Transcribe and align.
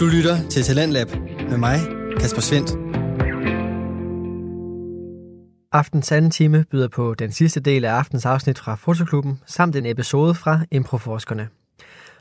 Du 0.00 0.06
lytter 0.06 0.48
til 0.48 0.62
Talentlab 0.62 1.08
med 1.50 1.58
mig, 1.58 1.78
Kasper 2.20 2.40
Svendt. 2.40 2.70
Aftens 5.72 6.12
anden 6.12 6.30
time 6.30 6.64
byder 6.70 6.88
på 6.88 7.14
den 7.14 7.32
sidste 7.32 7.60
del 7.60 7.84
af 7.84 7.92
aftens 7.92 8.26
afsnit 8.26 8.58
fra 8.58 8.74
Fotoklubben, 8.74 9.40
samt 9.46 9.76
en 9.76 9.86
episode 9.86 10.34
fra 10.34 10.60
Improforskerne. 10.70 11.48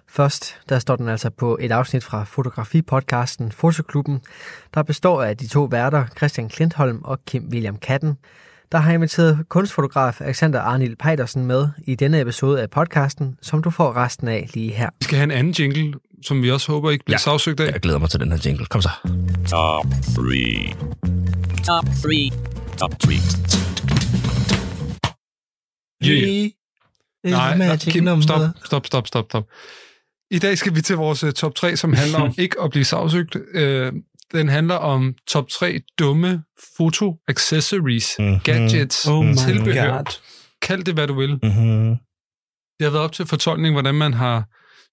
Først, 0.07 0.61
der 0.69 0.79
står 0.79 0.95
den 0.95 1.07
altså 1.07 1.29
på 1.29 1.57
et 1.61 1.71
afsnit 1.71 2.03
fra 2.03 2.23
fotografipodcasten 2.23 3.51
Fotoklubben, 3.51 4.19
der 4.73 4.83
består 4.83 5.23
af 5.23 5.37
de 5.37 5.47
to 5.47 5.63
værter 5.63 6.05
Christian 6.17 6.49
Klintholm 6.49 7.01
og 7.03 7.19
Kim 7.25 7.49
William 7.51 7.77
Katten, 7.77 8.17
der 8.71 8.77
har 8.77 8.93
inviteret 8.93 9.45
kunstfotograf 9.49 10.21
Alexander 10.21 10.61
Arnil 10.61 10.95
Pejdersen 10.95 11.45
med 11.45 11.67
i 11.83 11.95
denne 11.95 12.21
episode 12.21 12.61
af 12.61 12.69
podcasten, 12.69 13.37
som 13.41 13.63
du 13.63 13.69
får 13.69 13.95
resten 13.95 14.27
af 14.27 14.49
lige 14.53 14.71
her. 14.71 14.89
Vi 14.99 15.03
skal 15.03 15.17
have 15.17 15.23
en 15.23 15.31
anden 15.31 15.53
jingle, 15.53 15.93
som 16.25 16.43
vi 16.43 16.51
også 16.51 16.71
håber 16.71 16.91
ikke 16.91 17.05
bliver 17.05 17.15
ja. 17.15 17.31
sagsøgt 17.31 17.59
af. 17.59 17.71
Jeg 17.71 17.81
glæder 17.81 17.99
mig 17.99 18.09
til 18.09 18.19
den 18.19 18.31
her 18.31 18.39
jingle. 18.45 18.65
Kom 18.65 18.81
så. 18.81 18.89
Top 19.49 19.85
3. 20.15 20.73
Top 21.65 21.85
3. 22.03 22.31
Top 22.77 22.99
3. 22.99 23.11
Yeah. 26.05 26.49
Nej, 27.23 27.57
nej, 27.57 27.77
Kim, 27.77 28.21
stop, 28.21 28.41
stop, 28.65 28.87
stop, 28.87 29.07
stop, 29.07 29.27
stop. 29.27 29.43
I 30.31 30.39
dag 30.39 30.57
skal 30.57 30.75
vi 30.75 30.81
til 30.81 30.95
vores 30.95 31.23
uh, 31.23 31.31
top 31.31 31.55
3, 31.55 31.75
som 31.75 31.93
handler 31.93 32.19
om 32.19 32.33
ikke 32.43 32.61
at 32.61 32.69
blive 32.69 32.85
sagsøgt. 32.85 33.35
Uh, 33.35 33.93
den 34.31 34.49
handler 34.49 34.75
om 34.75 35.13
top 35.27 35.49
3 35.49 35.81
dumme 35.99 36.43
foto-accessories, 36.77 38.15
mm-hmm. 38.19 38.39
gadgets, 38.43 39.07
Oh 39.07 39.25
tilbehør. 39.35 39.97
God. 39.97 40.05
Kald 40.61 40.83
det, 40.83 40.93
hvad 40.93 41.07
du 41.07 41.13
vil. 41.13 41.29
Mm-hmm. 41.43 41.95
Det 42.79 42.85
har 42.85 42.89
været 42.89 43.03
op 43.03 43.11
til 43.11 43.25
fortolkning, 43.25 43.75
hvordan 43.75 43.95
man 43.95 44.13
har 44.13 44.43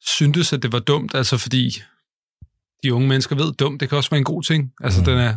syntes, 0.06 0.52
at 0.52 0.62
det 0.62 0.72
var 0.72 0.78
dumt, 0.78 1.14
altså 1.14 1.38
fordi 1.38 1.70
de 2.82 2.94
unge 2.94 3.08
mennesker 3.08 3.36
ved, 3.36 3.52
dumt, 3.52 3.80
det 3.80 3.88
kan 3.88 3.98
også 3.98 4.10
være 4.10 4.18
en 4.18 4.24
god 4.24 4.42
ting. 4.42 4.70
Altså, 4.84 5.00
Mhm. 5.00 5.04
den 5.04 5.18
er 5.18 5.36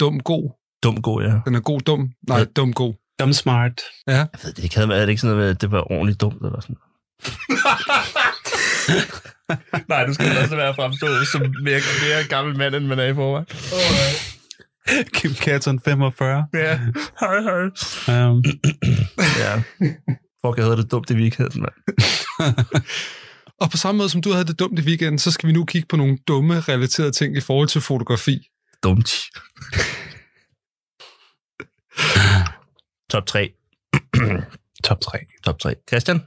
dum 0.00 0.20
god. 0.20 0.50
Dum 0.82 1.02
god, 1.02 1.22
ja. 1.22 1.40
Den 1.46 1.54
er 1.54 1.60
god 1.60 1.80
dum. 1.80 2.10
Nej, 2.28 2.38
Ja. 2.38 2.44
dum 2.44 2.72
god. 2.72 2.94
Dumb 3.20 3.32
smart. 3.32 3.80
Ja. 4.06 4.12
Jeg 4.12 4.28
ved 4.44 4.52
det 4.52 4.64
ikke. 4.64 4.76
Havde, 4.76 4.94
er 4.94 5.00
det 5.00 5.08
ikke 5.08 5.20
sådan 5.20 5.36
noget, 5.36 5.46
med, 5.46 5.54
at 5.54 5.60
det 5.60 5.70
var 5.70 5.92
ordentligt 5.92 6.20
dumt 6.20 6.42
eller 6.44 6.60
sådan 6.60 6.76
Nej, 9.88 10.06
du 10.06 10.14
skal 10.14 10.38
også 10.38 10.56
være 10.56 10.74
fremstået 10.74 11.28
som 11.28 11.40
mere, 11.40 11.80
mere 12.02 12.24
gammel 12.28 12.58
mand, 12.58 12.74
end 12.74 12.86
man 12.86 12.98
er 12.98 13.04
i 13.04 13.14
forvejen. 13.14 13.46
Kim 15.14 15.34
Catton 15.34 15.80
45. 15.80 16.46
Ja. 16.54 16.80
Hej, 17.20 17.40
hej. 17.40 17.64
Um, 18.28 18.44
Ja. 19.42 19.62
Fuck, 20.46 20.56
jeg 20.56 20.64
havde 20.64 20.76
det 20.76 20.90
dumt 20.90 21.10
i 21.10 21.14
weekenden, 21.14 21.60
mand. 21.62 21.74
Og 23.60 23.70
på 23.70 23.76
samme 23.76 23.98
måde 23.98 24.08
som 24.08 24.22
du 24.22 24.32
havde 24.32 24.44
det 24.44 24.58
dumt 24.58 24.78
i 24.78 24.82
weekenden, 24.82 25.18
så 25.18 25.30
skal 25.30 25.46
vi 25.46 25.52
nu 25.52 25.64
kigge 25.64 25.86
på 25.88 25.96
nogle 25.96 26.18
dumme 26.28 26.60
relaterede 26.60 27.12
ting 27.12 27.36
i 27.36 27.40
forhold 27.40 27.68
til 27.68 27.80
fotografi. 27.80 28.48
Dumt. 28.82 29.10
Top 33.10 33.26
3. 33.26 33.52
top 34.84 35.00
3. 35.00 35.18
Top 35.44 35.58
3. 35.58 35.74
Christian? 35.88 36.20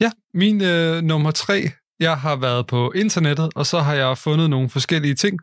Ja, 0.00 0.10
min 0.34 0.62
øh, 0.62 1.02
nummer 1.02 1.30
tre, 1.30 1.70
jeg 2.00 2.20
har 2.20 2.36
været 2.36 2.66
på 2.66 2.92
internettet, 2.92 3.50
og 3.54 3.66
så 3.66 3.78
har 3.80 3.94
jeg 3.94 4.18
fundet 4.18 4.50
nogle 4.50 4.68
forskellige 4.68 5.14
ting. 5.14 5.38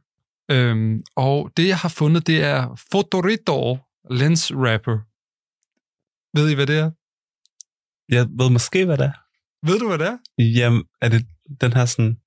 Øhm, 0.52 1.02
og 1.16 1.52
det, 1.58 1.67
jeg 1.67 1.77
har 1.77 1.89
fundet, 1.89 2.27
det 2.27 2.44
er 2.44 2.81
Fotoridor 2.91 3.88
Lens 4.13 4.53
Wrapper. 4.55 4.97
Ved 6.38 6.50
I, 6.52 6.55
hvad 6.55 6.67
det 6.67 6.78
er? 6.78 6.91
Jeg 8.16 8.28
ved 8.39 8.50
måske, 8.50 8.85
hvad 8.85 8.97
det 8.97 9.05
er. 9.05 9.17
Ved 9.67 9.80
du, 9.80 9.88
hvad 9.88 9.97
det 9.97 10.08
er? 10.08 10.17
Jamen, 10.59 10.83
er 11.02 11.09
det 11.09 11.25
den 11.61 11.73
her 11.73 11.85
sådan 11.85 12.17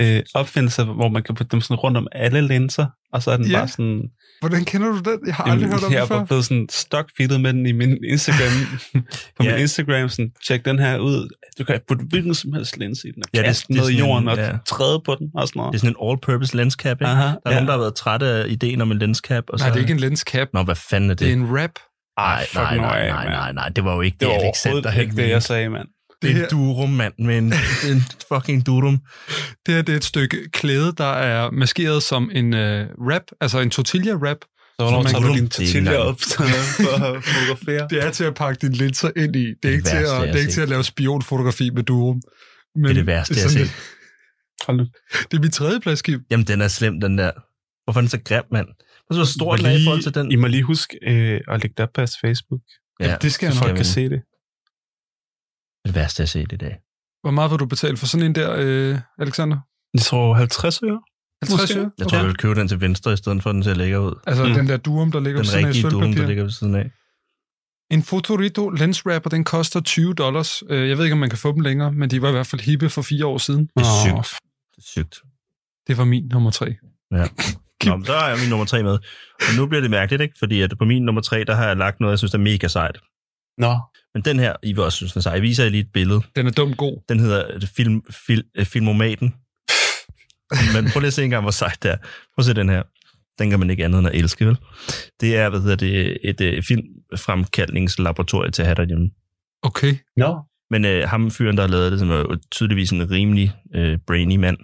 øh, 0.00 0.22
opfindelse, 0.34 0.84
hvor 0.84 1.08
man 1.08 1.22
kan 1.22 1.34
putte 1.34 1.50
dem 1.52 1.60
sådan 1.60 1.76
rundt 1.76 1.96
om 1.96 2.06
alle 2.12 2.40
linser, 2.48 2.86
og 3.12 3.22
så 3.22 3.30
er 3.30 3.36
den 3.36 3.46
Ja. 3.46 3.58
bare 3.58 3.68
sådan... 3.68 4.02
Hvordan 4.40 4.64
kender 4.64 4.88
du 4.88 4.98
den? 5.10 5.18
Jeg 5.26 5.34
har 5.34 5.44
aldrig 5.44 5.68
hørt 5.70 5.84
om 5.84 5.92
jeg 5.92 5.98
det 5.98 6.04
er 6.04 6.06
før. 6.06 6.14
bare 6.16 6.26
blevet 6.26 6.44
sådan 6.44 6.66
stockfeedet 6.70 7.40
med 7.40 7.52
den 7.52 7.66
i 7.66 7.72
min 7.72 7.98
Instagram. 8.04 8.78
på 9.36 9.42
Ja. 9.44 9.50
min 9.52 9.60
Instagram, 9.60 10.08
sådan, 10.08 10.30
tjek 10.46 10.64
den 10.64 10.78
her 10.78 10.98
ud. 10.98 11.28
Du 11.58 11.64
kan 11.64 11.80
putte 11.88 12.04
hvilken 12.08 12.34
som 12.34 12.52
helst 12.52 12.76
linse 12.78 13.08
i 13.08 13.12
den, 13.12 13.22
og 13.22 13.30
Ja, 13.34 13.42
kaste 13.42 13.66
er 13.70 13.74
ned 13.74 13.80
i 13.80 13.84
sådan 13.84 13.94
en- 14.04 14.08
jorden 14.08 14.28
og 14.28 14.36
ja. 14.36 14.52
træde 14.66 15.00
på 15.04 15.14
den 15.18 15.30
og 15.34 15.48
sådan 15.48 15.58
Det 15.58 15.62
er 15.62 15.64
noget. 15.64 15.80
sådan 15.80 15.96
en 16.00 16.08
all-purpose 16.10 16.56
lens 16.56 16.74
cap, 16.74 16.96
ikke? 17.00 17.06
Aha, 17.06 17.22
Der 17.22 17.28
er 17.28 17.34
ja. 17.46 17.50
nogen, 17.50 17.66
der 17.66 17.72
har 17.72 17.78
været 17.80 17.94
trætte 17.94 18.26
af 18.26 18.44
ideen 18.48 18.80
om 18.80 18.92
en 18.92 18.98
lens 18.98 19.18
cap. 19.18 19.44
Og 19.48 19.58
så... 19.58 19.64
Nej, 19.64 19.70
det 19.70 19.76
er 19.76 19.80
ikke 19.80 19.92
en 19.92 20.00
lens 20.00 20.20
cap. 20.20 20.48
Nå, 20.54 20.62
hvad 20.62 20.76
fanden 20.90 21.10
er 21.10 21.14
det? 21.14 21.20
Det 21.20 21.28
er 21.28 21.32
en 21.36 21.44
wrap. 21.52 21.70
Nej, 22.18 22.44
fuck 22.46 22.54
nej, 22.56 22.76
nej, 22.76 23.06
nej, 23.08 23.16
mand. 23.24 23.28
nej, 23.34 23.52
nej, 23.52 23.68
det 23.68 23.84
var 23.84 23.94
jo 23.94 24.00
ikke 24.00 24.16
Det 24.20 24.28
det, 24.28 24.34
Alexander 24.44 25.00
ikke 25.00 25.16
det, 25.16 25.28
jeg 25.28 25.42
sagde, 25.42 25.68
mand. 25.68 25.88
Det 26.22 26.30
er 26.30 26.34
Det 26.34 26.42
en 26.42 26.50
durum, 26.50 26.90
mand, 26.90 27.14
men 27.18 27.44
en 27.90 28.02
fucking 28.28 28.66
durum. 28.66 28.98
Det 29.66 29.74
her 29.74 29.82
det 29.82 29.92
er 29.92 29.96
et 29.96 30.04
stykke 30.04 30.48
klæde, 30.52 30.92
der 30.98 31.12
er 31.12 31.50
maskeret 31.50 32.02
som 32.02 32.30
en 32.34 32.52
uh, 32.52 32.58
wrap, 33.06 33.22
altså 33.40 33.60
en 33.60 33.70
tortilla-wrap. 33.70 34.36
Så 34.42 34.84
hvornår 34.84 35.02
man 35.02 35.12
tager 35.12 35.26
du 35.26 35.34
din 35.34 35.44
Det 35.44 35.50
tortilla 35.52 35.96
op 35.96 36.20
for 36.36 36.44
at 37.04 37.24
fotografere? 37.24 37.88
Det 37.90 38.04
er 38.04 38.10
til 38.10 38.24
at 38.24 38.34
pakke 38.34 38.58
dine 38.66 38.74
linser 38.74 39.10
ind 39.16 39.36
i. 39.36 39.46
Det 39.62 39.68
er 39.68 39.72
ikke, 39.72 39.84
til, 39.84 39.98
værste, 39.98 40.14
at, 40.16 40.22
det 40.28 40.34
er 40.34 40.40
ikke 40.40 40.52
til 40.52 40.60
at 40.60 40.68
lave 40.68 40.84
spionfotografi 40.84 41.70
med 41.70 41.82
durum. 41.82 42.20
Men 42.74 42.84
Det 42.84 42.90
er 42.90 42.94
det 42.94 43.06
værste, 43.06 43.34
jeg 43.34 43.44
har 43.44 43.50
set. 43.50 43.70
Hold 44.66 44.76
nu. 44.76 44.82
Det, 44.84 45.30
det 45.30 45.36
er 45.36 45.40
mit 45.40 45.52
tredje 45.52 45.80
plads, 45.80 46.02
Kim. 46.02 46.20
Jamen, 46.30 46.46
den 46.46 46.60
er 46.60 46.68
slem, 46.68 47.00
den 47.00 47.18
der. 47.18 47.30
Hvorfor 47.84 48.00
er 48.00 48.02
den 48.02 48.08
så 48.08 48.18
grim, 48.24 48.42
mand? 48.52 48.66
Hvor 49.06 49.24
så 49.24 49.32
stor 49.32 49.54
I 49.54 49.58
den 49.58 49.66
er 49.66 49.70
i 49.70 49.84
forhold 49.84 50.02
til 50.02 50.14
den. 50.14 50.32
I 50.32 50.36
må 50.36 50.46
lige 50.46 50.62
huske 50.62 50.98
øh, 51.06 51.40
at 51.48 51.62
lægge 51.62 51.74
det 51.76 51.80
op 51.80 51.88
på 51.94 52.00
jeres 52.00 52.16
Facebook, 52.20 52.60
Ja, 53.00 53.16
det 53.22 53.32
skal 53.32 53.46
jeg 53.46 53.54
nok. 53.54 53.64
folk 53.64 53.76
kan 53.76 53.84
se 53.84 54.08
det. 54.08 54.20
Det 55.86 55.94
værste, 55.94 56.20
jeg 56.20 56.24
har 56.24 56.28
set 56.28 56.52
i 56.52 56.56
dag. 56.56 56.76
Hvor 57.22 57.30
meget 57.30 57.50
vil 57.50 57.58
du 57.58 57.66
betale 57.66 57.96
for 57.96 58.06
sådan 58.06 58.26
en 58.26 58.34
der, 58.34 58.54
øh, 58.58 58.98
Alexander? 59.18 59.56
Jeg 59.94 60.02
tror 60.02 60.34
50 60.34 60.82
øre. 60.82 61.00
50 61.42 61.60
Måske. 61.60 61.78
øre? 61.80 61.90
Jeg 61.98 62.08
tror, 62.08 62.18
jeg 62.18 62.26
vil 62.26 62.36
købe 62.36 62.54
den 62.60 62.68
til 62.68 62.80
venstre, 62.80 63.12
i 63.12 63.16
stedet 63.16 63.42
for 63.42 63.50
at 63.50 63.54
den 63.54 63.62
ser 63.64 63.74
lækker 63.74 63.98
ud. 63.98 64.14
Altså 64.26 64.44
Mm. 64.44 64.52
den 64.54 64.68
der 64.68 64.76
durum, 64.76 65.12
der 65.12 65.20
ligger 65.20 65.42
Den 65.42 65.46
ved 65.46 65.50
siden 65.50 65.64
af 65.64 65.68
i 65.68 65.72
rigtige 65.72 65.90
durum, 65.90 66.12
der 66.12 66.26
ligger 66.26 66.42
ved 66.42 66.50
siden 66.50 66.74
af. 66.74 66.90
En 67.90 68.02
Fotorito 68.02 68.68
lens 68.70 69.06
wrapper, 69.06 69.30
den 69.30 69.44
koster 69.44 69.80
20 69.80 70.14
dollars. 70.14 70.62
Øh, 70.68 70.88
Jeg 70.88 70.96
ved 70.98 71.04
ikke, 71.04 71.12
om 71.12 71.18
man 71.18 71.28
kan 71.30 71.38
få 71.38 71.52
dem 71.52 71.60
længere, 71.60 71.92
men 71.92 72.10
de 72.10 72.22
var 72.22 72.28
i 72.28 72.32
hvert 72.32 72.46
fald 72.46 72.60
hippe 72.60 72.88
for 72.90 73.02
fire 73.02 73.26
år 73.26 73.38
siden. 73.38 73.60
Det 73.76 73.82
er 73.82 74.04
sygt. 74.04 74.40
Det 74.76 74.78
er 74.78 74.82
sygt. 74.86 75.16
Det 75.86 75.98
var 75.98 76.04
min 76.04 76.24
nummer 76.32 76.50
tre. 76.50 76.66
Ja. 77.10 77.26
Nå, 77.86 77.96
men 77.96 78.04
så 78.06 78.12
er 78.14 78.28
jeg 78.28 78.38
min 78.40 78.48
nummer 78.48 78.64
tre 78.66 78.82
med. 78.82 78.92
Og 79.48 79.54
nu 79.56 79.66
bliver 79.66 79.80
det 79.80 79.90
mærkeligt, 79.90 80.22
ikke? 80.22 80.34
Fordi 80.38 80.60
at 80.60 80.72
på 80.78 80.84
min 80.84 81.02
nummer 81.02 81.20
tre, 81.20 81.44
der 81.44 81.54
har 81.54 81.66
jeg 81.66 81.76
lagt 81.76 82.00
noget, 82.00 82.10
jeg 82.10 82.18
synes 82.18 82.34
er 82.34 82.38
mega 82.38 82.68
sejt. 82.68 82.98
Nå, 83.58 83.78
Men 84.14 84.22
den 84.24 84.38
her, 84.38 84.56
I 84.62 84.72
vil 84.72 84.82
også 84.82 84.96
synes, 84.96 85.12
den 85.12 85.18
er 85.18 85.22
sej. 85.22 85.32
Jeg 85.32 85.42
viser 85.42 85.64
jer 85.64 85.70
lige 85.70 85.80
et 85.80 85.92
billede. 85.92 86.20
Den 86.36 86.46
er 86.46 86.50
dum 86.50 86.74
god. 86.74 87.02
Den 87.08 87.20
hedder 87.20 87.44
øh, 87.54 87.62
film, 87.62 88.02
fil, 88.26 88.44
øh, 88.54 88.66
Filmomaten. 88.66 89.34
Men 90.74 90.90
prøv 90.90 91.00
lige 91.00 91.06
at 91.06 91.12
se 91.12 91.24
engang, 91.24 91.42
hvor 91.42 91.50
sejt 91.50 91.82
det 91.82 91.90
er. 91.90 91.96
Prøv 91.96 92.38
at 92.38 92.44
se 92.44 92.54
den 92.54 92.68
her. 92.68 92.82
Den 93.38 93.50
kan 93.50 93.58
man 93.58 93.70
ikke 93.70 93.84
andet 93.84 93.98
end 93.98 94.08
at 94.08 94.14
elske, 94.14 94.46
vel? 94.46 94.56
Det 95.20 95.36
er, 95.36 95.48
hvad 95.48 95.60
hedder 95.60 95.76
det, 95.76 96.18
et 96.22 96.40
øh, 96.40 96.62
filmfremkaldningslaboratorie 96.62 98.50
til 98.50 98.62
at 98.62 98.66
have 98.66 98.74
derhjemme. 98.74 99.10
Okay. 99.62 99.96
Nå. 100.16 100.40
Men 100.70 100.84
øh, 100.84 101.08
ham 101.08 101.30
fyren, 101.30 101.56
der 101.56 101.62
har 101.62 101.68
lavet 101.68 101.92
det, 101.92 102.00
som 102.00 102.10
er 102.10 102.18
jo 102.18 102.38
tydeligvis 102.50 102.90
en 102.90 103.10
rimelig 103.10 103.52
øh, 103.74 103.98
brainy 104.06 104.36
mand, 104.36 104.58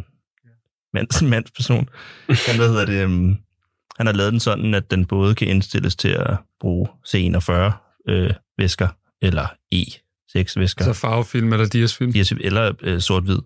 mands, 0.95 1.23
mandsperson, 1.33 1.89
han, 2.29 2.57
hvad 2.57 2.69
hedder 2.69 2.85
det, 2.85 3.05
um, 3.05 3.39
han 3.97 4.07
har 4.07 4.13
lavet 4.13 4.33
den 4.33 4.41
sådan, 4.41 4.75
at 4.75 4.91
den 4.91 5.07
både 5.07 5.35
kan 5.35 5.49
indstilles 5.49 5.97
til 5.97 6.09
at 6.09 6.37
bruge 6.61 6.89
C41 7.09 7.53
øh, 8.09 8.31
væsker, 8.59 8.89
eller 9.23 9.47
E6 9.75 10.53
væsker, 10.56 10.84
Altså 10.84 10.93
farvefilm 11.01 11.53
eller 11.53 11.67
diasfilm. 11.67 12.12
eller 12.41 12.73
øh, 12.83 13.01
sort-hvid. 13.01 13.39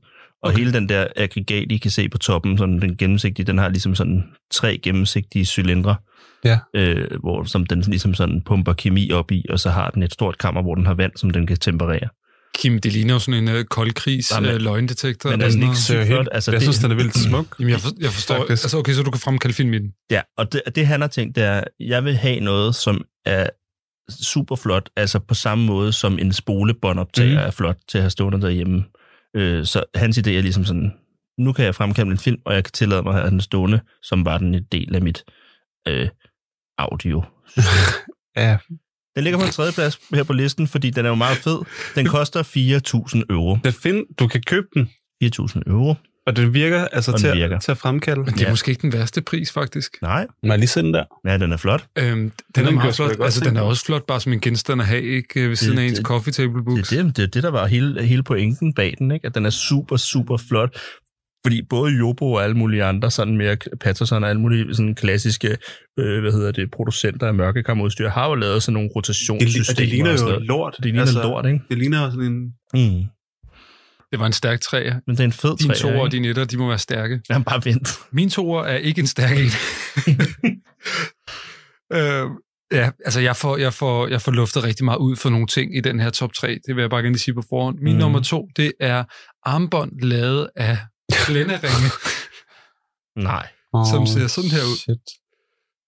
Og 0.43 0.49
Okay. 0.49 0.59
hele 0.59 0.73
den 0.73 0.89
der 0.89 1.07
aggregat, 1.17 1.73
I 1.73 1.77
kan 1.77 1.91
se 1.91 2.09
på 2.09 2.19
toppen, 2.19 2.59
sådan 2.59 2.81
den 2.81 2.97
gennemsigtige, 2.97 3.47
den 3.47 3.59
har 3.59 3.69
ligesom 3.69 3.95
sådan 3.95 4.23
tre 4.53 4.79
gennemsigtige 4.83 5.45
cylindre, 5.45 5.97
Ja. 6.45 6.59
øh, 6.77 7.21
hvor, 7.21 7.45
som 7.45 7.67
den 7.67 7.81
ligesom 7.81 8.15
sådan 8.15 8.43
pumper 8.47 8.73
kemi 8.73 9.11
op 9.13 9.31
i, 9.33 9.45
og 9.51 9.61
så 9.61 9.71
har 9.71 9.91
den 9.91 10.03
et 10.03 10.13
stort 10.13 10.39
kammer, 10.39 10.63
hvor 10.63 10.75
den 10.75 10.87
har 10.87 10.95
vand, 10.95 11.13
som 11.17 11.31
den 11.31 11.47
kan 11.47 11.57
temperere. 11.57 12.09
Kim, 12.55 12.79
det 12.79 12.93
ligner 12.93 13.15
jo 13.15 13.19
sådan 13.19 13.49
en 13.49 13.57
uh, 13.57 13.63
koldkrigs 13.65 14.31
Nej, 14.31 14.41
men- 14.41 14.51
uh, 14.55 14.61
løgndetektor. 14.61 15.31
men 15.31 15.41
er 15.41 15.49
den 15.51 15.63
ikke 15.63 15.77
sygt 15.77 15.97
er 15.99 16.05
helt, 16.05 16.29
Altså, 16.33 16.51
jeg 16.51 16.61
det- 16.61 16.65
synes, 16.65 16.79
den 16.79 16.91
er 16.91 16.95
vildt 16.95 17.19
smuk. 17.19 17.47
Jamen, 17.59 17.71
jeg, 17.71 17.81
for, 17.81 17.91
jeg 18.01 18.11
forstår. 18.11 18.37
Faktisk. 18.37 18.65
Altså, 18.65 18.79
okay, 18.79 18.93
så 18.93 19.03
du 19.03 19.11
kan 19.11 19.21
fremkalde 19.21 19.55
film 19.55 19.75
i 19.75 19.79
den. 19.79 19.91
Ja, 20.11 20.21
og 20.39 20.53
det, 20.53 20.63
det 20.75 20.87
han 20.87 21.01
har 21.01 21.09
tænkt, 21.09 21.37
det 21.37 21.45
er, 21.45 21.65
jeg 21.81 22.05
vil 22.05 22.17
have 22.17 22.41
noget, 22.41 22.75
som 22.75 23.05
er 23.27 23.47
super 24.13 24.57
flot, 24.57 24.91
altså 24.97 25.19
på 25.19 25.35
samme 25.35 25.67
måde 25.67 25.93
som 25.93 26.19
en 26.19 26.33
spolebåndoptager 26.33 27.41
mm. 27.41 27.47
er 27.47 27.51
flot 27.51 27.79
til 27.89 27.99
at 27.99 28.03
have 28.03 28.11
stående 28.11 28.41
derhjemme. 28.41 28.85
Øh, 29.37 29.67
så 29.67 29.85
hans 29.95 30.19
idé 30.19 30.31
er 30.31 30.43
ligesom 30.43 30.65
sådan, 30.65 30.93
nu 31.39 31.53
kan 31.53 31.65
jeg 31.65 31.75
fremkalde 31.75 32.11
en 32.11 32.19
film, 32.19 32.41
og 32.45 32.55
jeg 32.55 32.65
kan 32.65 32.73
tillade 32.73 33.03
mig 33.03 33.15
at 33.15 33.21
have 33.21 33.31
den 33.31 33.41
stående, 33.41 33.81
som 34.03 34.25
var 34.25 34.39
den 34.39 34.55
en 34.55 34.65
del 34.73 34.95
af 34.95 35.03
mit 35.03 35.25
øh, 35.89 36.09
audio. 36.79 37.23
Ja, 38.37 38.59
Den 39.15 39.25
ligger 39.25 39.39
på 39.39 39.45
en 39.45 39.51
tredje 39.51 39.73
plads 39.73 40.01
her 40.15 40.23
på 40.25 40.33
listen, 40.33 40.69
fordi 40.69 40.91
den 40.91 41.05
er 41.05 41.09
jo 41.09 41.15
meget 41.15 41.37
fed. 41.37 41.59
Den 41.95 42.07
koster 42.07 42.43
4.000 42.43 43.23
euro. 43.31 43.59
det 43.65 43.75
find, 43.75 44.07
du 44.19 44.27
kan 44.27 44.43
købe 44.43 44.67
den, 44.75 44.91
4.000 45.25 45.61
euro? 45.67 45.95
Og 46.27 46.37
den 46.37 46.55
virker 46.55 46.85
altså 46.89 47.11
den 47.13 47.21
til, 47.21 47.33
virker. 47.35 47.57
At, 47.57 47.63
til 47.63 47.71
at 47.71 47.77
fremkalde. 47.79 48.21
Men 48.21 48.35
det 48.35 48.41
er 48.41 48.45
Ja. 48.47 48.51
måske 48.51 48.71
ikke 48.71 48.83
den 48.83 48.93
værste 48.93 49.23
pris, 49.23 49.53
faktisk. 49.53 49.97
Nej, 50.03 50.27
Må 50.43 50.49
jeg 50.53 50.59
lige 50.59 50.69
se 50.69 50.83
den 50.83 50.95
der? 50.95 51.05
ja, 51.27 51.39
den 51.39 51.53
er 51.53 51.57
flot. 51.57 51.87
Øhm, 51.99 52.17
den, 52.19 52.31
den 52.55 52.67
er 52.67 52.71
meget 52.71 52.95
flot. 52.97 53.21
Altså, 53.21 53.45
den 53.45 53.57
er 53.57 53.61
også 53.61 53.85
flot 53.85 54.07
bare 54.07 54.21
som 54.21 54.33
en 54.33 54.41
genstand 54.41 54.81
at 54.81 54.87
have, 54.87 55.03
ikke? 55.03 55.41
øh, 55.43 55.49
Ved 55.49 55.57
siden 55.57 55.79
af 55.79 55.85
ens 55.85 55.99
det- 55.99 56.07
coffee 56.07 56.33
table 56.33 56.65
books. 56.65 56.89
Det 56.89 56.99
er 56.99 57.03
det, 57.03 57.17
det, 57.17 57.35
det 57.35 57.43
der 57.43 57.51
var 57.51 57.67
hele, 57.67 58.03
hele 58.03 58.23
pointen 58.23 58.75
bag 58.75 58.95
den, 58.99 59.11
ikke? 59.11 59.27
at 59.27 59.35
den 59.35 59.47
er 59.47 59.51
super, 59.51 59.97
super 59.97 60.37
flot. 60.49 60.79
Fordi 61.47 61.63
både 61.71 61.93
Jobo 61.99 62.33
og 62.33 62.45
alle 62.45 62.57
mulige 62.57 62.85
andre, 62.85 63.11
sådan 63.11 63.37
mere 63.37 63.57
Patterson 63.81 64.25
og 64.25 64.31
alle 64.31 64.41
mulige 64.43 64.75
sådan 64.75 64.95
klassiske, 64.95 65.57
øh, 65.99 66.21
hvad 66.21 66.33
hedder 66.33 66.53
det, 66.53 66.71
producenter 66.71 67.27
af 67.27 67.35
mørkekammerudstyr, 67.35 68.09
har 68.09 68.29
jo 68.29 68.35
lavet 68.35 68.63
sådan 68.63 68.73
nogle 68.75 68.89
Det, 68.89 68.97
rotationssystemer. 68.97 69.75
og 69.75 69.79
det 69.79 69.89
ligner 69.89 70.13
jo 70.35 70.39
lort. 70.45 70.75
Det 70.77 70.85
ligner 70.85 71.01
altså, 71.01 71.23
lort, 71.23 71.47
ikke? 71.47 71.61
Det 71.69 71.79
ligner 71.79 72.05
jo 72.05 72.11
sådan 72.11 72.27
en... 72.27 72.43
Mm. 72.75 73.05
Det 74.13 74.21
var 74.21 74.27
en 74.27 74.33
stærk 74.33 74.61
træer. 74.61 75.01
Men 75.07 75.17
det 75.17 75.21
er 75.21 75.25
en 75.25 75.33
fed 75.33 75.57
Dine 75.57 75.75
træer, 75.75 75.93
toer 75.93 76.03
og 76.03 76.13
dine 76.13 76.29
etter, 76.29 76.45
de 76.45 76.57
må 76.57 76.69
være 76.69 76.79
stærke. 76.79 77.21
Jamen, 77.31 77.45
bare 77.45 77.65
vent. 77.65 77.89
Min 78.11 78.31
toer 78.31 78.65
er 78.65 78.77
ikke 78.77 79.01
en 79.01 79.07
stærk 79.07 79.39
en. 79.39 79.45
øh, 81.99 82.31
ja, 82.73 82.91
altså 83.05 83.21
jeg 83.21 83.37
får, 83.37 83.57
jeg, 83.57 83.75
får, 83.75 84.09
jeg 84.09 84.23
får 84.23 84.33
luftet 84.33 84.65
rigtig 84.65 84.85
meget 84.85 84.99
ud 84.99 85.17
for 85.17 85.31
nogle 85.31 85.47
ting 85.47 85.77
i 85.77 85.81
den 85.81 86.01
her 86.01 86.11
top 86.11 86.33
3. 86.33 86.59
Det 86.67 86.77
vil 86.77 86.83
jeg 86.83 86.91
bare 86.91 87.03
gerne 87.03 87.19
sige 87.19 87.35
på 87.35 87.43
forhånd. 87.49 87.79
Min 87.79 87.93
mm. 87.93 87.99
nummer 87.99 88.21
to, 88.21 88.49
det 88.57 88.73
er 88.81 89.05
armbånd 89.43 90.01
lavet 90.01 90.49
af 90.57 90.79
blænderinge. 91.27 91.91
Nej. 93.17 93.49
Som 93.91 94.07
ser 94.07 94.27
sådan 94.27 94.51
her 94.51 94.63
ud. 94.63 94.77
Shit. 94.77 95.23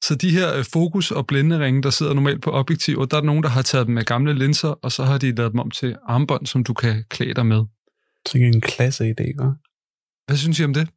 Så 0.05 0.15
de 0.15 0.31
her 0.31 0.57
øh, 0.57 0.65
fokus- 0.73 1.11
og 1.11 1.27
blænderinge, 1.27 1.83
der 1.83 1.91
sidder 1.91 2.15
normalt 2.15 2.43
på 2.43 2.51
objektiver, 2.51 3.05
der 3.05 3.17
er 3.17 3.23
nogen, 3.23 3.43
der 3.43 3.49
har 3.49 3.63
taget 3.63 3.87
dem 3.87 3.95
med 3.95 4.05
gamle 4.05 4.35
linser, 4.35 4.69
og 4.69 4.93
så 4.93 5.05
har 5.05 5.19
de 5.19 5.35
lavet 5.35 5.53
dem 5.53 5.61
om 5.61 5.71
til 5.71 5.97
armbånd, 6.09 6.47
som 6.47 6.65
du 6.65 6.75
kan 6.75 7.05
klæde 7.11 7.35
dig 7.35 7.47
med. 7.47 7.65
Det 8.33 8.43
er 8.43 8.47
en 8.47 8.61
klasse 8.61 9.05
idé, 9.11 9.25
hva'? 9.41 10.25
Hvad 10.27 10.37
synes 10.37 10.61
I 10.61 10.65
om 10.65 10.75
det? 10.75 10.89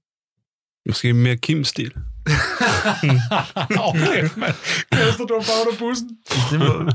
Måske 0.87 1.13
mere 1.13 1.37
Kim-stil. 1.37 1.93
okay, 3.89 4.21
mand. 4.37 4.55
Kaster 4.91 5.25
du 5.25 5.33
bare 5.49 5.59
under 5.63 5.79
bussen? 5.79 6.09
Det 6.51 6.59
må... 6.59 6.91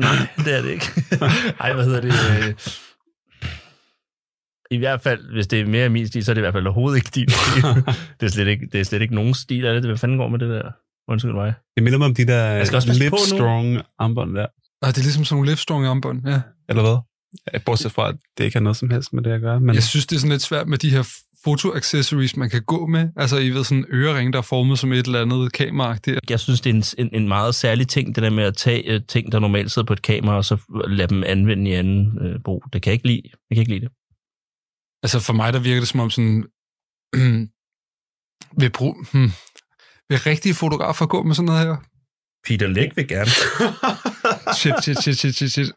Nej, 0.00 0.16
det 0.44 0.56
er 0.56 0.62
det 0.62 0.70
ikke. 0.70 0.86
Ej, 1.64 1.72
hvad 1.72 1.84
hedder 1.84 2.00
det? 2.00 2.12
I 4.70 4.78
hvert 4.78 5.00
fald, 5.00 5.32
hvis 5.32 5.46
det 5.46 5.60
er 5.60 5.66
mere 5.66 5.88
min 5.88 6.08
stil, 6.08 6.24
så 6.24 6.32
er 6.32 6.34
det 6.34 6.40
i 6.40 6.46
hvert 6.46 6.54
fald 6.54 6.66
overhovedet 6.66 6.96
ikke 6.96 7.10
din 7.14 7.28
stil. 7.28 7.62
det, 8.20 8.26
er 8.26 8.30
slet 8.30 8.48
ikke, 8.48 8.68
det 8.72 8.80
er 8.80 8.84
slet 8.84 9.02
ikke 9.02 9.14
nogen 9.14 9.34
stil 9.34 9.66
af 9.66 9.74
det. 9.74 9.90
Hvad 9.90 9.98
fanden 9.98 10.18
går 10.18 10.28
med 10.28 10.38
det 10.38 10.48
der? 10.48 10.70
Undskyld 11.08 11.32
mig. 11.32 11.54
Det 11.76 11.82
minder 11.82 11.98
mig 11.98 12.06
om 12.06 12.14
de 12.14 12.26
der. 12.26 12.92
Livestrong 12.98 13.82
armbånd 13.98 14.34
der. 14.34 14.46
Ah, 14.82 14.88
det 14.88 14.98
er 14.98 15.02
ligesom 15.02 15.24
sådan 15.24 15.36
nogle 15.36 15.50
Livestrong 15.50 15.86
armbånd, 15.86 16.28
ja. 16.28 16.40
Eller 16.68 16.82
hvad? 16.82 16.98
Bortset 17.66 17.92
fra, 17.92 18.08
at 18.08 18.16
det 18.38 18.44
ikke 18.44 18.56
har 18.56 18.62
noget 18.62 18.76
som 18.76 18.90
helst 18.90 19.12
med 19.12 19.22
det 19.22 19.30
at 19.30 19.40
gøre. 19.40 19.60
Men 19.60 19.74
Jeg 19.74 19.82
synes, 19.82 20.06
det 20.06 20.16
er 20.16 20.20
sådan 20.20 20.30
lidt 20.32 20.42
svært 20.42 20.68
med 20.68 20.78
de 20.78 20.90
her 20.90 21.08
fotoaccessories, 21.44 22.36
man 22.36 22.50
kan 22.50 22.62
gå 22.62 22.86
med. 22.86 23.08
Altså, 23.16 23.38
I 23.38 23.50
ved, 23.50 23.64
sådan 23.64 23.78
en 23.78 23.84
ørering, 23.92 24.32
der 24.32 24.38
er 24.38 24.42
formet 24.42 24.78
som 24.78 24.92
et 24.92 25.06
eller 25.06 25.22
andet 25.22 25.52
kamera. 25.52 25.96
Det 26.04 26.14
er, 26.16 26.20
Jeg 26.30 26.40
synes, 26.40 26.60
det 26.60 26.70
er 26.70 26.74
en, 26.74 26.84
en, 27.06 27.22
en 27.22 27.28
meget 27.28 27.54
særlig 27.54 27.88
ting, 27.88 28.14
det 28.14 28.22
der 28.22 28.30
med 28.30 28.44
at 28.44 28.56
tage 28.56 28.94
øh, 28.94 29.00
ting, 29.08 29.32
der 29.32 29.38
normalt 29.38 29.72
sidder 29.72 29.86
på 29.86 29.92
et 29.92 30.02
kamera, 30.02 30.36
og 30.36 30.44
så 30.44 30.56
lade 30.88 31.08
dem 31.08 31.24
anvende 31.26 31.70
i 31.70 31.74
anden 31.74 32.18
øh, 32.26 32.40
brug. 32.44 32.64
Det 32.72 32.82
kan 32.82 32.90
jeg 32.90 32.94
ikke 32.94 33.06
lide. 33.06 33.22
Jeg 33.24 33.56
kan 33.56 33.60
ikke 33.62 33.72
lide 33.72 33.80
det. 33.80 33.90
altså, 35.02 35.20
for 35.20 35.32
mig, 35.32 35.52
der 35.52 35.58
virker 35.58 35.80
det 35.80 35.88
som 35.88 36.00
om 36.00 36.10
sådan... 36.10 36.44
vil, 38.60 38.70
bruge, 38.70 38.94
hmm, 39.12 39.30
vil 40.08 40.18
rigtige 40.18 40.54
fotografer 40.54 41.06
gå 41.06 41.22
med 41.22 41.34
sådan 41.34 41.46
noget 41.46 41.66
her? 41.66 41.76
Peter 42.46 42.66
Læk 42.66 42.96
vil 42.96 43.08
gerne. 43.08 43.30
Shit, 44.58 44.74
shit, 44.82 45.02
shit, 45.02 45.18
shit, 45.18 45.34
shit, 45.34 45.52
shit. 45.52 45.72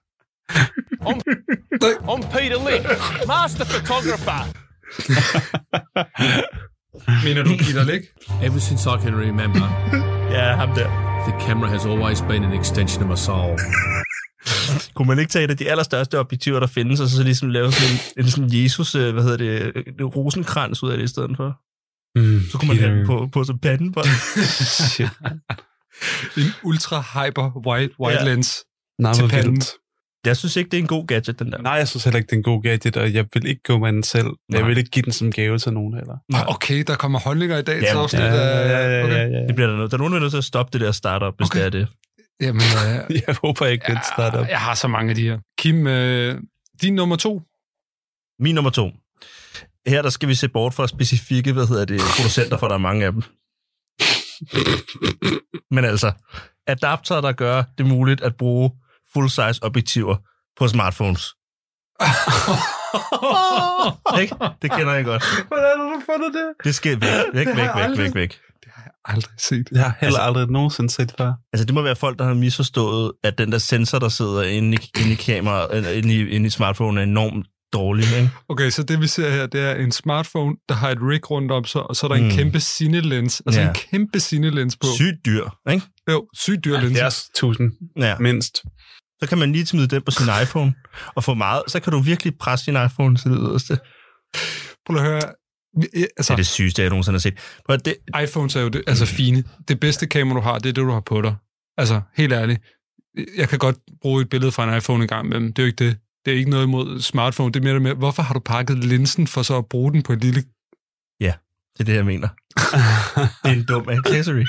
I'm 1.08 2.22
Peter 2.32 2.60
Lick, 2.70 2.84
master 3.28 3.66
photographer. 3.66 4.40
Mener 7.26 7.44
du 7.44 7.50
Peter 7.58 7.84
Læk? 7.84 8.02
Ever 8.44 8.60
since 8.60 8.90
I 8.90 8.98
can 9.04 9.16
remember, 9.16 9.68
ja, 10.32 10.56
ham 10.56 10.70
der. 10.76 10.88
the 11.28 11.48
camera 11.48 11.70
has 11.70 11.86
always 11.86 12.22
been 12.22 12.44
an 12.44 12.54
extension 12.60 13.04
of 13.04 13.10
my 13.10 13.16
soul. 13.16 13.60
Kunne 14.96 15.08
man 15.08 15.20
ikke 15.20 15.32
tage 15.32 15.46
et 15.46 15.52
af 15.52 15.58
de 15.58 15.70
allerstørste 15.72 16.20
objektiver, 16.20 16.60
der 16.60 16.68
findes, 16.68 17.00
og 17.00 17.08
så 17.08 17.24
ligesom 17.24 17.50
lave 17.50 17.72
sådan 17.72 17.96
en, 18.18 18.24
en 18.26 18.32
sådan 18.32 18.50
Jesus, 18.64 18.96
øh, 18.96 19.14
hvad 19.14 19.24
hedder 19.24 19.38
det, 19.38 19.72
øh, 20.00 20.06
rosenkrans 20.06 20.84
ud 20.84 20.90
af 20.92 20.98
det 20.98 21.04
i 21.04 21.08
stedet 21.08 21.32
for? 21.38 21.50
mm, 22.20 22.42
Så 22.52 22.58
kunne 22.58 22.68
man 22.68 22.78
have 22.78 22.98
den 22.98 23.06
på, 23.06 23.30
på 23.34 23.44
som 23.44 23.60
panden 23.60 23.92
på. 23.94 24.02
Shit. 24.92 25.10
En 26.38 26.52
ultra 26.64 27.02
hyper 27.02 27.68
wide, 27.68 27.90
wide 28.02 28.18
Ja. 28.20 28.24
lens. 28.26 28.64
Nej, 29.00 29.14
Til 29.14 29.28
panden. 29.30 29.52
vildt. 29.52 29.72
Jeg 30.26 30.38
synes 30.38 30.56
ikke, 30.56 30.70
det 30.70 30.78
er 30.78 30.82
en 30.82 30.88
god 30.88 31.08
gadget, 31.08 31.40
den 31.40 31.52
der. 31.52 31.62
Nej, 31.62 31.74
jeg 31.74 31.88
synes 31.88 32.04
heller 32.04 32.18
ikke, 32.18 32.28
det 32.28 32.34
er 32.34 32.38
en 32.38 32.44
god 32.44 32.64
gadget, 32.64 32.98
og 32.98 33.14
jeg 33.14 33.26
vil 33.34 33.46
ikke 33.48 33.62
gå 33.64 33.78
med 33.78 33.94
den 33.94 34.04
selv. 34.04 34.26
Jeg 34.52 34.60
Nej. 34.60 34.68
vil 34.68 34.78
ikke 34.78 34.90
give 34.90 35.04
den 35.04 35.12
som 35.14 35.32
gave 35.32 35.58
til 35.60 35.74
nogen 35.74 35.94
heller. 35.94 36.16
Ah, 36.34 36.48
Okay, 36.56 36.84
der 36.88 36.96
kommer 36.96 37.20
holdninger 37.20 37.58
i 37.58 37.62
dag 37.62 37.80
til 37.80 37.86
afsnit. 37.86 38.22
Ja, 38.22 38.34
ja, 38.34 38.68
ja, 38.68 38.98
ja, 38.98 39.04
Okay. 39.04 39.14
ja, 39.16 39.22
ja. 39.40 39.48
Det 39.48 39.56
bliver 39.56 39.68
der 39.70 39.76
noget. 39.76 39.92
Der 39.92 39.98
er 39.98 40.00
nogen, 40.00 40.14
der 40.14 40.18
er 40.20 40.22
nødt 40.22 40.32
til 40.32 40.38
at 40.38 40.44
stoppe 40.44 40.70
det 40.74 40.82
der 40.86 40.92
startup, 40.92 41.34
hvis 41.38 41.50
Okay. 41.50 41.60
det 41.60 41.66
er 41.66 41.70
det. 41.70 41.88
Jamen, 42.42 42.62
øh, 42.62 43.16
Jeg 43.28 43.36
håber 43.44 43.66
ikke, 43.66 43.86
det 43.92 44.00
starter. 44.14 44.40
jeg, 44.40 44.50
jeg 44.50 44.60
har 44.60 44.74
så 44.76 44.88
mange 44.88 45.10
af 45.10 45.16
de 45.16 45.22
her. 45.24 45.40
Kim, 45.58 45.88
øh, 45.88 46.42
din 46.82 46.96
nummer 46.96 47.16
to. 47.16 47.42
Min 48.40 48.56
nummer 48.56 48.72
to. 48.72 48.92
Her 49.88 50.02
der 50.02 50.10
skal 50.10 50.30
vi 50.30 50.36
se 50.36 50.48
bort 50.50 50.74
fra 50.74 50.88
specifikke, 50.88 51.54
hvad 51.54 51.68
hedder 51.68 51.86
det, 51.86 52.02
producenter, 52.18 52.58
for 52.58 52.68
der 52.68 52.76
er 52.76 52.80
mange 52.80 53.06
af 53.06 53.12
dem. 53.12 53.22
Men 55.72 55.86
altså, 55.86 56.12
adapter, 56.68 57.22
der 57.22 57.32
gør 57.32 57.64
det 57.78 57.86
muligt 57.86 58.22
at 58.22 58.36
bruge 58.36 58.72
full-size 59.14 59.60
objektiver 59.64 60.16
på 60.60 60.68
smartphones. 60.68 61.24
Ikke? 64.22 64.36
Det 64.62 64.72
kender 64.72 64.94
jeg 64.94 65.06
godt. 65.06 65.24
Hvordan 65.48 65.70
har 65.78 65.94
du 65.94 66.02
fundet 66.12 66.34
det? 66.34 66.48
Det 66.64 66.76
skal 66.76 67.02
væk, 67.02 67.10
væk, 67.34 67.48
Det 67.48 67.56
har 67.56 67.62
væk, 67.62 67.68
jeg 67.68 67.76
væk, 67.76 67.84
aldrig- 67.84 68.06
væk, 68.06 68.16
væk. 68.16 68.40
Aldrig 69.06 69.34
set. 69.40 69.68
Jeg 69.72 69.84
har 69.84 69.96
heller 70.00 70.20
Altså- 70.20 70.40
aldrig 70.40 70.52
nogensinde 70.52 70.90
set 70.90 71.14
før. 71.18 71.34
Altså, 71.54 71.66
det 71.66 71.74
må 71.74 71.82
være 71.82 71.96
folk, 71.96 72.20
der 72.20 72.26
har 72.26 72.34
misforstået, 72.34 73.12
at 73.24 73.38
den 73.38 73.52
der 73.52 73.58
sensor, 73.58 74.00
der 74.00 74.10
sidder 74.10 74.44
inde 74.44 74.78
i, 74.78 75.00
inde 75.02 75.12
i 75.12 75.16
kamera, 75.16 75.68
eller 75.76 75.90
inde 75.90 76.16
i, 76.16 76.30
inde 76.30 76.48
i 76.48 76.50
smartphone, 76.50 77.00
er 77.00 77.04
enormt 77.04 77.48
dårlig, 77.74 78.06
ikke? 78.18 78.30
Okay, 78.50 78.70
så 78.70 78.84
det 78.84 79.02
vi 79.02 79.08
ser 79.08 79.30
her, 79.30 79.46
det 79.48 79.62
er 79.62 79.76
en 79.76 79.92
smartphone, 79.92 80.56
der 80.70 80.76
har 80.76 80.90
et 80.90 80.98
rig 81.02 81.32
rundt 81.32 81.52
om 81.52 81.66
sig, 81.66 81.84
og 81.84 81.96
så 81.96 82.06
er 82.08 82.10
der 82.12 82.16
en 82.16 82.24
Mm. 82.24 82.32
kæmpe 82.32 82.60
cinelens. 82.60 83.42
Altså 83.46 83.62
Ja. 83.62 83.68
en 83.68 83.74
kæmpe 83.74 84.20
cinelens 84.20 84.78
på. 84.78 84.88
Sygt 84.96 85.26
dyr, 85.26 85.46
ikke? 85.72 85.86
Jo, 86.12 86.28
sygt 86.36 86.66
dyr 86.66 86.80
lens. 86.80 87.00
70.000 87.00 87.72
Ja. 87.98 88.18
mindst. 88.20 88.64
Så 89.24 89.30
kan 89.30 89.38
man 89.38 89.52
lige 89.52 89.66
smide 89.66 89.88
den 89.88 90.02
på 90.02 90.12
sin 90.12 90.26
iPhone, 90.44 90.74
og 91.16 91.24
få 91.24 91.34
meget, 91.34 91.64
så 91.68 91.80
kan 91.80 91.94
du 91.94 92.00
virkelig 92.00 92.38
presse 92.40 92.66
din 92.66 92.86
iPhone 92.86 93.18
til 93.18 93.32
det 93.32 93.40
yderste. 93.42 93.80
Prøv 94.86 94.98
at 94.98 95.04
høre. 95.04 95.22
Eh, 95.78 95.82
Det 95.82 96.08
Altså, 96.18 96.34
er 96.34 96.38
det 96.38 96.48
sygeste, 96.48 96.82
jeg 96.82 96.90
nogensinde 96.90 97.16
har 97.16 97.20
set. 97.20 97.38
Prøv, 97.66 97.78
det, 97.78 97.96
iPhones 98.24 98.56
er 98.56 98.62
jo 98.62 98.70
det, 98.70 98.84
altså 98.88 99.06
fine. 99.06 99.44
Det 99.68 99.80
bedste 99.80 100.08
kamera, 100.08 100.36
du 100.36 100.42
har, 100.42 100.60
det 100.60 100.70
er 100.70 100.74
det, 100.74 100.82
du 100.82 100.92
har 100.92 101.00
på 101.00 101.22
dig. 101.22 101.36
Altså, 101.78 102.02
helt 102.16 102.34
ærligt. 102.34 102.62
Jeg 103.38 103.50
kan 103.50 103.60
godt 103.60 103.78
bruge 104.02 104.22
et 104.22 104.30
billede 104.30 104.52
fra 104.52 104.72
en 104.72 104.78
iPhone 104.78 105.04
en 105.04 105.08
gang, 105.08 105.30
men 105.30 105.48
det 105.48 105.60
er 105.60 105.64
jo 105.64 105.68
ikke 105.68 105.86
det. 105.86 105.98
Det 106.26 106.34
er 106.34 106.38
ikke 106.38 106.50
noget 106.50 106.64
imod 106.64 107.02
smartphone. 107.02 107.52
Det 107.52 107.60
er 107.60 107.64
mere 107.64 107.74
det 107.74 107.82
med, 107.82 107.94
hvorfor 107.94 108.24
har 108.24 108.34
du 108.34 108.40
pakket 108.40 108.84
linsen 108.84 109.28
for 109.28 109.44
så 109.44 109.58
at 109.58 109.66
bruge 109.66 109.92
den 109.94 110.04
på 110.04 110.14
et 110.14 110.24
lille... 110.24 110.44
det 111.74 111.80
er 111.80 111.84
det, 111.84 111.96
jeg 111.96 112.06
mener. 112.06 112.28
Det 113.44 113.52
er 113.52 113.54
en 113.54 113.66
dum 113.66 113.90
accessory. 113.90 114.46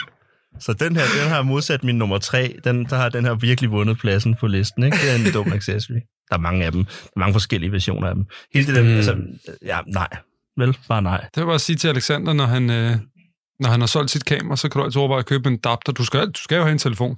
Så 0.61 0.73
den 0.73 0.97
her, 0.97 1.03
den 1.23 1.29
har 1.29 1.43
modsat 1.43 1.85
min 1.85 1.99
nummer 1.99 2.19
tre. 2.19 2.57
Den, 2.65 2.85
der 2.85 2.97
har 2.97 3.09
den 3.09 3.25
her 3.25 3.35
virkelig 3.35 3.71
vundet 3.71 3.99
pladsen 3.99 4.35
på 4.35 4.47
listen. 4.47 4.83
Ikke? 4.85 4.97
Det 4.97 5.11
er 5.11 5.27
en 5.27 5.33
dum 5.33 5.53
accessory. 5.53 5.97
Der 6.31 6.37
er 6.37 6.41
mange 6.41 6.65
af 6.67 6.73
dem. 6.73 6.85
Der 6.85 6.91
er 7.17 7.19
mange 7.21 7.33
forskellige 7.33 7.73
versioner 7.73 8.09
af 8.09 8.15
dem. 8.15 8.25
Hele 8.55 8.67
det 8.67 8.75
der, 8.75 8.83
Mm. 8.83 8.89
altså, 8.89 9.17
ja, 9.65 9.79
nej. 9.87 10.09
Vel, 10.57 10.77
bare 10.89 11.03
nej. 11.03 11.21
Det 11.35 11.41
vil 11.43 11.47
bare 11.47 11.59
sige 11.59 11.77
til 11.77 11.89
Alexander, 11.89 12.33
når 12.33 12.47
han, 12.47 12.71
øh, 12.71 12.97
når 13.61 13.69
han 13.69 13.81
har 13.81 13.87
solgt 13.87 14.11
sit 14.11 14.25
kamera, 14.25 14.57
så 14.57 14.69
kan 14.69 14.79
du 14.79 14.85
altid 14.85 14.99
overveje 15.01 15.19
at 15.19 15.27
købe 15.27 15.49
en 15.49 15.55
adapter. 15.65 15.93
Du 15.93 16.05
skal, 16.05 16.27
du 16.27 16.41
skal 16.41 16.57
jo 16.57 16.63
have 16.63 16.73
en 16.73 16.79
telefon. 16.79 17.17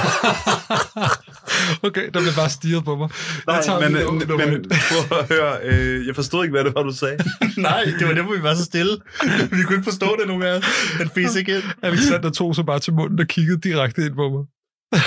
okay, 1.88 2.04
der 2.14 2.20
blev 2.20 2.34
bare 2.36 2.50
stirret 2.50 2.84
på 2.84 2.96
mig. 2.96 3.08
Jeg 3.46 3.62
tager 3.64 3.80
men, 3.80 3.92
men, 3.92 4.50
men 4.50 4.64
prøv 5.08 5.18
at 5.18 5.28
høre, 5.28 5.58
øh, 5.64 6.06
jeg 6.06 6.14
forstod 6.14 6.44
ikke, 6.44 6.52
hvad 6.52 6.64
det 6.64 6.74
var, 6.74 6.82
du 6.82 6.92
sagde. 6.92 7.16
nej, 7.68 7.84
det 7.98 8.08
var 8.08 8.14
derfor, 8.14 8.32
vi 8.36 8.42
var 8.42 8.54
så 8.54 8.64
stille. 8.64 8.96
Vi 9.56 9.62
kunne 9.62 9.76
ikke 9.76 9.84
forstå 9.84 10.16
det 10.20 10.44
af 10.44 10.58
os. 10.58 10.64
Den 10.98 11.10
fes 11.14 11.36
ikke 11.36 11.54
ind. 11.54 11.62
Alexander 11.82 12.30
tog 12.30 12.54
så 12.54 12.62
bare 12.62 12.78
til 12.78 12.92
munden 12.92 13.20
og 13.20 13.26
kiggede 13.26 13.60
direkte 13.60 14.06
ind 14.06 14.14
på 14.14 14.28
mig. 14.28 14.44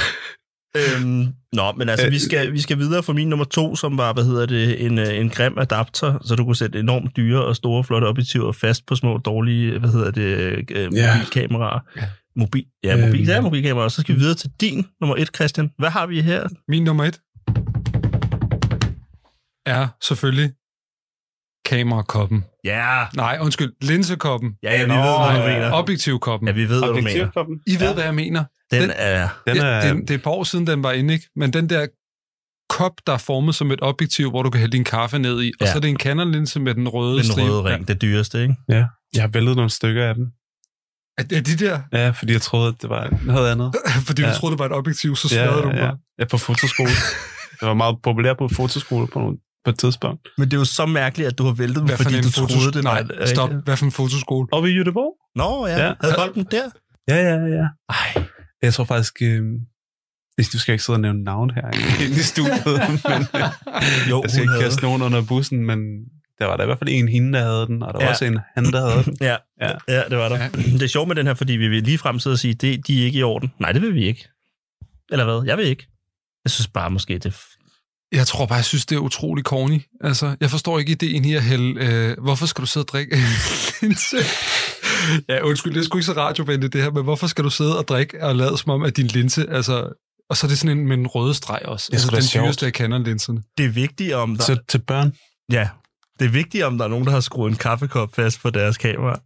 Øhm, 0.77 1.27
nå, 1.53 1.71
men 1.71 1.89
altså, 1.89 2.09
vi 2.09 2.19
skal, 2.19 2.53
vi 2.53 2.61
skal 2.61 2.77
videre 2.77 3.03
for 3.03 3.13
min 3.13 3.29
nummer 3.29 3.45
to, 3.45 3.75
som 3.75 3.97
var, 3.97 4.13
hvad 4.13 4.23
hedder 4.23 4.45
det, 4.45 4.85
en, 4.85 4.99
øh, 4.99 5.19
en 5.19 5.29
grim 5.29 5.57
adapter, 5.57 6.19
så 6.25 6.35
du 6.35 6.45
kunne 6.45 6.55
sætte 6.55 6.79
enormt 6.79 7.17
dyre 7.17 7.45
og 7.45 7.55
store, 7.55 7.83
flotte 7.83 8.05
objektiver 8.05 8.51
fast 8.51 8.85
på 8.85 8.95
små, 8.95 9.17
dårlige, 9.17 9.79
hvad 9.79 9.89
hedder 9.89 10.11
det, 10.11 10.37
øh, 10.71 10.83
mobilkameraer. 10.83 11.79
Ja. 11.95 12.01
Mobil, 12.35 12.65
ja, 12.83 12.95
mobil, 12.97 13.19
Øhm. 13.19 13.25
det 13.25 13.35
er 13.35 13.41
mobilkameraer. 13.41 13.89
Så 13.89 14.01
skal 14.01 14.15
vi 14.15 14.19
videre 14.19 14.35
til 14.35 14.49
din 14.61 14.85
nummer 15.01 15.15
et, 15.15 15.29
Christian. 15.35 15.71
Hvad 15.77 15.89
har 15.89 16.05
vi 16.07 16.21
her? 16.21 16.47
Min 16.67 16.83
nummer 16.83 17.03
et 17.03 17.19
er 19.65 19.87
selvfølgelig 20.01 20.51
kamerakoppen. 21.65 22.43
Ja, 22.63 23.05
Nej, 23.15 23.37
undskyld, 23.41 23.73
linsekoppen. 23.81 24.53
ja, 24.63 24.71
ja 24.71 24.81
vi 24.83 24.87
Nå, 24.87 24.93
ved, 24.93 25.01
hvad 25.01 25.37
du 25.43 25.47
ja. 25.49 25.53
mener. 25.59 25.71
Objektivkoppen. 25.71 26.47
Ja, 26.47 26.53
vi 26.53 26.69
ved, 26.69 26.79
hvad 26.79 26.87
du 26.89 26.93
mener. 26.93 27.09
Objektivkoppen. 27.09 27.59
I 27.67 27.79
ved, 27.79 27.93
hvad 27.93 28.03
jeg 28.03 28.15
mener. 28.15 28.43
Den 28.71 28.81
Den- 28.81 28.91
er... 28.95 29.29
Den 29.47 29.55
Ja, 29.55 29.63
er, 29.65 29.93
det, 29.93 30.01
det 30.01 30.09
er 30.11 30.15
et 30.15 30.23
par 30.23 30.31
år 30.31 30.43
siden, 30.43 30.67
den 30.67 30.83
var 30.83 30.91
inde, 30.91 31.13
ikke? 31.13 31.29
Men 31.35 31.53
den 31.53 31.69
der 31.69 31.87
kop, 32.69 32.91
der 33.07 33.13
er 33.13 33.17
formet 33.17 33.55
som 33.55 33.71
et 33.71 33.79
objektiv, 33.81 34.29
hvor 34.29 34.43
du 34.43 34.49
kan 34.49 34.59
hælde 34.59 34.71
din 34.71 34.83
kaffe 34.83 35.19
ned 35.19 35.43
i, 35.43 35.51
og 35.59 35.65
Ja. 35.65 35.71
så 35.71 35.77
er 35.77 35.81
det 35.81 35.89
en 35.89 35.99
Canon-linse 35.99 36.59
med 36.59 36.75
den 36.75 36.87
røde 36.89 37.23
Den 37.23 37.31
røde 37.51 37.63
ring, 37.63 37.87
det 37.87 38.01
dyreste, 38.01 38.41
ikke? 38.41 38.55
ja, 38.69 38.85
jeg 39.13 39.21
har 39.23 39.27
væltet 39.27 39.55
nogle 39.55 39.69
stykker 39.69 40.05
af 40.09 40.15
dem. 40.15 40.27
Ja. 41.19 41.23
Er, 41.35 41.37
er 41.37 41.41
de 41.41 41.55
der? 41.65 41.79
Ja, 41.93 42.09
fordi 42.09 42.33
jeg 42.33 42.41
troede, 42.41 42.67
at 42.67 42.81
det 42.81 42.89
var 42.89 43.19
noget 43.25 43.51
andet. 43.51 43.75
Fordi 44.07 44.21
ja. 44.21 44.27
Ja. 44.27 44.33
du 44.33 44.39
troede, 44.39 44.51
det 44.53 44.59
var 44.59 44.65
et 44.65 44.71
objektiv, 44.71 45.15
så 45.15 45.27
Ja, 45.35 45.45
smadrede 45.45 45.61
du 45.63 45.69
ja, 45.69 45.85
mig. 45.85 45.93
ja, 46.19 46.25
på 46.25 46.37
fotoskole. 46.37 46.89
Jeg 47.61 47.67
var 47.69 47.73
meget 47.75 47.95
populær 48.03 48.33
på 48.33 48.47
fotoskole 48.55 49.07
på 49.07 49.19
nogle 49.19 49.37
på 49.65 49.69
et 49.69 49.79
tidspunkt. 49.79 50.27
Men 50.37 50.47
det 50.51 50.53
er 50.53 50.57
jo 50.61 50.65
så 50.65 50.85
mærkeligt, 50.85 51.27
at 51.27 51.37
du 51.37 51.43
har 51.43 51.51
væltet 51.53 51.89
for 51.89 51.97
fordi 52.03 52.21
du 52.21 52.27
fotos- 52.27 52.53
troede 52.53 52.71
det. 52.73 52.83
Nej, 52.83 53.03
var- 53.19 53.25
stop. 53.25 53.49
Hvad 53.63 53.77
for 53.77 53.85
en 53.85 53.91
fotoskole? 53.91 54.47
Og 54.51 54.69
i 54.69 54.73
Jødeborg? 54.73 55.13
Nå, 55.35 55.67
ja. 55.67 55.73
Ja. 55.77 55.85
ja. 55.87 55.93
Havde 56.01 56.13
folk 56.17 56.35
dem 56.35 56.45
der? 56.45 56.63
Ja, 57.07 57.15
ja, 57.15 57.35
ja. 57.57 57.65
Ej. 57.89 58.23
Jeg 58.61 58.73
tror 58.73 58.83
faktisk... 58.83 59.13
Øh, 59.21 59.41
du 60.53 60.59
skal 60.59 60.71
ikke 60.71 60.83
sidde 60.83 60.97
og 60.97 61.01
nævne 61.01 61.23
navn 61.23 61.49
her 61.55 61.67
inde 62.01 62.15
i 62.19 62.23
studiet, 62.33 62.65
men 62.65 63.27
Jo, 64.09 64.21
jeg 64.21 64.29
skal 64.31 64.45
hun 64.47 64.53
ikke 64.55 64.63
kaste 64.63 64.81
nogen 64.83 65.01
under 65.01 65.21
bussen, 65.21 65.65
men 65.65 65.77
der 66.43 66.49
var 66.49 66.57
der 66.57 66.63
i 66.63 66.65
hvert 66.65 66.79
fald 66.79 66.89
en 66.89 67.07
hende, 67.07 67.37
der 67.37 67.43
havde 67.43 67.67
den, 67.67 67.83
og 67.83 67.93
der 67.93 67.99
var 67.99 68.05
Ja. 68.05 68.09
også 68.11 68.25
en 68.25 68.39
han, 68.55 68.65
der 68.65 68.89
havde 68.89 69.03
den. 69.03 69.17
Ja, 69.29 69.35
Ja. 69.61 69.71
ja. 69.87 70.03
det 70.09 70.17
var 70.17 70.29
der. 70.29 70.37
Ja. 70.37 70.49
Det 70.55 70.81
er 70.81 70.87
sjovt 70.87 71.07
med 71.07 71.15
den 71.15 71.27
her, 71.27 71.33
fordi 71.33 71.53
vi 71.53 71.67
vil 71.67 71.83
lige 71.83 71.97
frem 71.97 72.19
sidde 72.19 72.33
og 72.33 72.39
sige, 72.39 72.53
det, 72.53 72.87
de 72.87 73.01
er 73.01 73.05
ikke 73.05 73.19
i 73.19 73.23
orden. 73.23 73.53
Nej, 73.59 73.71
det 73.71 73.81
vil 73.81 73.93
vi 73.93 74.05
ikke. 74.05 74.27
Eller 75.11 75.25
hvad? 75.25 75.43
Jeg 75.45 75.57
vil 75.57 75.65
ikke. 75.65 75.87
Jeg 76.45 76.51
synes 76.51 76.67
bare 76.67 76.89
måske, 76.91 77.17
det... 77.17 77.35
Jeg 78.11 78.27
tror 78.27 78.45
bare, 78.45 78.55
jeg 78.55 78.65
synes, 78.65 78.85
det 78.85 78.95
er 78.95 78.99
utrolig 78.99 79.43
corny. 79.43 79.81
Altså, 80.01 80.35
jeg 80.41 80.49
forstår 80.49 80.79
ikke 80.79 80.91
ideen 80.91 81.25
i 81.25 81.33
at 81.35 81.43
hælde... 81.43 81.79
Øh, 81.85 82.23
hvorfor 82.23 82.45
skal 82.45 82.61
du 82.61 82.67
sidde 82.67 82.83
og 82.83 82.87
drikke 82.87 83.15
linse? 83.81 84.17
ja, 85.29 85.41
undskyld, 85.41 85.73
det 85.73 85.79
er 85.79 85.83
sgu 85.83 85.97
ikke 85.97 86.05
så 86.05 86.13
radiovenligt 86.13 86.73
det 86.73 86.81
her, 86.81 86.91
men 86.91 87.03
hvorfor 87.03 87.27
skal 87.27 87.43
du 87.43 87.49
sidde 87.49 87.77
og 87.77 87.87
drikke 87.87 88.23
og 88.25 88.35
lade 88.35 88.57
som 88.57 88.69
om, 88.71 88.83
at 88.83 88.97
din 88.97 89.07
linse... 89.07 89.49
Altså, 89.49 89.99
og 90.29 90.37
så 90.37 90.47
er 90.47 90.49
det 90.49 90.59
sådan 90.59 90.77
en 90.77 90.87
med 90.87 90.97
en 90.97 91.07
røde 91.07 91.33
streg 91.33 91.59
også. 91.65 91.87
Det 91.91 91.97
er 91.97 92.15
altså, 92.15 92.37
den 92.39 92.43
dyreste 92.45 92.65
af 92.65 92.73
kanonlinserne. 92.73 93.41
Det 93.57 93.65
er 93.65 93.69
vigtigt, 93.69 94.13
om 94.13 94.35
der... 94.35 94.43
Så 94.43 94.57
til 94.69 94.79
børn. 94.79 95.13
Ja, 95.51 95.69
det 96.19 96.25
er 96.25 96.29
vigtigt, 96.29 96.63
om 96.63 96.77
der 96.77 96.85
er 96.85 96.89
nogen, 96.89 97.05
der 97.05 97.11
har 97.11 97.19
skruet 97.19 97.51
en 97.51 97.57
kaffekop 97.57 98.15
fast 98.15 98.41
på 98.41 98.49
deres 98.49 98.77
kamera. 98.77 99.19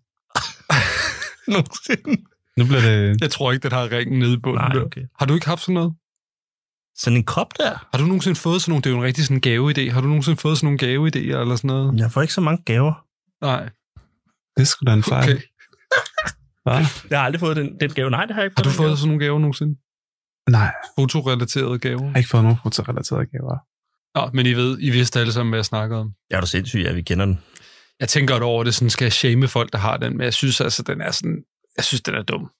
Nogensinde. 1.53 2.23
Nu 2.57 2.65
bliver 2.65 2.81
det... 2.81 3.21
Jeg 3.21 3.31
tror 3.31 3.51
ikke, 3.51 3.63
den 3.63 3.71
har 3.71 3.91
ringen 3.91 4.19
nede 4.19 4.33
i 4.33 4.37
bunden. 4.37 4.61
Nej, 4.61 4.73
der. 4.73 4.85
okay. 4.85 5.01
Har 5.19 5.25
du 5.25 5.33
ikke 5.33 5.45
haft 5.47 5.61
sådan 5.61 5.73
noget? 5.73 5.93
Sådan 6.97 7.17
en 7.17 7.23
kop 7.23 7.57
der? 7.57 7.87
Har 7.91 7.97
du 7.97 8.05
nogensinde 8.05 8.35
fået 8.39 8.61
sådan 8.61 8.71
nogle... 8.71 8.81
Det 8.81 8.89
er 8.89 8.93
jo 8.93 8.97
en 8.97 9.03
rigtig 9.03 9.25
sådan 9.25 9.41
gaveidé. 9.47 9.91
Har 9.93 10.01
du 10.01 10.07
nogensinde 10.07 10.37
fået 10.37 10.57
sådan 10.57 10.65
nogle 10.67 10.79
gaveidéer 10.83 11.37
eller 11.41 11.55
sådan 11.55 11.67
noget? 11.67 11.99
Jeg 11.99 12.11
får 12.11 12.21
ikke 12.21 12.33
så 12.33 12.41
mange 12.41 12.63
gaver. 12.65 12.93
Nej. 13.41 13.63
Det 14.55 14.61
er 14.61 14.63
sgu 14.63 14.85
da 14.85 14.93
en 14.93 15.03
fejl. 15.03 15.23
Okay. 15.23 15.41
Okay. 16.65 16.85
Jeg 17.09 17.19
har 17.19 17.25
aldrig 17.25 17.39
fået 17.39 17.55
den, 17.57 17.79
den 17.79 17.89
gave. 17.93 18.09
Nej, 18.09 18.25
det 18.25 18.35
har 18.35 18.41
jeg 18.41 18.45
ikke 18.45 18.55
Har 18.57 18.63
du 18.63 18.69
fået 18.69 18.87
gave. 18.87 18.97
sådan 18.97 19.07
nogle 19.07 19.25
gaver 19.25 19.39
nogensinde? 19.39 19.75
Nej, 20.49 20.71
Fotorelaterede 20.99 21.79
gaver? 21.79 22.03
jeg 22.03 22.11
har 22.11 22.17
ikke 22.17 22.29
fået 22.29 22.43
nogen 22.43 22.57
fotorelaterede 22.63 23.25
gaver. 23.25 23.57
Nå, 24.17 24.29
men 24.33 24.45
I 24.45 24.53
ved, 24.53 24.77
I 24.79 24.89
vidste 24.89 25.19
alle 25.19 25.33
sammen, 25.33 25.51
hvad 25.51 25.59
jeg 25.59 25.65
snakker 25.65 25.97
om. 25.97 26.13
Jeg 26.29 26.35
er 26.37 26.41
da 26.41 26.47
sindssyg, 26.47 26.85
at 26.85 26.95
vi 26.95 27.01
kender 27.01 27.25
den. 27.25 27.39
Jeg 27.99 28.09
tænker 28.09 28.33
godt 28.33 28.43
over 28.43 28.63
det, 28.63 28.75
sådan 28.75 28.89
skal 28.89 29.05
jeg 29.05 29.13
shame 29.13 29.47
folk, 29.47 29.71
der 29.73 29.77
har 29.77 29.97
den, 29.97 30.17
men 30.17 30.23
jeg 30.23 30.33
synes 30.33 30.61
altså, 30.61 30.83
den 30.83 31.01
er 31.01 31.11
sådan, 31.11 31.43
jeg 31.77 31.83
synes, 31.83 32.01
den 32.01 32.15
er 32.15 32.23
dum. 32.23 32.51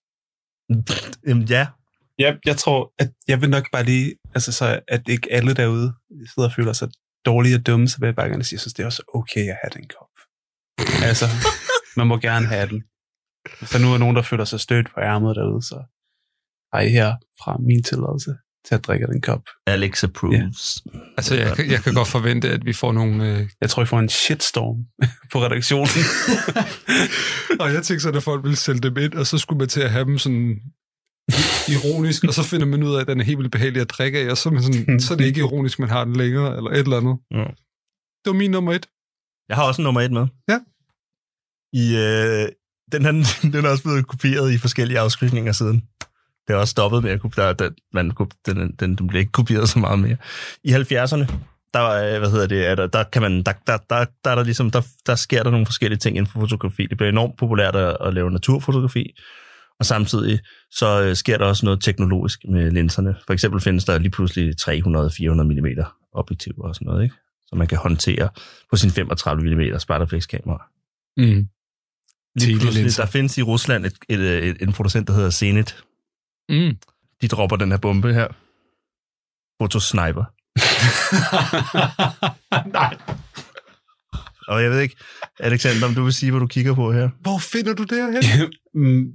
Jamen, 1.27 1.43
ja. 1.43 1.67
Jeg, 2.19 2.37
jeg 2.45 2.57
tror, 2.57 2.93
at 2.99 3.09
jeg 3.27 3.41
vil 3.41 3.49
nok 3.49 3.71
bare 3.71 3.83
lige, 3.83 4.15
altså 4.35 4.51
så 4.51 4.79
at 4.87 5.01
ikke 5.09 5.27
alle 5.31 5.53
derude 5.53 5.93
sidder 6.33 6.49
og 6.49 6.55
føler 6.55 6.73
sig 6.73 6.89
dårlige 7.25 7.55
og 7.55 7.65
dumme, 7.67 7.87
så 7.87 7.97
vil 7.99 8.07
jeg 8.07 8.15
bare 8.15 8.29
gerne 8.29 8.43
sige, 8.43 8.55
jeg 8.55 8.61
synes, 8.61 8.73
det 8.73 8.83
er 8.83 8.87
også 8.87 9.03
okay 9.13 9.45
at 9.49 9.57
have 9.63 9.71
den 9.73 9.87
kop. 9.95 10.13
altså, 11.09 11.25
man 11.97 12.07
må 12.07 12.17
gerne 12.17 12.47
have 12.47 12.67
den. 12.69 12.83
Hvis 13.59 13.69
der 13.69 13.79
nu 13.79 13.93
er 13.93 13.97
nogen, 13.97 14.15
der 14.15 14.21
føler 14.21 14.45
sig 14.45 14.59
stødt 14.59 14.87
på 14.93 14.99
ærmet 14.99 15.35
derude, 15.35 15.61
så 15.61 15.77
I 16.85 16.89
her 16.89 17.15
fra 17.41 17.57
min 17.57 17.83
tilladelse 17.83 18.31
til 18.67 18.75
at 18.75 18.85
drikke 18.87 19.07
den 19.07 19.21
kop. 19.21 19.41
Alex 19.67 20.03
approves. 20.03 20.83
Ja. 20.93 20.99
Altså, 21.17 21.35
jeg, 21.35 21.55
kan- 21.55 21.71
jeg 21.71 21.83
kan 21.83 21.93
godt 21.93 22.07
forvente, 22.07 22.49
at 22.49 22.65
vi 22.65 22.73
får 22.73 22.91
nogle... 22.91 23.37
Øh... 23.39 23.49
Jeg 23.61 23.69
tror, 23.69 23.83
I 23.83 23.85
får 23.85 23.99
en 23.99 24.09
shitstorm 24.09 24.77
på 25.31 25.41
redaktionen. 25.45 25.87
Og 27.61 27.73
jeg 27.73 27.83
tænkte 27.83 27.99
så, 27.99 28.09
at 28.11 28.23
folk 28.23 28.43
ville 28.43 28.55
sælge 28.57 28.79
dem 28.79 28.97
ind, 28.97 29.13
og 29.13 29.27
så 29.27 29.37
skulle 29.37 29.57
man 29.57 29.67
til 29.67 29.81
at 29.81 29.91
have 29.91 30.05
dem 30.05 30.17
sådan 30.17 30.59
ironisk, 31.75 32.23
og 32.23 32.33
så 32.33 32.43
finder 32.43 32.65
man 32.65 32.83
ud 32.83 32.95
af, 32.95 33.01
at 33.01 33.07
den 33.07 33.19
er 33.19 33.23
helt 33.23 33.37
vildt 33.37 33.51
behagelig 33.51 33.81
at 33.81 33.89
drikke 33.89 34.19
af, 34.19 34.31
og 34.31 34.37
så 34.37 34.49
er, 34.49 34.53
man 34.53 34.63
sådan, 34.63 34.99
så 34.99 35.13
er 35.13 35.17
det 35.17 35.25
ikke 35.25 35.39
ironisk, 35.39 35.79
man 35.79 35.89
har 35.89 36.03
den 36.05 36.15
længere, 36.15 36.57
eller 36.57 36.71
et 36.71 36.77
eller 36.77 36.97
andet. 36.97 37.17
Ja. 37.31 37.43
Det 38.23 38.25
var 38.25 38.33
min 38.33 38.51
nummer 38.51 38.73
et. 38.73 38.85
Jeg 39.49 39.55
har 39.57 39.63
også 39.67 39.81
en 39.81 39.83
nummer 39.83 40.01
et 40.01 40.11
med. 40.11 40.25
Ja. 40.49 40.59
I, 41.73 41.85
øh, 42.05 42.49
den, 42.91 43.05
er, 43.05 43.11
den 43.53 43.65
er 43.65 43.69
også 43.69 43.83
blevet 43.83 44.07
kopieret 44.07 44.51
i 44.53 44.57
forskellige 44.57 44.99
afskygninger 44.99 45.51
siden. 45.51 45.83
Det 46.47 46.53
er 46.53 46.57
også 46.57 46.71
stoppet 46.71 47.03
med 47.03 47.11
at 47.11 47.21
kopiere. 47.21 47.53
Den, 47.53 47.75
man, 47.93 48.11
den, 48.45 48.75
den, 48.79 48.95
den 48.95 49.07
bliver 49.07 49.19
ikke 49.19 49.31
kopieret 49.31 49.69
så 49.69 49.79
meget 49.79 49.99
mere. 49.99 50.17
I 50.63 50.71
70'erne, 50.73 51.31
der, 51.73 52.13
øh, 52.13 52.19
hvad 52.19 52.31
hedder 52.31 52.47
det, 52.47 52.67
er 52.67 52.75
der, 52.75 52.87
der, 52.87 53.03
kan 53.03 53.21
man, 53.21 53.43
der, 53.43 53.53
der, 53.67 53.77
der, 53.89 54.05
der, 54.23 54.31
er 54.31 54.35
der, 54.35 54.43
ligesom, 54.43 54.71
der, 54.71 54.81
der 55.05 55.15
sker 55.15 55.43
der 55.43 55.51
nogle 55.51 55.65
forskellige 55.65 55.99
ting 55.99 56.17
inden 56.17 56.31
for 56.31 56.39
fotografi. 56.39 56.85
Det 56.85 56.97
bliver 56.97 57.09
enormt 57.09 57.37
populært 57.37 57.75
at, 57.75 57.97
at 58.01 58.13
lave 58.13 58.31
naturfotografi, 58.31 59.13
og 59.79 59.85
samtidig 59.85 60.39
så 60.71 61.01
øh, 61.01 61.15
sker 61.15 61.37
der 61.37 61.45
også 61.45 61.65
noget 61.65 61.81
teknologisk 61.81 62.39
med 62.49 62.71
linserne. 62.71 63.15
For 63.25 63.33
eksempel 63.33 63.61
findes 63.61 63.85
der 63.85 63.97
lige 63.97 64.11
pludselig 64.11 64.55
300-400 64.61 65.43
mm 65.43 65.85
objektiver 66.13 66.67
og 66.67 66.75
sådan 66.75 66.85
noget, 66.85 67.03
ikke? 67.03 67.15
så 67.47 67.55
man 67.55 67.67
kan 67.67 67.77
håndtere 67.77 68.29
på 68.69 68.75
sin 68.75 68.91
35 68.91 69.55
mm 69.55 69.79
spejderflekskamera. 69.79 70.67
Mm. 71.17 71.47
Lige 72.35 72.59
pludselig, 72.59 72.97
der 72.97 73.05
findes 73.05 73.37
i 73.37 73.41
Rusland 73.41 73.85
et, 73.85 73.93
et, 74.09 74.19
et, 74.19 74.57
en 74.61 74.73
producent, 74.73 75.07
der 75.07 75.13
hedder 75.13 75.29
Zenit. 75.29 75.83
Mm. 76.49 76.77
De 77.21 77.27
dropper 77.27 77.55
den 77.55 77.71
her 77.71 77.77
bombe 77.77 78.13
her. 78.13 78.27
Fotosniper. 79.61 80.25
Nej. 82.77 82.97
Og 84.47 84.63
jeg 84.63 84.71
ved 84.71 84.79
ikke, 84.79 84.95
Alexander, 85.39 85.87
om 85.87 85.93
du 85.93 86.03
vil 86.03 86.13
sige, 86.13 86.31
hvad 86.31 86.39
du 86.39 86.47
kigger 86.47 86.75
på 86.75 86.91
her? 86.91 87.09
Hvor 87.21 87.37
finder 87.37 87.73
du 87.73 87.83
det 87.83 87.97
her? 87.97 88.49
Mm, 88.73 89.11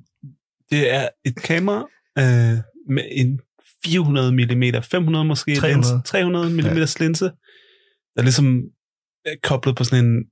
det 0.70 0.94
er 0.94 1.08
et 1.24 1.36
kamera 1.36 1.86
øh, 2.18 2.58
med 2.94 3.04
en 3.12 3.40
400 3.84 4.32
mm, 4.32 4.82
500 4.82 5.24
måske, 5.24 5.56
300. 5.56 5.94
Lens, 5.94 6.08
300 6.08 6.50
mm 6.50 6.58
ja. 6.58 6.86
linse, 7.00 7.24
der 8.16 8.22
ligesom 8.22 8.62
er 9.24 9.34
koblet 9.42 9.76
på 9.76 9.84
sådan 9.84 10.04
en, 10.04 10.24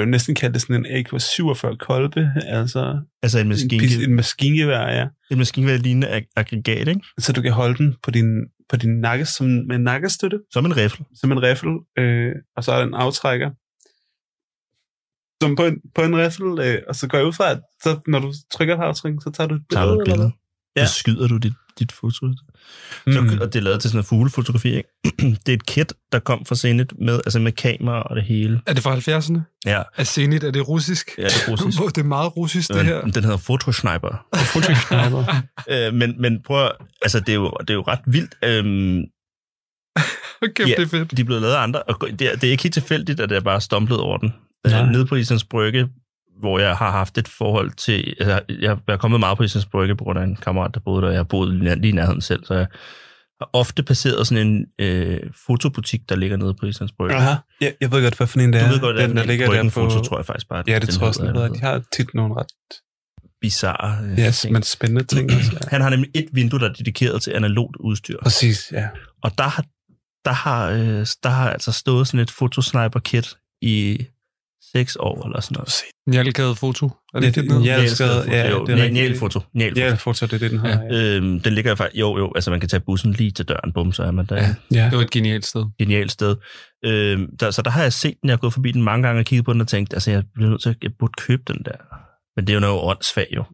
vil 0.00 0.08
næsten 0.08 0.34
kalde 0.34 0.52
det 0.54 0.62
sådan 0.62 0.86
en 0.86 0.96
AK-47 1.06 1.76
kolbe, 1.76 2.32
altså 2.46 3.00
Altså 3.22 3.38
en, 3.38 3.44
en, 3.44 3.48
maskine, 3.48 3.82
pis- 3.82 4.04
en 4.04 4.14
maskingevær, 4.14 4.88
ja. 4.88 5.06
en 5.30 5.38
maskingevær 5.38 5.76
lignende 5.76 6.08
ag- 6.08 6.28
aggregat, 6.36 6.88
ikke? 6.88 7.00
Så 7.18 7.32
du 7.32 7.42
kan 7.42 7.52
holde 7.52 7.78
den 7.78 7.94
på 8.02 8.10
din, 8.10 8.26
på 8.68 8.76
din 8.76 9.00
nakke 9.00 9.24
som, 9.26 9.46
med 9.46 9.76
en 9.76 9.82
nakkestøtte, 9.82 10.40
Som 10.52 10.66
en 10.66 10.76
rifle. 10.76 11.04
som 11.14 11.32
en 11.32 11.42
riffel, 11.42 11.70
øh, 11.98 12.32
og 12.56 12.64
så 12.64 12.72
er 12.72 12.76
der 12.78 12.86
en 12.86 12.94
aftrækker, 12.94 13.50
som 15.42 15.56
på 15.56 15.64
en, 15.64 15.76
på 15.94 16.02
en 16.02 16.16
riffel, 16.16 16.58
øh, 16.66 16.82
og 16.88 16.94
så 16.96 17.08
går 17.08 17.18
jeg 17.18 17.26
ud 17.26 17.32
fra, 17.32 17.50
at 17.50 17.60
så, 17.82 18.00
når 18.06 18.18
du 18.18 18.32
trykker 18.52 18.76
på 18.76 18.82
aftrækken, 18.82 19.20
så 19.20 19.30
tager 19.30 19.48
du 19.48 19.54
et 19.54 19.62
billede. 19.68 19.86
Tager 19.86 19.94
du 19.94 20.00
et 20.00 20.04
billede. 20.04 20.32
Ja. 20.76 20.86
Så 20.86 20.94
skyder 20.94 21.28
du 21.28 21.36
dit, 21.36 21.52
dit 21.78 21.92
foto. 21.92 22.26
hvad? 22.26 22.34
Så, 23.14 23.20
Mm. 23.20 23.38
og 23.40 23.52
det 23.52 23.56
er 23.58 23.62
lavet 23.62 23.80
til 23.80 23.90
sådan 23.90 23.96
noget 23.96 24.06
fuglefotografi, 24.06 24.68
ikke? 24.76 24.88
det 25.46 25.48
er 25.48 25.52
et 25.52 25.66
kit, 25.66 25.92
der 26.12 26.18
kom 26.18 26.44
fra 26.46 26.54
Zenit 26.54 26.92
med, 26.98 27.14
altså 27.14 27.38
med 27.38 27.52
kamera 27.52 28.02
og 28.02 28.16
det 28.16 28.24
hele. 28.24 28.60
Er 28.66 28.72
det 28.74 28.82
fra 28.82 28.96
70'erne? 28.96 29.40
Ja, 29.66 29.82
Er 29.96 30.04
Zenit, 30.04 30.44
er 30.44 30.50
det 30.50 30.68
russisk? 30.68 31.10
ja 31.18 31.22
det 31.24 31.48
er 31.48 31.52
russisk. 31.52 31.94
det 31.96 31.98
er 32.00 32.04
meget 32.04 32.36
russisk, 32.36 32.68
det 32.68 32.84
her. 32.84 33.00
Den, 33.00 33.24
hedder 33.24 33.36
Photosniper. 33.36 34.26
øh, 35.88 35.94
men, 35.94 36.20
men 36.22 36.42
prøv 36.42 36.64
at, 36.64 36.72
altså 37.02 37.20
det 37.20 37.28
er 37.28 37.34
jo, 37.34 37.50
det 37.60 37.70
er 37.70 37.74
jo 37.74 37.82
ret 37.88 38.00
vildt. 38.06 38.34
Øhm, 38.44 39.02
Okay, 40.46 40.68
Ja. 40.68 40.74
det 40.74 40.82
er 40.82 40.86
fedt. 40.86 41.16
de 41.16 41.20
er 41.22 41.24
blevet 41.26 41.42
lavet 41.42 41.54
af 41.54 41.62
andre, 41.62 41.82
og 41.82 42.00
det 42.18 42.20
er, 42.32 42.36
det 42.36 42.44
er 42.46 42.50
ikke 42.50 42.62
helt 42.62 42.74
tilfældigt, 42.74 43.20
at 43.20 43.30
jeg 43.30 43.44
bare 43.44 43.60
stumplet 43.60 44.00
over 44.00 44.18
den. 44.18 44.34
Nej. 44.66 44.82
Øh, 44.82 44.88
nede 44.88 45.06
på 45.06 45.14
Islands 45.16 45.44
Brygge, 45.44 45.88
hvor 46.42 46.58
jeg 46.58 46.76
har 46.76 46.90
haft 46.90 47.18
et 47.18 47.28
forhold 47.28 47.70
til... 47.70 48.14
Altså, 48.20 48.40
jeg 48.60 48.78
er 48.88 48.96
kommet 48.96 49.20
meget 49.20 49.36
på 49.38 49.42
Islands 49.42 49.66
Brygge 49.66 49.96
på 49.96 50.04
grund 50.04 50.18
af 50.18 50.24
en 50.24 50.36
kammerat, 50.36 50.74
der 50.74 50.80
boede 50.80 51.02
der. 51.02 51.08
Jeg 51.08 51.18
har 51.18 51.24
boet 51.24 51.54
lige 51.54 51.88
i 51.88 51.92
nærheden 51.92 52.20
selv, 52.20 52.44
så 52.44 52.54
jeg 52.54 52.66
har 53.40 53.50
ofte 53.52 53.82
passeret 53.82 54.26
sådan 54.26 54.46
en 54.46 54.66
øh, 54.78 55.20
fotobutik, 55.46 56.00
der 56.08 56.16
ligger 56.16 56.36
nede 56.36 56.54
på 56.54 56.66
Islands 56.66 56.92
Brygge. 56.92 57.14
Aha. 57.16 57.34
Ja, 57.60 57.70
jeg 57.80 57.92
ved 57.92 58.02
godt, 58.02 58.16
hvad 58.16 58.26
for 58.26 58.40
en 58.40 58.52
det 58.52 58.60
Du 58.60 58.66
er. 58.66 58.70
ved 58.70 58.80
godt, 58.80 58.98
at 58.98 59.08
den, 59.08 59.16
der 59.16 59.24
ligger 59.24 59.46
der 59.46 59.52
Bryggen 59.52 59.70
på... 59.70 59.90
Foto, 59.90 60.02
tror 60.02 60.18
jeg 60.18 60.26
faktisk 60.26 60.48
bare. 60.48 60.64
Ja, 60.66 60.74
det 60.74 60.82
den 60.82 60.94
tror 60.94 61.04
jeg 61.04 61.08
også, 61.08 61.24
den 61.24 61.34
hedder. 61.36 61.48
De 61.48 61.60
har 61.60 61.82
tit 61.96 62.14
nogle 62.14 62.34
ret 62.34 62.46
Bizarre 63.40 64.04
øh, 64.04 64.18
ja, 64.18 64.30
ting. 64.30 64.52
men 64.52 64.62
spændende 64.62 65.04
ting 65.04 65.30
også. 65.36 65.50
Ja. 65.52 65.58
Han 65.68 65.80
har 65.80 65.90
nemlig 65.90 66.10
et 66.14 66.28
vindue, 66.32 66.60
der 66.60 66.68
er 66.68 66.72
dedikeret 66.72 67.22
til 67.22 67.30
analogt 67.30 67.76
udstyr. 67.76 68.18
Præcis, 68.22 68.72
ja. 68.72 68.88
Og 69.22 69.38
der 69.38 69.44
har, 69.44 69.64
der 70.24 70.32
har, 70.32 70.70
øh, 70.70 71.06
der 71.22 71.28
har 71.28 71.50
altså 71.50 71.72
stået 71.72 72.06
sådan 72.06 72.20
et 72.20 72.30
fotosniper-kit 72.30 73.36
i 73.62 74.06
seks 74.76 74.96
år 75.00 75.26
eller 75.26 75.40
sådan 75.40 75.54
noget. 75.54 75.72
Njalgade 76.06 76.56
foto. 76.56 76.90
Er 77.14 77.20
det 77.20 77.36
Ja, 77.36 77.42
det, 77.42 77.50
den 77.50 77.64
ja. 77.64 77.80
det 77.82 78.00
er 78.00 78.68
rigtigt. 78.68 78.92
Njalfoto. 78.92 79.40
Njalfoto. 79.54 79.80
Ja, 79.80 79.94
foto, 79.94 80.26
det 80.26 80.32
er 80.32 80.38
det, 80.38 80.50
den 80.50 80.58
har. 80.58 80.68
Ja. 80.68 81.16
Øhm, 81.16 81.40
den 81.40 81.52
ligger 81.52 81.74
faktisk, 81.74 82.00
jo 82.00 82.18
jo, 82.18 82.32
altså 82.34 82.50
man 82.50 82.60
kan 82.60 82.68
tage 82.68 82.80
bussen 82.80 83.12
lige 83.12 83.30
til 83.30 83.48
døren, 83.48 83.72
bum, 83.72 83.92
så 83.92 84.02
er 84.02 84.10
man 84.10 84.26
der. 84.26 84.36
Ja. 84.36 84.54
Ja. 84.70 84.84
Det 84.84 84.98
var 84.98 85.04
et 85.04 85.10
genialt 85.10 85.46
sted. 85.46 85.64
Genialt 85.78 86.12
sted. 86.12 86.36
Øhm, 86.84 87.36
der, 87.40 87.50
så 87.50 87.62
der 87.62 87.70
har 87.70 87.82
jeg 87.82 87.92
set 87.92 88.14
den, 88.22 88.28
jeg 88.28 88.32
har 88.32 88.38
gået 88.40 88.52
forbi 88.52 88.72
den 88.72 88.82
mange 88.82 89.06
gange 89.06 89.20
og 89.20 89.24
kigget 89.24 89.44
på 89.44 89.52
den 89.52 89.60
og 89.60 89.68
tænkt, 89.68 89.92
altså 89.94 90.10
jeg 90.10 90.22
bliver 90.34 90.50
nødt 90.50 90.62
til 90.62 90.68
at, 90.70 90.76
jeg 90.82 90.90
burde 90.98 91.12
købe 91.18 91.42
den 91.46 91.62
der. 91.64 91.76
Men 92.36 92.46
det 92.46 92.52
er 92.52 92.54
jo 92.54 92.60
noget 92.60 92.80
åndssvagt 92.82 93.28
jo. 93.36 93.44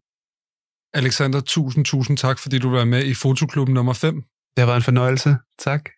Alexander, 0.93 1.41
tusind, 1.41 1.85
tusind 1.85 2.17
tak, 2.17 2.39
fordi 2.39 2.59
du 2.59 2.69
var 2.69 2.85
med 2.85 3.05
i 3.05 3.13
Fotoklubben 3.13 3.73
nummer 3.73 3.93
5. 3.93 4.15
Det 4.15 4.23
har 4.57 4.65
været 4.65 4.77
en 4.77 4.83
fornøjelse. 4.83 5.35
Tak. 5.59 5.89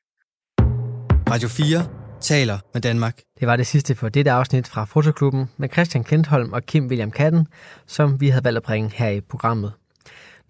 Radio 1.31 1.47
4 1.49 2.00
taler 2.21 2.59
med 2.73 2.81
Danmark. 2.81 3.21
Det 3.39 3.47
var 3.47 3.55
det 3.55 3.67
sidste 3.67 3.95
for 3.95 4.09
dette 4.09 4.31
afsnit 4.31 4.67
fra 4.67 4.85
Fotoklubben 4.85 5.49
med 5.57 5.69
Christian 5.69 6.03
Klintholm 6.03 6.53
og 6.53 6.65
Kim 6.65 6.87
William 6.87 7.11
Katten, 7.11 7.47
som 7.87 8.21
vi 8.21 8.29
havde 8.29 8.43
valgt 8.43 8.57
at 8.57 8.63
bringe 8.63 8.91
her 8.93 9.09
i 9.09 9.21
programmet. 9.21 9.73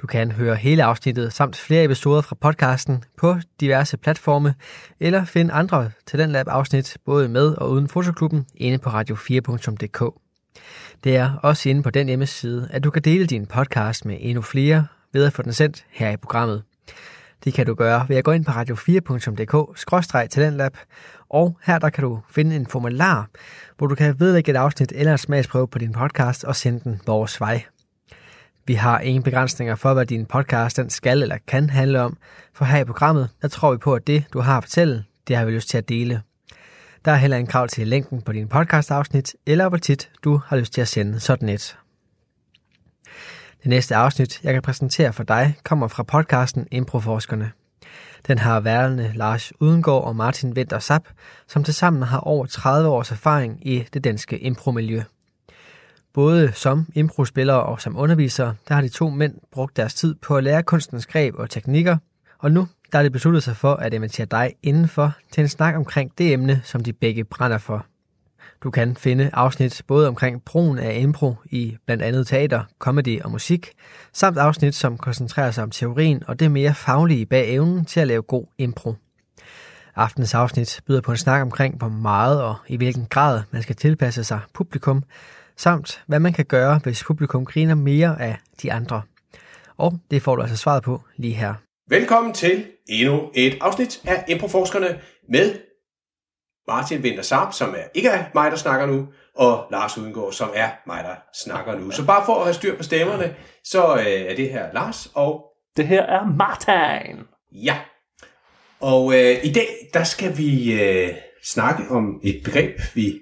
Du 0.02 0.08
kan 0.08 0.32
høre 0.32 0.56
hele 0.56 0.84
afsnittet 0.84 1.34
samt 1.34 1.56
flere 1.56 1.84
episoder 1.84 2.22
fra 2.22 2.36
podcasten 2.42 3.04
på 3.18 3.36
diverse 3.60 3.98
platforme, 3.98 4.56
eller 5.00 5.26
finde 5.26 5.54
andre 5.54 5.92
Talentlab 6.08 6.48
afsnit 6.48 6.98
både 7.06 7.30
med 7.30 7.56
og 7.56 7.72
uden 7.72 7.88
fotoklubben 7.88 8.46
inde 8.56 8.78
på 8.78 8.90
radio4.dk. 8.90 10.14
Det 11.04 11.18
er 11.18 11.34
også 11.44 11.70
inde 11.70 11.84
på 11.84 11.90
den 11.90 12.08
hjemmeside, 12.08 12.68
at 12.72 12.84
du 12.84 12.92
kan 12.92 13.02
dele 13.02 13.26
din 13.26 13.46
podcast 13.46 14.06
med 14.06 14.18
endnu 14.20 14.42
flere 14.42 14.88
ved 15.14 15.26
at 15.26 15.34
få 15.34 15.42
den 15.42 15.54
sendt 15.54 15.86
her 15.90 16.10
i 16.10 16.18
programmet. 16.18 16.64
Det 17.44 17.54
kan 17.54 17.66
du 17.66 17.74
gøre 17.74 18.06
ved 18.10 18.18
at 18.18 18.24
gå 18.24 18.32
ind 18.32 18.46
på 18.46 18.52
radio4.dk-talentlab, 18.52 20.78
og 21.32 21.58
her 21.64 21.80
der 21.80 21.90
kan 21.90 22.04
du 22.04 22.20
finde 22.30 22.56
en 22.56 22.68
formular, 22.68 23.30
hvor 23.78 23.88
du 23.88 23.96
kan 23.96 24.20
vedlægge 24.20 24.52
et 24.52 24.58
afsnit 24.58 24.92
eller 24.96 25.12
en 25.12 25.18
smagsprøve 25.18 25.68
på 25.68 25.80
din 25.80 25.92
podcast 25.92 26.44
og 26.44 26.56
sende 26.56 26.80
den 26.80 27.02
vores 27.08 27.40
vej. 27.40 27.64
Vi 28.66 28.74
har 28.74 29.00
ingen 29.00 29.24
begrænsninger 29.24 29.76
for, 29.76 29.94
hvad 29.94 30.06
din 30.06 30.26
podcast 30.26 30.78
den 30.78 30.90
skal 30.90 31.22
eller 31.22 31.38
kan 31.48 31.70
handle 31.70 32.02
om, 32.02 32.18
for 32.54 32.66
her 32.66 32.80
i 32.80 32.86
programmet, 32.86 33.30
der 33.42 33.48
tror 33.48 33.72
vi 33.72 33.78
på, 33.78 33.96
at 33.96 34.08
det, 34.08 34.24
du 34.34 34.40
har 34.40 34.58
at 34.58 34.64
fortælle, 34.64 35.04
det 35.28 35.36
har 35.36 35.46
vi 35.46 35.52
lyst 35.52 35.70
til 35.70 35.78
at 35.78 35.90
dele. 35.90 36.22
Der 37.06 37.12
er 37.12 37.16
heller 37.16 37.38
en 37.38 37.48
krav 37.48 37.68
til 37.68 37.88
længden 37.88 38.22
på 38.22 38.32
din 38.32 38.48
podcast-afsnit, 38.48 39.36
eller 39.46 39.70
hvor 39.70 39.78
tit 39.78 40.12
du 40.24 40.42
har 40.46 40.58
lyst 40.58 40.74
til 40.74 40.82
at 40.82 40.88
sende 40.88 41.20
sådan 41.20 41.50
et. 41.50 41.78
Det 43.64 43.70
næste 43.70 43.96
afsnit, 43.96 44.44
jeg 44.44 44.54
kan 44.54 44.62
præsentere 44.62 45.14
for 45.14 45.24
dig, 45.24 45.56
kommer 45.64 45.88
fra 45.88 46.04
podcasten 46.04 46.68
Improforskerne. 46.72 47.61
Den 48.28 48.38
har 48.38 48.60
værende 48.60 49.12
Lars 49.16 49.54
Udengård 49.60 50.04
og 50.04 50.16
Martin 50.16 50.54
Winter 50.54 50.80
Sap, 50.80 51.04
som 51.48 51.64
tilsammen 51.64 52.04
har 52.04 52.20
over 52.20 52.46
30 52.46 52.90
års 52.90 53.12
erfaring 53.12 53.68
i 53.68 53.84
det 53.94 54.04
danske 54.04 54.40
impromiljø. 54.40 55.02
Både 56.14 56.52
som 56.54 56.88
improspillere 56.96 57.64
og 57.64 57.82
som 57.82 57.98
undervisere, 57.98 58.56
der 58.68 58.76
har 58.76 58.82
de 58.82 58.90
to 58.90 59.10
mænd 59.10 59.34
brugt 59.52 59.78
deres 59.78 59.94
tid 59.94 60.16
på 60.16 60.38
at 60.38 60.44
lære 60.44 60.64
kunstens 60.64 61.06
greb 61.06 61.36
og 61.36 61.50
teknikker, 61.50 61.98
og 62.40 62.52
nu 62.52 62.68
der 62.92 63.00
er 63.00 63.04
det 63.04 63.12
besluttet 63.12 63.44
sig 63.44 63.56
for 63.56 63.74
at 63.74 63.94
invitere 63.94 64.28
dig 64.32 64.54
indenfor 64.64 65.12
til 65.32 65.42
en 65.42 65.48
snak 65.48 65.76
omkring 65.76 66.12
det 66.18 66.34
emne, 66.34 66.62
som 66.64 66.84
de 66.84 66.94
begge 66.94 67.24
brænder 67.24 67.58
for. 67.58 67.86
Du 68.64 68.72
kan 68.72 68.96
finde 68.96 69.30
afsnit 69.34 69.82
både 69.88 70.08
omkring 70.08 70.44
brugen 70.46 70.78
af 70.80 71.00
impro 71.00 71.36
i 71.46 71.78
blandt 71.86 72.04
andet 72.04 72.28
teater, 72.28 72.64
comedy 72.80 73.22
og 73.22 73.32
musik, 73.32 73.72
samt 74.14 74.38
afsnit, 74.38 74.76
som 74.76 74.98
koncentrerer 74.98 75.52
sig 75.52 75.64
om 75.64 75.72
teorien 75.72 76.24
og 76.28 76.40
det 76.40 76.52
mere 76.52 76.74
faglige 76.74 77.26
bag 77.26 77.54
evnen 77.54 77.86
til 77.86 78.00
at 78.00 78.08
lave 78.08 78.22
god 78.22 78.46
impro. 78.58 78.96
Aftens 79.96 80.34
afsnit 80.34 80.82
byder 80.88 81.02
på 81.02 81.12
en 81.12 81.18
snak 81.18 81.42
omkring, 81.42 81.78
hvor 81.78 81.88
meget 81.88 82.44
og 82.44 82.56
i 82.68 82.78
hvilken 82.78 83.06
grad 83.10 83.42
man 83.52 83.62
skal 83.62 83.76
tilpasse 83.76 84.24
sig 84.24 84.40
publikum, 84.54 85.04
samt 85.58 86.04
hvad 86.08 86.20
man 86.20 86.34
kan 86.34 86.46
gøre, 86.46 86.80
hvis 86.84 87.04
publikum 87.04 87.46
griner 87.46 87.76
mere 87.76 88.22
af 88.22 88.38
de 88.62 88.74
andre. 88.74 89.02
Og 89.78 90.00
det 90.12 90.22
får 90.22 90.36
du 90.36 90.42
altså 90.42 90.58
svaret 90.58 90.84
på 90.84 91.02
lige 91.18 91.34
her. 91.34 91.54
Velkommen 91.90 92.34
til 92.34 92.66
endnu 92.90 93.30
et 93.36 93.58
afsnit 93.62 94.02
af 94.06 94.26
Improforskerne 94.28 95.00
med 95.30 95.71
Martin 96.68 97.02
Winter 97.02 97.24
Saab, 97.24 97.54
som 97.54 97.70
er 97.70 97.84
ikke 97.94 98.10
er 98.10 98.24
mig, 98.34 98.52
der 98.52 98.58
snakker 98.58 98.86
nu, 98.86 99.08
og 99.36 99.68
Lars 99.72 99.98
Udengård, 99.98 100.34
som 100.34 100.50
er 100.56 100.70
mig, 100.88 101.04
der 101.04 101.16
snakker 101.44 101.80
nu. 101.80 101.92
Så 101.92 102.06
bare 102.06 102.26
for 102.26 102.36
at 102.36 102.44
have 102.44 102.54
styr 102.54 102.78
på 102.78 102.84
stemmerne, 102.84 103.36
så 103.64 103.96
øh, 103.96 104.06
er 104.06 104.36
det 104.36 104.50
her 104.50 104.74
Lars, 104.74 105.12
og... 105.14 105.44
Det 105.78 105.88
her 105.88 106.02
er 106.02 106.26
Martin. 106.26 107.20
Ja. 107.52 107.78
Og 108.80 109.14
øh, 109.14 109.46
i 109.46 109.52
dag, 109.52 109.68
der 109.94 110.04
skal 110.04 110.38
vi 110.38 110.82
øh, 110.82 111.10
snakke 111.44 111.84
om 111.90 112.20
et 112.24 112.42
begreb, 112.44 112.80
vi 112.94 113.20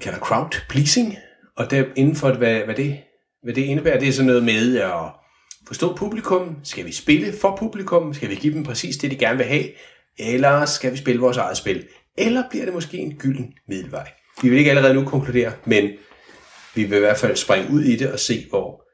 kalder 0.00 0.18
crowd 0.18 0.60
pleasing, 0.68 1.16
og 1.56 1.70
der 1.70 1.84
inden 1.96 2.16
for, 2.16 2.32
hvad, 2.32 2.60
hvad, 2.60 2.74
det, 2.74 2.98
hvad 3.42 3.54
det 3.54 3.62
indebærer, 3.62 3.98
det 3.98 4.08
er 4.08 4.12
sådan 4.12 4.26
noget 4.26 4.42
med 4.42 4.78
at 4.78 4.92
forstå 5.66 5.96
publikum. 5.96 6.56
Skal 6.64 6.84
vi 6.86 6.92
spille 6.92 7.32
for 7.40 7.56
publikum? 7.56 8.14
Skal 8.14 8.30
vi 8.30 8.34
give 8.34 8.54
dem 8.54 8.64
præcis 8.64 8.96
det, 8.96 9.10
de 9.10 9.16
gerne 9.16 9.36
vil 9.36 9.46
have? 9.46 9.64
Eller 10.18 10.64
skal 10.64 10.92
vi 10.92 10.96
spille 10.96 11.20
vores 11.20 11.36
eget 11.36 11.56
spil? 11.56 11.86
Eller 12.18 12.42
bliver 12.50 12.64
det 12.64 12.74
måske 12.74 12.98
en 12.98 13.14
gylden 13.14 13.54
middelvej? 13.68 14.08
Vi 14.42 14.48
vil 14.48 14.58
ikke 14.58 14.70
allerede 14.70 14.94
nu 14.94 15.04
konkludere, 15.04 15.52
men 15.64 15.90
vi 16.74 16.84
vil 16.84 16.96
i 16.96 17.00
hvert 17.00 17.16
fald 17.16 17.36
springe 17.36 17.70
ud 17.70 17.82
i 17.82 17.96
det 17.96 18.12
og 18.12 18.18
se, 18.18 18.46
hvor 18.50 18.84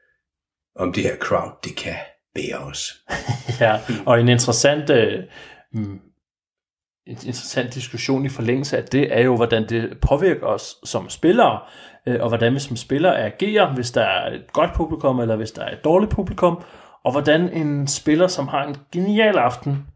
om 0.75 0.93
det 0.93 1.03
her 1.03 1.15
crowd, 1.15 1.51
det 1.63 1.75
kan 1.75 1.95
bære 2.35 2.57
os. 2.57 2.93
ja, 3.61 3.79
og 4.05 4.19
en 4.19 4.29
interessant, 4.29 4.89
øh, 4.89 5.23
mm, 5.73 5.99
en 7.07 7.17
interessant 7.25 7.73
diskussion 7.73 8.25
i 8.25 8.29
forlængelse 8.29 8.77
af 8.77 8.83
det, 8.83 9.17
er 9.17 9.21
jo, 9.21 9.35
hvordan 9.35 9.69
det 9.69 9.97
påvirker 10.01 10.47
os 10.47 10.75
som 10.83 11.09
spillere, 11.09 11.59
øh, 12.07 12.21
og 12.21 12.27
hvordan 12.27 12.53
vi 12.53 12.59
som 12.59 12.75
spillere 12.75 13.17
agerer, 13.17 13.73
hvis 13.73 13.91
der 13.91 14.01
er 14.01 14.35
et 14.35 14.53
godt 14.53 14.73
publikum, 14.75 15.19
eller 15.19 15.35
hvis 15.35 15.51
der 15.51 15.63
er 15.63 15.71
et 15.71 15.83
dårligt 15.83 16.11
publikum, 16.11 16.63
og 17.03 17.11
hvordan 17.11 17.49
en 17.49 17.87
spiller, 17.87 18.27
som 18.27 18.47
har 18.47 18.63
en 18.63 18.75
genial 18.91 19.37
aften, 19.37 19.87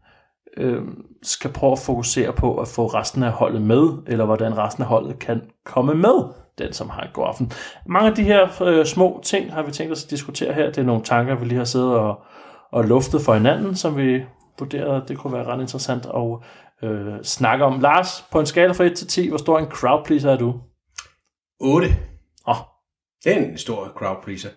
øh, 0.56 0.82
skal 1.22 1.52
prøve 1.52 1.72
at 1.72 1.78
fokusere 1.78 2.32
på 2.32 2.58
at 2.58 2.68
få 2.68 2.86
resten 2.86 3.22
af 3.22 3.32
holdet 3.32 3.62
med, 3.62 3.88
eller 4.06 4.24
hvordan 4.24 4.58
resten 4.58 4.82
af 4.82 4.88
holdet 4.88 5.18
kan 5.18 5.42
komme 5.64 5.94
med, 5.94 6.24
den 6.58 6.72
som 6.72 6.88
har 6.88 7.10
god 7.12 7.24
aften. 7.28 7.52
Mange 7.86 8.10
af 8.10 8.16
de 8.16 8.22
her 8.22 8.62
øh, 8.62 8.86
små 8.86 9.20
ting 9.24 9.52
har 9.52 9.62
vi 9.62 9.72
tænkt 9.72 9.92
os 9.92 10.04
at 10.04 10.10
diskutere 10.10 10.52
her. 10.52 10.66
Det 10.66 10.78
er 10.78 10.82
nogle 10.82 11.02
tanker, 11.02 11.34
vi 11.34 11.44
lige 11.44 11.58
har 11.58 11.64
siddet 11.64 11.94
og, 11.94 12.20
og 12.72 12.84
luftet 12.84 13.22
for 13.22 13.34
hinanden, 13.34 13.76
som 13.76 13.96
vi 13.96 14.24
vurderede, 14.58 15.04
det 15.08 15.18
kunne 15.18 15.32
være 15.32 15.44
ret 15.44 15.60
interessant 15.60 16.06
at 16.06 16.38
øh, 16.88 17.22
snakke 17.22 17.64
om. 17.64 17.80
Lars, 17.80 18.24
på 18.32 18.40
en 18.40 18.46
skala 18.46 18.72
fra 18.72 18.84
1 18.84 18.96
til 18.96 19.06
10, 19.06 19.28
hvor 19.28 19.38
stor 19.38 19.58
en 19.58 19.66
crowd 19.66 20.04
pleaser 20.04 20.32
er 20.32 20.36
du? 20.36 20.54
8. 21.60 21.86
Åh. 21.86 21.94
Oh. 22.46 22.56
Det 23.24 23.32
er 23.32 23.36
en 23.38 23.58
stor 23.58 23.92
crowd 23.96 24.16
pleaser. 24.24 24.48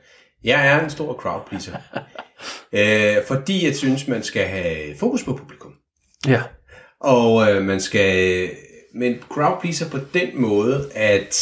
Jeg 0.43 0.67
er 0.67 0.83
en 0.83 0.89
stor 0.89 1.13
crowd 1.13 1.41
pleaser. 1.45 1.77
øh, 2.79 3.25
fordi 3.27 3.65
jeg 3.65 3.75
synes, 3.75 4.07
man 4.07 4.23
skal 4.23 4.45
have 4.45 4.97
fokus 4.99 5.23
på 5.23 5.33
publikum. 5.33 5.62
Ja. 6.27 6.41
Og 6.99 7.51
øh, 7.51 7.63
man 7.63 7.81
skal... 7.81 8.49
Men 8.95 9.19
crowd 9.29 9.61
pleaser 9.61 9.89
på 9.89 9.97
den 10.13 10.41
måde, 10.41 10.91
at 10.95 11.35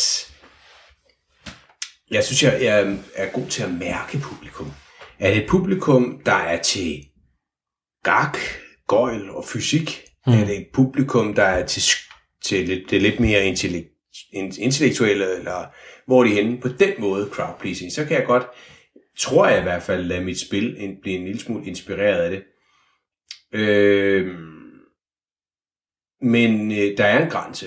jeg 2.12 2.24
synes, 2.24 2.44
jeg, 2.44 2.62
jeg 2.62 2.98
er 3.16 3.30
god 3.32 3.48
til 3.48 3.64
at 3.64 3.74
mærke 3.74 4.18
publikum. 4.18 4.72
Er 5.20 5.34
det 5.34 5.44
et 5.44 5.50
publikum, 5.50 6.22
der 6.26 6.34
er 6.34 6.62
til 6.62 7.06
gak, 8.04 8.38
gøjl 8.88 9.30
og 9.30 9.46
fysik? 9.46 10.04
Mm. 10.28 10.34
Er 10.34 10.46
det 10.46 10.58
et 10.58 10.68
publikum, 10.74 11.34
der 11.34 11.44
er 11.44 11.66
til, 11.66 11.82
til 12.44 12.68
lidt, 12.68 12.90
det 12.90 13.02
lidt 13.02 13.20
mere 13.20 13.46
intellektuelle, 14.60 15.38
eller 15.38 15.66
hvor 16.08 16.24
er 16.24 16.28
de 16.28 16.34
henne? 16.34 16.62
På 16.62 16.68
den 16.68 16.94
måde, 17.00 17.30
crowd 17.32 17.60
pleasing, 17.60 17.92
så 17.92 18.06
kan 18.06 18.18
jeg 18.18 18.26
godt, 18.26 18.44
tror 19.20 19.48
jeg 19.48 19.60
i 19.60 19.64
hvert 19.64 19.84
fald, 19.84 20.04
lade 20.04 20.24
mit 20.24 20.40
spil 20.40 20.98
blive 21.02 21.18
en 21.18 21.26
lille 21.26 21.42
smule 21.42 21.66
inspireret 21.66 22.22
af 22.22 22.30
det. 22.32 22.44
Øh, 23.54 24.36
men 26.22 26.72
øh, 26.72 26.98
der 26.98 27.06
er 27.06 27.24
en 27.24 27.30
grænse. 27.30 27.66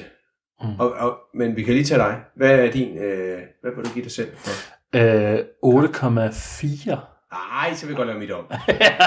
Mm. 0.62 0.68
Og, 0.78 0.92
og, 0.92 1.18
men 1.34 1.56
vi 1.56 1.62
kan 1.62 1.74
lige 1.74 1.84
tage 1.84 1.98
dig. 1.98 2.20
Hvad 2.36 2.58
er 2.58 2.70
din, 2.70 2.98
øh, 2.98 3.38
hvad 3.60 3.72
vil 3.76 3.84
du 3.84 3.90
give 3.94 4.04
dig 4.04 4.12
selv 4.12 4.28
for? 4.36 4.50
Øh, 4.96 5.38
8,4. 5.64 6.96
Nej, 7.32 7.74
så 7.74 7.86
vil 7.86 7.92
jeg 7.92 7.96
godt 7.96 8.08
lave 8.08 8.18
mit 8.18 8.30
om. 8.30 8.44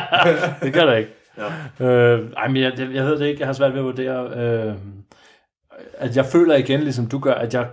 det 0.64 0.74
gør 0.74 0.86
der 0.86 0.96
ikke. 0.96 1.12
Ja. 1.80 1.86
Øh, 1.86 2.32
ej, 2.38 2.48
men 2.48 2.64
jeg, 2.64 2.74
jeg, 2.78 2.94
jeg 2.94 3.06
ved 3.06 3.20
det 3.20 3.28
ikke. 3.28 3.40
Jeg 3.40 3.48
har 3.48 3.54
svært 3.54 3.72
ved 3.72 3.80
at 3.80 3.86
vurdere. 3.86 4.30
Øh, 4.38 4.76
at 5.98 6.16
jeg 6.16 6.26
føler 6.26 6.56
igen, 6.56 6.80
ligesom 6.80 7.08
du 7.08 7.20
gør, 7.20 7.34
at 7.34 7.54
jeg 7.54 7.68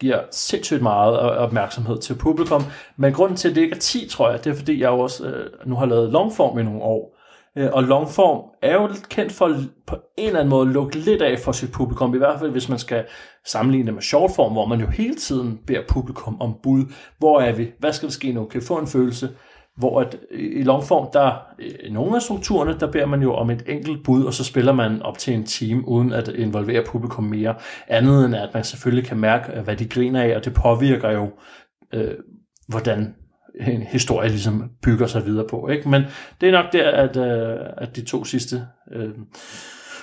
giver 0.00 0.20
sindssygt 0.30 0.82
meget 0.82 1.18
opmærksomhed 1.18 1.98
til 1.98 2.14
publikum. 2.14 2.62
Men 2.96 3.12
grunden 3.12 3.36
til, 3.36 3.48
at 3.48 3.54
det 3.54 3.62
ikke 3.62 3.74
er 3.74 3.80
10, 3.80 4.08
tror 4.08 4.30
jeg, 4.30 4.44
det 4.44 4.50
er, 4.50 4.54
fordi 4.54 4.80
jeg 4.80 4.90
også 4.90 5.26
øh, 5.26 5.50
nu 5.68 5.76
har 5.76 5.86
lavet 5.86 6.12
longform 6.12 6.58
i 6.58 6.62
nogle 6.62 6.82
år. 6.82 7.13
Øh, 7.58 7.70
og 7.72 7.82
longform 7.82 8.50
er 8.62 8.74
jo 8.74 8.86
lidt 8.86 9.08
kendt 9.08 9.32
for 9.32 9.56
på 9.86 9.96
en 10.18 10.26
eller 10.26 10.40
anden 10.40 10.50
måde 10.50 10.68
at 10.68 10.74
lukke 10.74 10.98
lidt 10.98 11.22
af 11.22 11.38
for 11.38 11.52
sit 11.52 11.72
publikum, 11.72 12.14
i 12.14 12.18
hvert 12.18 12.38
fald 12.38 12.50
hvis 12.50 12.68
man 12.68 12.78
skal 12.78 13.04
sammenligne 13.46 13.86
det 13.86 13.94
med 13.94 14.02
shortform, 14.02 14.52
hvor 14.52 14.66
man 14.66 14.80
jo 14.80 14.86
hele 14.86 15.14
tiden 15.14 15.60
beder 15.66 15.80
publikum 15.88 16.40
om 16.40 16.54
bud. 16.62 16.84
Hvor 17.18 17.40
er 17.40 17.52
vi? 17.52 17.70
Hvad 17.78 17.92
skal 17.92 18.08
der 18.08 18.12
ske 18.12 18.32
nu? 18.32 18.44
Kan 18.44 18.60
vi 18.60 18.66
få 18.66 18.78
en 18.78 18.86
følelse? 18.86 19.28
Hvor 19.76 20.00
at 20.00 20.18
øh, 20.30 20.60
i 20.60 20.62
longform, 20.62 21.08
der 21.12 21.32
i 21.84 21.90
nogle 21.90 22.16
af 22.16 22.22
strukturerne, 22.22 22.78
der 22.80 22.90
beder 22.90 23.06
man 23.06 23.22
jo 23.22 23.34
om 23.34 23.50
et 23.50 23.62
enkelt 23.66 24.04
bud, 24.04 24.24
og 24.24 24.34
så 24.34 24.44
spiller 24.44 24.72
man 24.72 25.02
op 25.02 25.18
til 25.18 25.34
en 25.34 25.44
time, 25.44 25.88
uden 25.88 26.12
at 26.12 26.28
involvere 26.28 26.84
publikum 26.86 27.24
mere. 27.24 27.54
Andet 27.88 28.24
end 28.24 28.34
at 28.34 28.50
man 28.54 28.64
selvfølgelig 28.64 29.08
kan 29.08 29.20
mærke, 29.20 29.60
hvad 29.60 29.76
de 29.76 29.88
griner 29.88 30.22
af, 30.22 30.36
og 30.36 30.44
det 30.44 30.54
påvirker 30.54 31.10
jo, 31.10 31.30
øh, 31.94 32.14
hvordan 32.68 33.14
en 33.60 33.82
historie 33.82 34.28
ligesom 34.28 34.70
bygger 34.82 35.06
sig 35.06 35.26
videre 35.26 35.46
på. 35.48 35.68
Ikke? 35.68 35.88
Men 35.88 36.02
det 36.40 36.48
er 36.48 36.52
nok 36.52 36.72
der, 36.72 36.90
at, 36.90 37.16
øh, 37.16 37.66
at 37.76 37.96
de 37.96 38.04
to 38.04 38.24
sidste 38.24 38.66
øh, 38.92 39.10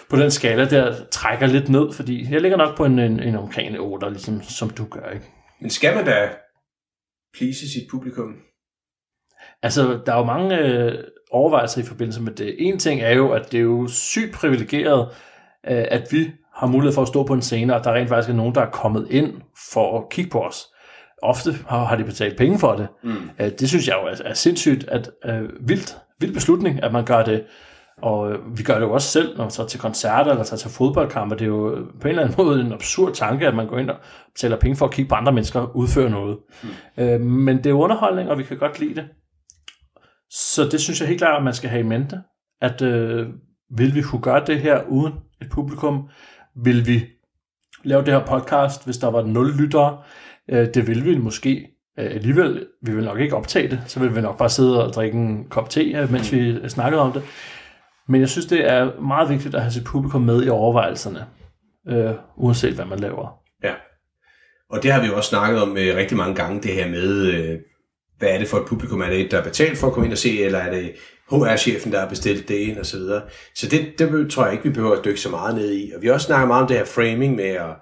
på 0.10 0.18
den 0.18 0.32
skala 0.32 0.66
der 0.66 0.96
trækker 1.12 1.48
lidt 1.48 1.70
ned, 1.70 1.94
fordi 1.94 2.34
jeg 2.34 2.42
ligger 2.42 2.58
nok 2.58 2.78
på 2.78 2.86
en, 2.86 3.00
en, 3.00 3.20
en 3.20 3.36
omkring 3.36 3.70
en 3.70 3.78
8, 3.80 4.10
ligesom, 4.10 4.42
som 4.42 4.70
du 4.70 4.86
gør. 4.86 5.10
Ikke? 5.10 5.26
Men 5.62 5.70
skal 5.70 5.96
man 5.96 6.06
da 6.06 6.30
please 7.38 7.70
sit 7.72 7.88
publikum? 7.92 8.36
Altså, 9.64 10.00
der 10.06 10.14
er 10.14 10.18
jo 10.18 10.24
mange 10.24 10.58
øh, 10.58 11.04
overvejelser 11.32 11.82
i 11.82 11.86
forbindelse 11.86 12.22
med 12.22 12.32
det. 12.32 12.56
En 12.60 12.80
ting 12.80 13.02
er 13.02 13.12
jo, 13.12 13.32
at 13.32 13.52
det 13.52 13.58
er 13.58 13.62
jo 13.62 13.88
sygt 13.88 14.34
privilegeret, 14.34 15.08
øh, 15.68 15.86
at 15.92 16.08
vi 16.12 16.32
har 16.56 16.68
mulighed 16.68 16.94
for 16.94 17.02
at 17.02 17.08
stå 17.08 17.24
på 17.24 17.34
en 17.34 17.42
scene, 17.42 17.76
og 17.76 17.84
der 17.84 17.94
rent 17.94 18.10
faktisk 18.10 18.30
er 18.30 18.34
nogen, 18.34 18.56
der 18.56 18.62
er 18.62 18.72
kommet 18.72 19.08
ind 19.10 19.42
for 19.72 20.00
at 20.00 20.10
kigge 20.10 20.30
på 20.30 20.42
os. 20.42 20.66
Ofte 21.22 21.56
har, 21.68 21.86
har 21.86 21.96
de 21.96 22.04
betalt 22.04 22.38
penge 22.38 22.60
for 22.60 22.76
det. 22.76 22.88
Mm. 23.04 23.30
Øh, 23.40 23.52
det 23.60 23.70
synes 23.70 23.88
jeg 23.88 23.98
jo 24.02 24.08
er, 24.08 24.30
er 24.30 24.34
sindssygt, 24.34 24.88
at 24.88 25.12
øh, 25.26 25.50
vildt, 25.60 25.98
vild 26.20 26.34
beslutning, 26.34 26.84
at 26.84 26.94
man 26.94 27.06
gør 27.06 27.24
det. 27.24 27.44
Og 28.02 28.32
øh, 28.32 28.58
vi 28.58 28.64
gør 28.64 28.74
det 28.74 28.82
jo 28.82 28.94
også 28.94 29.08
selv, 29.08 29.38
når 29.38 29.46
vi 29.46 29.52
tager 29.52 29.68
til 29.68 29.80
koncerter 29.80 30.32
eller 30.32 30.44
tager 30.44 30.58
til 30.58 30.70
fodboldkampe. 30.72 31.36
Det 31.36 31.42
er 31.42 31.48
jo 31.48 31.88
på 32.02 32.08
en 32.08 32.10
eller 32.10 32.24
anden 32.24 32.36
måde 32.46 32.62
en 32.62 32.74
absurd 32.74 33.14
tanke, 33.14 33.48
at 33.48 33.56
man 33.56 33.68
går 33.68 33.78
ind 33.78 33.90
og 33.90 33.98
betaler 34.34 34.58
penge 34.58 34.76
for 34.76 34.86
at 34.86 34.94
kigge 34.94 35.10
på 35.10 35.16
andre 35.16 35.32
mennesker 35.32 35.76
udføre 35.76 36.10
noget. 36.10 36.38
Mm. 36.64 37.04
Øh, 37.04 37.22
men 37.22 37.58
det 37.58 37.66
er 37.66 37.74
underholdning, 37.74 38.30
og 38.30 38.38
vi 38.38 38.44
kan 38.44 38.58
godt 38.58 38.80
lide 38.80 38.96
det. 38.96 39.06
Så 40.30 40.70
det 40.72 40.82
synes 40.82 41.00
jeg 41.00 41.08
helt 41.08 41.20
klart, 41.20 41.38
at 41.38 41.44
man 41.44 41.54
skal 41.54 41.70
have 41.70 41.80
i 41.80 41.88
mente, 41.88 42.22
at 42.62 42.82
øh, 42.82 43.28
vil 43.78 43.96
vi 43.96 44.02
kunne 44.02 44.22
gøre 44.22 44.46
det 44.46 44.60
her 44.60 44.84
uden 44.90 45.14
et 45.42 45.50
publikum? 45.50 46.10
Vil 46.64 46.88
vi 46.88 47.06
lave 47.84 48.06
det 48.06 48.14
her 48.14 48.26
podcast, 48.26 48.86
hvis 48.86 48.98
der 48.98 49.12
var 49.12 49.22
nul 49.22 49.52
lyttere? 49.52 49.98
Øh, 50.50 50.68
det 50.74 50.88
vil 50.88 51.06
vi 51.06 51.18
måske 51.18 51.68
øh, 52.00 52.06
alligevel. 52.06 52.68
Vi 52.82 52.96
vil 52.96 53.06
nok 53.06 53.20
ikke 53.20 53.36
optage 53.36 53.68
det, 53.68 53.82
så 53.88 54.00
vil 54.00 54.16
vi 54.16 54.22
nok 54.22 54.38
bare 54.38 54.50
sidde 54.50 54.86
og 54.86 54.94
drikke 54.94 55.18
en 55.18 55.46
kop 55.50 55.70
te, 55.70 55.82
øh, 55.82 56.12
mens 56.12 56.32
vi 56.32 56.50
øh, 56.50 56.70
snakkede 56.70 57.02
om 57.02 57.12
det. 57.12 57.24
Men 58.08 58.22
jeg 58.22 58.30
synes, 58.30 58.46
det 58.46 58.72
er 58.72 59.02
meget 59.02 59.30
vigtigt 59.30 59.56
at 59.56 59.62
have 59.62 59.72
sit 59.72 59.84
publikum 59.84 60.22
med 60.22 60.46
i 60.46 60.50
overvejelserne, 60.50 61.26
øh, 61.90 62.12
uanset 62.38 62.74
hvad 62.74 62.86
man 62.86 63.00
laver. 63.00 63.40
Ja. 63.64 63.74
Og 64.70 64.84
det 64.84 64.92
har 64.92 65.02
vi 65.02 65.08
jo 65.08 65.16
også 65.16 65.30
snakket 65.30 65.62
om 65.62 65.78
øh, 65.78 65.96
rigtig 65.96 66.18
mange 66.18 66.36
gange, 66.36 66.62
det 66.62 66.72
her 66.72 66.90
med, 66.90 67.26
øh, 67.26 67.60
hvad 68.18 68.30
er 68.30 68.38
det 68.38 68.48
for 68.48 68.58
et 68.58 68.66
publikum? 68.68 69.02
Er 69.02 69.10
det 69.10 69.22
et, 69.22 69.32
der 69.32 69.38
er 69.38 69.44
betalt 69.44 69.78
for 69.78 69.88
at 69.88 69.94
komme 69.94 70.08
ind 70.08 70.14
og 70.14 70.18
se, 70.18 70.44
eller 70.44 70.60
er 70.60 70.72
det 70.72 70.92
HR-chefen, 71.32 71.92
der 71.92 72.00
har 72.00 72.10
bestilt 72.10 72.48
det 72.48 72.56
ind, 72.56 72.78
og 72.78 72.86
så 72.86 72.98
videre. 72.98 73.22
Så 73.56 73.68
det, 73.68 74.00
det 74.00 74.32
tror 74.32 74.44
jeg 74.44 74.54
ikke, 74.54 74.64
vi 74.64 74.74
behøver 74.74 74.96
at 74.96 75.06
dykke 75.06 75.20
så 75.20 75.30
meget 75.30 75.56
ned 75.56 75.74
i. 75.74 75.92
Og 75.96 76.02
vi 76.02 76.08
har 76.08 76.14
også 76.14 76.26
snakket 76.26 76.48
meget 76.48 76.62
om 76.62 76.68
det 76.68 76.78
her 76.78 76.86
framing 76.86 77.36
med 77.36 77.46
at, 77.46 77.76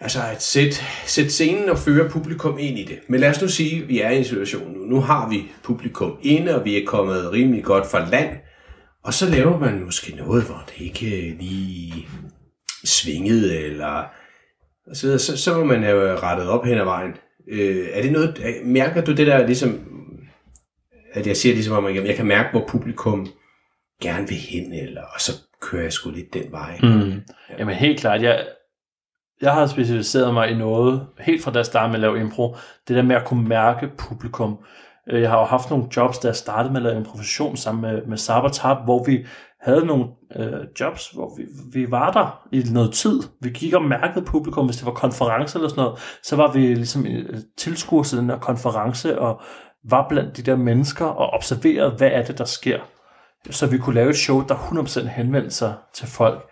altså 0.00 0.20
at 0.32 0.42
sætte, 0.42 0.76
sætte 1.06 1.30
scenen 1.30 1.68
og 1.68 1.78
føre 1.78 2.08
publikum 2.08 2.58
ind 2.58 2.78
i 2.78 2.84
det. 2.84 2.98
Men 3.08 3.20
lad 3.20 3.30
os 3.30 3.42
nu 3.42 3.48
sige, 3.48 3.82
at 3.82 3.88
vi 3.88 4.00
er 4.00 4.10
i 4.10 4.18
en 4.18 4.24
situation 4.24 4.72
nu. 4.72 4.78
Nu 4.78 5.00
har 5.00 5.28
vi 5.28 5.52
publikum 5.62 6.18
inde, 6.22 6.54
og 6.54 6.64
vi 6.64 6.76
er 6.76 6.86
kommet 6.86 7.32
rimelig 7.32 7.64
godt 7.64 7.86
fra 7.86 8.10
land. 8.10 8.36
Og 9.04 9.14
så 9.14 9.30
laver 9.30 9.58
man 9.58 9.84
måske 9.84 10.16
noget, 10.16 10.44
hvor 10.44 10.64
det 10.66 10.84
ikke 10.84 11.36
lige 11.40 12.08
svingede, 12.84 13.58
eller 13.58 14.04
så, 14.92 15.18
så, 15.18 15.36
så 15.36 15.54
må 15.54 15.64
man 15.64 15.82
have 15.82 16.16
rettet 16.16 16.48
op 16.48 16.64
hen 16.64 16.78
ad 16.78 16.84
vejen. 16.84 17.12
Øh, 17.48 17.88
er 17.92 18.02
det 18.02 18.12
noget, 18.12 18.40
mærker 18.64 19.04
du 19.04 19.12
det 19.12 19.26
der 19.26 19.46
ligesom, 19.46 19.80
at 21.12 21.26
jeg 21.26 21.36
siger 21.36 21.54
ligesom 21.54 21.76
om, 21.76 21.86
at 21.86 22.06
jeg 22.06 22.16
kan 22.16 22.26
mærke, 22.26 22.48
hvor 22.50 22.68
publikum 22.68 23.28
gerne 24.02 24.28
vil 24.28 24.36
hen, 24.36 24.72
eller, 24.72 25.02
og 25.02 25.20
så 25.20 25.32
kører 25.60 25.82
jeg 25.82 25.92
sgu 25.92 26.10
lidt 26.10 26.34
den 26.34 26.52
vej. 26.52 26.78
Mm. 26.82 27.10
Ja. 27.10 27.18
Jamen 27.58 27.74
helt 27.74 28.00
klart, 28.00 28.22
jeg, 28.22 28.46
jeg 29.42 29.52
har 29.52 29.66
specialiseret 29.66 30.34
mig 30.34 30.50
i 30.50 30.54
noget, 30.54 31.06
helt 31.18 31.44
fra 31.44 31.50
da 31.50 31.58
jeg 31.58 31.66
startede 31.66 31.88
med 31.88 31.96
at 31.96 32.00
lave 32.00 32.20
impro, 32.20 32.56
det 32.88 32.96
der 32.96 33.02
med 33.02 33.16
at 33.16 33.24
kunne 33.24 33.48
mærke 33.48 33.90
publikum. 33.98 34.58
Øh, 35.10 35.22
jeg 35.22 35.30
har 35.30 35.38
jo 35.38 35.44
haft 35.44 35.70
nogle 35.70 35.86
jobs, 35.96 36.18
da 36.18 36.28
jeg 36.28 36.36
startede 36.36 36.72
med 36.72 36.80
at 36.80 36.86
lave 36.86 36.96
improvisation 36.96 37.56
sammen 37.56 37.82
med, 37.82 38.06
med 38.06 38.16
Sabatab, 38.16 38.76
hvor 38.84 39.04
vi 39.04 39.26
havde 39.60 39.86
nogle 39.86 40.04
øh, 40.36 40.66
jobs, 40.80 41.10
hvor 41.10 41.36
vi, 41.36 41.42
vi 41.72 41.90
var 41.90 42.12
der 42.12 42.48
i 42.52 42.64
noget 42.72 42.92
tid. 42.92 43.20
Vi 43.40 43.50
gik 43.50 43.74
og 43.74 43.84
mærkede 43.84 44.24
publikum, 44.24 44.66
hvis 44.66 44.76
det 44.76 44.86
var 44.86 44.92
konference 44.92 45.58
eller 45.58 45.68
sådan 45.68 45.84
noget, 45.84 45.98
så 46.22 46.36
var 46.36 46.52
vi 46.52 46.74
ligesom 46.74 47.06
øh, 47.06 47.38
tilskuer 47.58 48.02
til 48.02 48.18
den 48.18 48.28
der 48.28 48.38
konference, 48.38 49.18
og 49.18 49.40
var 49.84 50.06
blandt 50.08 50.36
de 50.36 50.42
der 50.42 50.56
mennesker 50.56 51.04
og 51.04 51.30
observerede, 51.30 51.90
hvad 51.90 52.10
er 52.12 52.22
det, 52.22 52.38
der 52.38 52.44
sker. 52.44 52.78
Så 53.50 53.66
vi 53.66 53.78
kunne 53.78 53.94
lave 53.94 54.10
et 54.10 54.16
show, 54.16 54.44
der 54.48 54.54
100% 54.54 55.08
henvendte 55.08 55.50
sig 55.50 55.74
til 55.94 56.08
folk. 56.08 56.49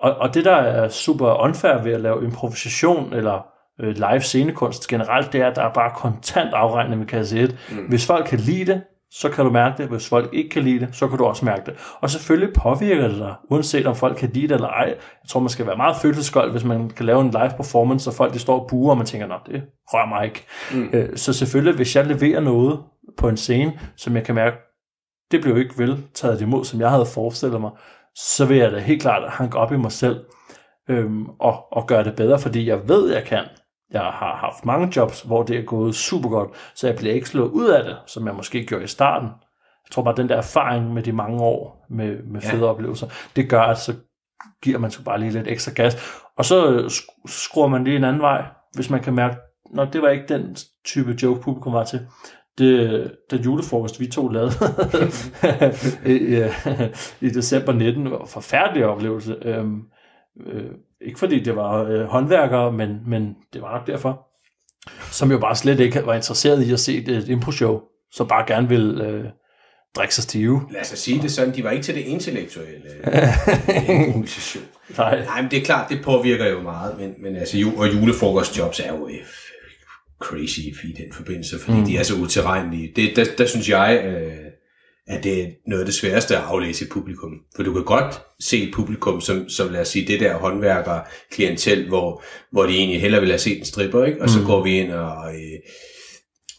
Og, 0.00 0.14
og 0.14 0.34
det, 0.34 0.44
der 0.44 0.56
er 0.56 0.88
super 0.88 1.42
unfair 1.44 1.82
ved 1.82 1.92
at 1.92 2.00
lave 2.00 2.24
improvisation 2.24 3.12
eller 3.12 3.46
øh, 3.80 3.94
live 3.96 4.20
scenekunst 4.20 4.88
generelt, 4.88 5.32
det 5.32 5.40
er, 5.40 5.46
at 5.46 5.56
der 5.56 5.62
er 5.62 5.72
bare 5.72 5.92
kontant 5.96 6.54
afregning 6.54 6.98
med 6.98 7.06
kasse 7.06 7.38
1. 7.40 7.56
Mm. 7.70 7.76
Hvis 7.76 8.06
folk 8.06 8.26
kan 8.26 8.38
lide 8.38 8.72
det, 8.72 8.82
så 9.12 9.28
kan 9.28 9.44
du 9.44 9.50
mærke 9.50 9.82
det. 9.82 9.90
Hvis 9.90 10.08
folk 10.08 10.28
ikke 10.32 10.50
kan 10.50 10.62
lide 10.62 10.80
det, 10.80 10.88
så 10.92 11.08
kan 11.08 11.18
du 11.18 11.24
også 11.24 11.44
mærke 11.44 11.62
det. 11.66 11.74
Og 12.00 12.10
selvfølgelig 12.10 12.54
påvirker 12.54 13.08
det 13.08 13.18
dig, 13.18 13.34
uanset 13.50 13.86
om 13.86 13.96
folk 13.96 14.16
kan 14.16 14.30
lide 14.34 14.48
det 14.48 14.54
eller 14.54 14.68
ej. 14.68 14.84
Jeg 14.86 15.28
tror, 15.28 15.40
man 15.40 15.48
skal 15.48 15.66
være 15.66 15.76
meget 15.76 15.96
følelseskold, 15.96 16.50
hvis 16.50 16.64
man 16.64 16.90
kan 16.90 17.06
lave 17.06 17.20
en 17.20 17.30
live 17.30 17.50
performance, 17.56 18.10
og 18.10 18.14
folk 18.14 18.34
de 18.34 18.38
står 18.38 18.60
og 18.60 18.66
buer, 18.70 18.90
og 18.90 18.96
man 18.96 19.06
tænker, 19.06 19.26
nå, 19.26 19.34
det 19.46 19.62
rører 19.86 20.06
mig 20.06 20.24
ikke. 20.24 20.46
Mm. 20.72 20.90
Øh, 20.92 21.16
så 21.16 21.32
selvfølgelig, 21.32 21.74
hvis 21.76 21.96
jeg 21.96 22.06
leverer 22.06 22.40
noget 22.40 22.80
på 23.18 23.28
en 23.28 23.36
scene, 23.36 23.72
som 23.96 24.16
jeg 24.16 24.24
kan 24.24 24.34
mærke, 24.34 24.56
det 25.30 25.42
blev 25.42 25.58
ikke 25.58 25.78
vel 25.78 26.04
taget 26.14 26.40
imod, 26.40 26.64
som 26.64 26.80
jeg 26.80 26.90
havde 26.90 27.06
forestillet 27.06 27.60
mig, 27.60 27.70
så 28.16 28.46
vil 28.46 28.56
jeg 28.56 28.72
da 28.72 28.78
helt 28.78 29.02
klart 29.02 29.30
hanke 29.30 29.58
op 29.58 29.72
i 29.72 29.76
mig 29.76 29.92
selv 29.92 30.24
øhm, 30.88 31.26
og, 31.28 31.72
og 31.72 31.86
gøre 31.86 32.04
det 32.04 32.16
bedre, 32.16 32.38
fordi 32.38 32.68
jeg 32.68 32.88
ved, 32.88 33.12
jeg 33.12 33.24
kan. 33.24 33.44
Jeg 33.90 34.00
har 34.00 34.36
haft 34.36 34.64
mange 34.64 34.92
jobs, 34.96 35.22
hvor 35.22 35.42
det 35.42 35.58
er 35.58 35.62
gået 35.62 35.94
super 35.94 36.28
godt, 36.28 36.50
så 36.74 36.86
jeg 36.86 36.96
bliver 36.96 37.14
ikke 37.14 37.28
slået 37.28 37.50
ud 37.50 37.68
af 37.68 37.84
det, 37.84 37.96
som 38.06 38.26
jeg 38.26 38.34
måske 38.34 38.66
gjorde 38.66 38.84
i 38.84 38.86
starten. 38.86 39.28
Jeg 39.86 39.92
tror 39.92 40.02
bare, 40.02 40.12
at 40.12 40.16
den 40.16 40.28
der 40.28 40.36
erfaring 40.36 40.94
med 40.94 41.02
de 41.02 41.12
mange 41.12 41.40
år 41.40 41.86
med, 41.90 42.22
med 42.22 42.40
fede 42.40 42.64
ja. 42.64 42.70
oplevelser, 42.70 43.06
det 43.36 43.50
gør, 43.50 43.62
at 43.62 43.78
så 43.78 43.94
giver 44.62 44.78
man 44.78 44.90
så 44.90 45.04
bare 45.04 45.20
lige 45.20 45.30
lidt 45.30 45.48
ekstra 45.48 45.72
gas. 45.72 46.20
Og 46.38 46.44
så 46.44 46.88
skruer 47.26 47.68
man 47.68 47.84
lige 47.84 47.96
en 47.96 48.04
anden 48.04 48.22
vej, 48.22 48.44
hvis 48.74 48.90
man 48.90 49.02
kan 49.02 49.14
mærke, 49.14 49.36
når 49.70 49.84
det 49.84 50.02
var 50.02 50.08
ikke 50.08 50.28
den 50.28 50.56
type 50.84 51.16
joke, 51.22 51.40
publikum 51.40 51.72
var 51.72 51.84
til. 51.84 52.06
Det, 52.60 53.12
den 53.30 53.40
julefrokost, 53.40 54.00
vi 54.00 54.06
to 54.06 54.28
lavede 54.28 54.52
i, 56.14 56.44
i 57.20 57.28
december 57.28 57.72
19, 57.72 58.10
var 58.10 58.18
en 58.18 58.28
forfærdelig 58.28 58.86
oplevelse. 58.86 59.36
Øhm, 59.42 59.80
øh, 60.46 60.70
ikke 61.00 61.18
fordi 61.18 61.40
det 61.40 61.56
var 61.56 61.82
øh, 61.82 62.04
håndværkere, 62.04 62.72
men, 62.72 62.98
men 63.06 63.34
det 63.52 63.62
var 63.62 63.78
nok 63.78 63.86
derfor, 63.86 64.26
som 65.12 65.30
jo 65.30 65.38
bare 65.38 65.56
slet 65.56 65.80
ikke 65.80 66.06
var 66.06 66.14
interesseret 66.14 66.62
i 66.66 66.72
at 66.72 66.80
se 66.80 66.96
et 66.96 67.28
impro-show, 67.28 67.80
så 68.12 68.24
bare 68.24 68.44
gerne 68.46 68.68
vil 68.68 69.00
øh, 69.00 69.24
drikke 69.96 70.14
sig 70.14 70.24
stive. 70.24 70.62
Lad 70.70 70.80
os 70.80 70.86
sige 70.86 71.22
det 71.22 71.30
sådan, 71.30 71.54
de 71.54 71.64
var 71.64 71.70
ikke 71.70 71.84
til 71.84 71.94
det 71.94 72.00
intellektuelle 72.00 72.88
improvisation. 74.06 74.64
Nej. 74.98 75.24
Nej, 75.24 75.42
men 75.42 75.50
det 75.50 75.58
er 75.58 75.64
klart, 75.64 75.90
det 75.90 76.00
påvirker 76.04 76.46
jo 76.46 76.60
meget, 76.60 76.98
men, 76.98 77.14
men 77.22 77.36
altså, 77.36 77.72
og 77.76 77.94
julefrokostjobs 77.94 78.80
er 78.80 78.96
jo 78.96 79.08
øh, 79.08 79.14
crazy 80.20 80.58
i 80.58 80.92
den 80.98 81.12
forbindelse, 81.12 81.58
fordi 81.58 81.78
mm. 81.78 81.84
de 81.84 81.96
er 81.96 82.02
så 82.02 82.14
utilregnelige. 82.14 82.92
Det, 82.96 83.16
der, 83.16 83.24
der 83.38 83.46
synes 83.46 83.68
jeg, 83.68 84.02
øh, 84.04 84.50
at 85.06 85.24
det 85.24 85.42
er 85.42 85.46
noget 85.66 85.80
af 85.80 85.86
det 85.86 85.94
sværeste 85.94 86.36
at 86.36 86.42
aflæse 86.42 86.84
i 86.84 86.88
publikum. 86.88 87.32
For 87.56 87.62
du 87.62 87.72
kan 87.72 87.84
godt 87.84 88.20
se 88.40 88.62
et 88.62 88.74
publikum, 88.74 89.20
som, 89.20 89.48
som 89.48 89.72
lad 89.72 89.80
os 89.80 89.88
sige, 89.88 90.06
det 90.06 90.20
der 90.20 90.34
håndværker 90.34 91.00
klientel, 91.32 91.88
hvor, 91.88 92.22
hvor 92.52 92.66
de 92.66 92.76
egentlig 92.76 93.00
hellere 93.00 93.20
vil 93.20 93.30
have 93.30 93.38
set 93.38 93.58
en 93.58 93.64
stripper, 93.64 94.04
ikke? 94.04 94.22
og 94.22 94.28
så 94.28 94.40
mm. 94.40 94.46
går 94.46 94.64
vi 94.64 94.78
ind 94.78 94.92
og, 94.92 95.34
øh, 95.34 95.58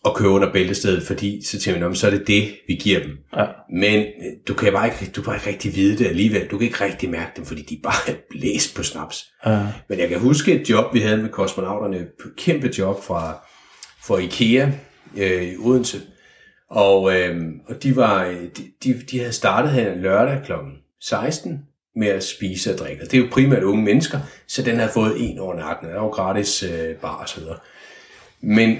og 0.03 0.15
kører 0.15 0.31
under 0.31 0.53
bæltestedet, 0.53 1.03
fordi 1.03 1.45
så 1.45 1.59
tænker 1.59 1.89
vi, 1.89 1.95
så 1.95 2.07
er 2.07 2.11
det 2.11 2.27
det, 2.27 2.49
vi 2.67 2.73
giver 2.73 2.99
dem. 2.99 3.17
Ja. 3.37 3.45
Men 3.73 3.99
øh, 3.99 4.31
du 4.47 4.53
kan 4.53 4.73
bare 4.73 4.87
ikke, 4.87 5.11
du 5.15 5.21
kan 5.21 5.25
bare 5.25 5.35
ikke 5.35 5.49
rigtig 5.49 5.75
vide 5.75 5.97
det 5.97 6.07
alligevel. 6.07 6.47
Du 6.47 6.57
kan 6.57 6.67
ikke 6.67 6.83
rigtig 6.83 7.09
mærke 7.09 7.31
dem, 7.35 7.45
fordi 7.45 7.61
de 7.61 7.79
bare 7.83 8.13
er 8.13 8.15
blæst 8.31 8.75
på 8.75 8.83
snaps. 8.83 9.25
Ja. 9.45 9.67
Men 9.89 9.99
jeg 9.99 10.09
kan 10.09 10.19
huske 10.19 10.61
et 10.61 10.69
job, 10.69 10.93
vi 10.93 10.99
havde 10.99 11.17
med 11.17 11.29
kosmonauterne, 11.29 12.07
kæmpe 12.37 12.69
job 12.77 13.03
fra, 13.03 13.47
fra 14.03 14.17
IKEA 14.17 14.71
øh, 15.17 15.43
i 15.43 15.57
Odense, 15.57 16.01
og, 16.69 17.19
øh, 17.19 17.41
og 17.67 17.83
de, 17.83 17.95
var, 17.95 18.23
de, 18.57 18.63
de, 18.83 19.01
de 19.11 19.19
havde 19.19 19.33
startet 19.33 19.71
her 19.71 19.95
lørdag 19.95 20.41
kl. 20.45 20.51
16 21.01 21.59
med 21.95 22.07
at 22.07 22.23
spise 22.23 22.73
og 22.73 22.77
drikke. 22.77 23.05
Det 23.05 23.13
er 23.13 23.17
jo 23.17 23.27
primært 23.31 23.63
unge 23.63 23.83
mennesker, 23.83 24.19
så 24.47 24.61
den 24.61 24.75
havde 24.75 24.91
fået 24.93 25.15
en 25.17 25.39
over 25.39 25.55
nakken. 25.55 25.89
Der 25.89 25.99
var 25.99 26.09
gratis 26.09 26.63
øh, 26.63 26.95
bar 26.95 27.15
og 27.15 27.29
så 27.29 27.39
videre. 27.39 27.57
Men 28.41 28.77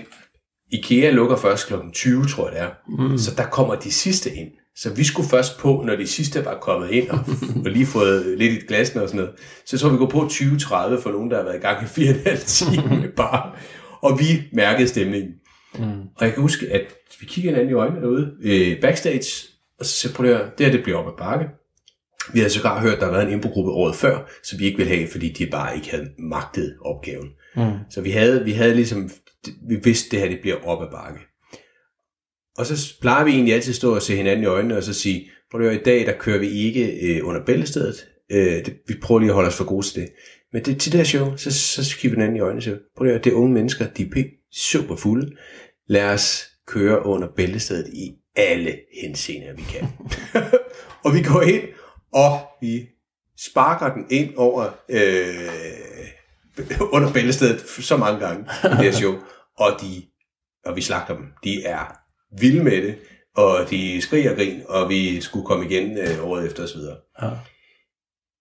IKEA 0.72 1.10
lukker 1.10 1.36
først 1.36 1.68
kl. 1.68 1.74
20, 1.94 2.26
tror 2.26 2.50
jeg 2.50 2.56
det 2.56 2.62
er. 2.62 2.70
Mm. 2.88 3.18
Så 3.18 3.36
der 3.36 3.46
kommer 3.46 3.76
de 3.76 3.92
sidste 3.92 4.36
ind. 4.36 4.50
Så 4.76 4.94
vi 4.94 5.04
skulle 5.04 5.30
først 5.30 5.58
på, 5.60 5.84
når 5.86 5.96
de 5.96 6.08
sidste 6.08 6.46
var 6.46 6.58
kommet 6.62 6.92
ind 6.92 7.10
og, 7.10 7.20
og 7.66 7.72
lige 7.72 7.86
fået 7.86 8.38
lidt 8.38 8.54
i 8.54 8.58
et 8.58 8.68
glas 8.68 8.96
og 8.96 9.10
sådan 9.10 9.22
noget. 9.22 9.36
Så 9.66 9.78
tror 9.78 9.90
vi 9.90 9.98
går 9.98 10.10
på 10.10 10.20
20-30 10.20 11.02
for 11.02 11.12
nogen, 11.12 11.32
der 11.32 11.38
har 11.38 11.44
været 11.44 11.58
i 11.58 11.60
gang 11.60 11.84
i 11.84 11.86
4,5 11.86 12.46
timer 12.46 13.00
med 13.00 13.10
bar. 13.10 13.58
Og 14.02 14.20
vi 14.20 14.26
mærkede 14.54 14.88
stemningen. 14.88 15.32
Mm. 15.80 16.02
Og 16.16 16.26
jeg 16.26 16.34
kan 16.34 16.42
huske, 16.42 16.70
at 16.70 16.82
vi 17.20 17.26
kigger 17.26 17.52
hinanden 17.52 17.72
i 17.72 17.74
øjnene 17.74 18.02
derude 18.02 18.34
øh, 18.44 18.82
backstage, 18.82 19.48
og 19.80 19.86
så 19.86 19.92
siger, 19.92 20.14
prøv 20.14 20.28
det 20.28 20.38
her, 20.38 20.50
det 20.58 20.66
her 20.66 20.74
det 20.74 20.84
bliver 20.84 20.98
op 20.98 21.08
ad 21.08 21.18
bakke. 21.18 21.46
Vi 22.34 22.40
havde 22.40 22.54
sågar 22.54 22.82
hørt, 22.82 22.94
at 22.94 23.00
der 23.00 23.06
havde 23.06 23.18
været 23.18 23.28
en 23.28 23.34
improgruppe 23.34 23.72
året 23.72 23.96
før, 23.96 24.30
som 24.44 24.60
vi 24.60 24.66
ikke 24.66 24.78
ville 24.78 24.96
have, 24.96 25.08
fordi 25.08 25.30
de 25.30 25.46
bare 25.46 25.76
ikke 25.76 25.90
havde 25.92 26.10
magtet 26.20 26.78
opgaven. 26.82 27.30
Mm. 27.56 27.72
Så 27.90 28.02
vi 28.02 28.12
havde, 28.12 28.46
vi 28.46 28.52
havde 28.52 28.76
ligesom, 28.76 29.10
vi 29.70 29.76
vidste, 29.84 30.08
at 30.08 30.12
det 30.12 30.20
her 30.20 30.30
det 30.30 30.42
bliver 30.42 30.64
op 30.64 30.84
ad 30.84 30.88
bakke. 30.92 31.20
Og 32.58 32.66
så 32.66 32.94
plejer 33.02 33.26
vi 33.26 33.32
egentlig 33.32 33.54
altid 33.54 33.72
at 33.72 33.76
stå 33.76 33.96
og 33.96 34.02
se 34.02 34.16
hinanden 34.16 34.44
i 34.44 34.48
øjnene, 34.48 34.78
og 34.78 34.84
så 34.84 34.94
sige, 34.94 35.30
prøv 35.52 35.62
at 35.62 35.76
i 35.76 35.84
dag, 35.84 36.06
der 36.06 36.14
kører 36.18 36.40
vi 36.40 36.50
ikke 36.50 36.92
øh, 37.02 37.28
under 37.28 37.46
bæltestedet. 37.46 38.06
Øh, 38.32 38.66
det, 38.66 38.74
vi 38.88 38.94
prøver 39.02 39.20
lige 39.20 39.30
at 39.30 39.36
holde 39.36 39.48
os 39.48 39.58
for 39.58 39.66
gode 39.66 39.86
til 39.86 40.02
det. 40.02 40.10
Men 40.54 40.66
det, 40.66 40.80
til 40.80 40.92
det 40.92 41.00
her 41.00 41.06
show, 41.06 41.36
så, 41.36 41.52
så 41.52 41.98
kigger 41.98 42.16
vi 42.16 42.22
hinanden 42.22 42.38
i 42.38 42.40
øjnene 42.40 42.60
og 42.60 42.64
siger, 42.64 42.78
prøv 42.98 43.08
at 43.08 43.24
det 43.24 43.32
er 43.32 43.36
unge 43.36 43.54
mennesker, 43.54 43.88
de 43.88 44.04
er 44.04 44.24
super 44.54 44.96
fulde. 44.96 45.36
Lad 45.88 46.14
os 46.14 46.48
køre 46.68 47.06
under 47.06 47.28
bæltestedet 47.36 47.94
i 47.94 48.12
alle 48.36 48.80
henseender, 49.02 49.54
vi 49.54 49.62
kan. 49.62 49.88
og 51.06 51.14
vi 51.14 51.22
går 51.22 51.42
ind, 51.42 51.64
og 52.14 52.40
vi 52.62 52.88
sparker 53.40 53.94
den 53.94 54.06
ind 54.10 54.36
over, 54.38 54.70
øh, 54.90 55.50
under 56.96 57.14
bæltestedet 57.14 57.62
så 57.62 57.98
mange 57.98 58.20
gange 58.20 58.46
i 58.64 58.68
det 58.68 58.78
her 58.78 58.92
show, 58.92 59.14
og, 59.58 59.72
de, 59.82 60.04
og 60.66 60.76
vi 60.76 60.82
slagter 60.82 61.16
dem. 61.16 61.26
De 61.44 61.64
er 61.64 61.98
vilde 62.40 62.64
med 62.64 62.82
det, 62.82 62.96
og 63.36 63.70
de 63.70 64.02
skriger 64.02 64.32
og 64.32 64.36
grin, 64.36 64.62
og 64.68 64.90
vi 64.90 65.22
skulle 65.22 65.46
komme 65.46 65.66
igen 65.66 65.98
øh, 65.98 66.26
året 66.26 66.46
efter 66.46 66.64
osv. 66.64 66.80
Ja. 67.22 67.30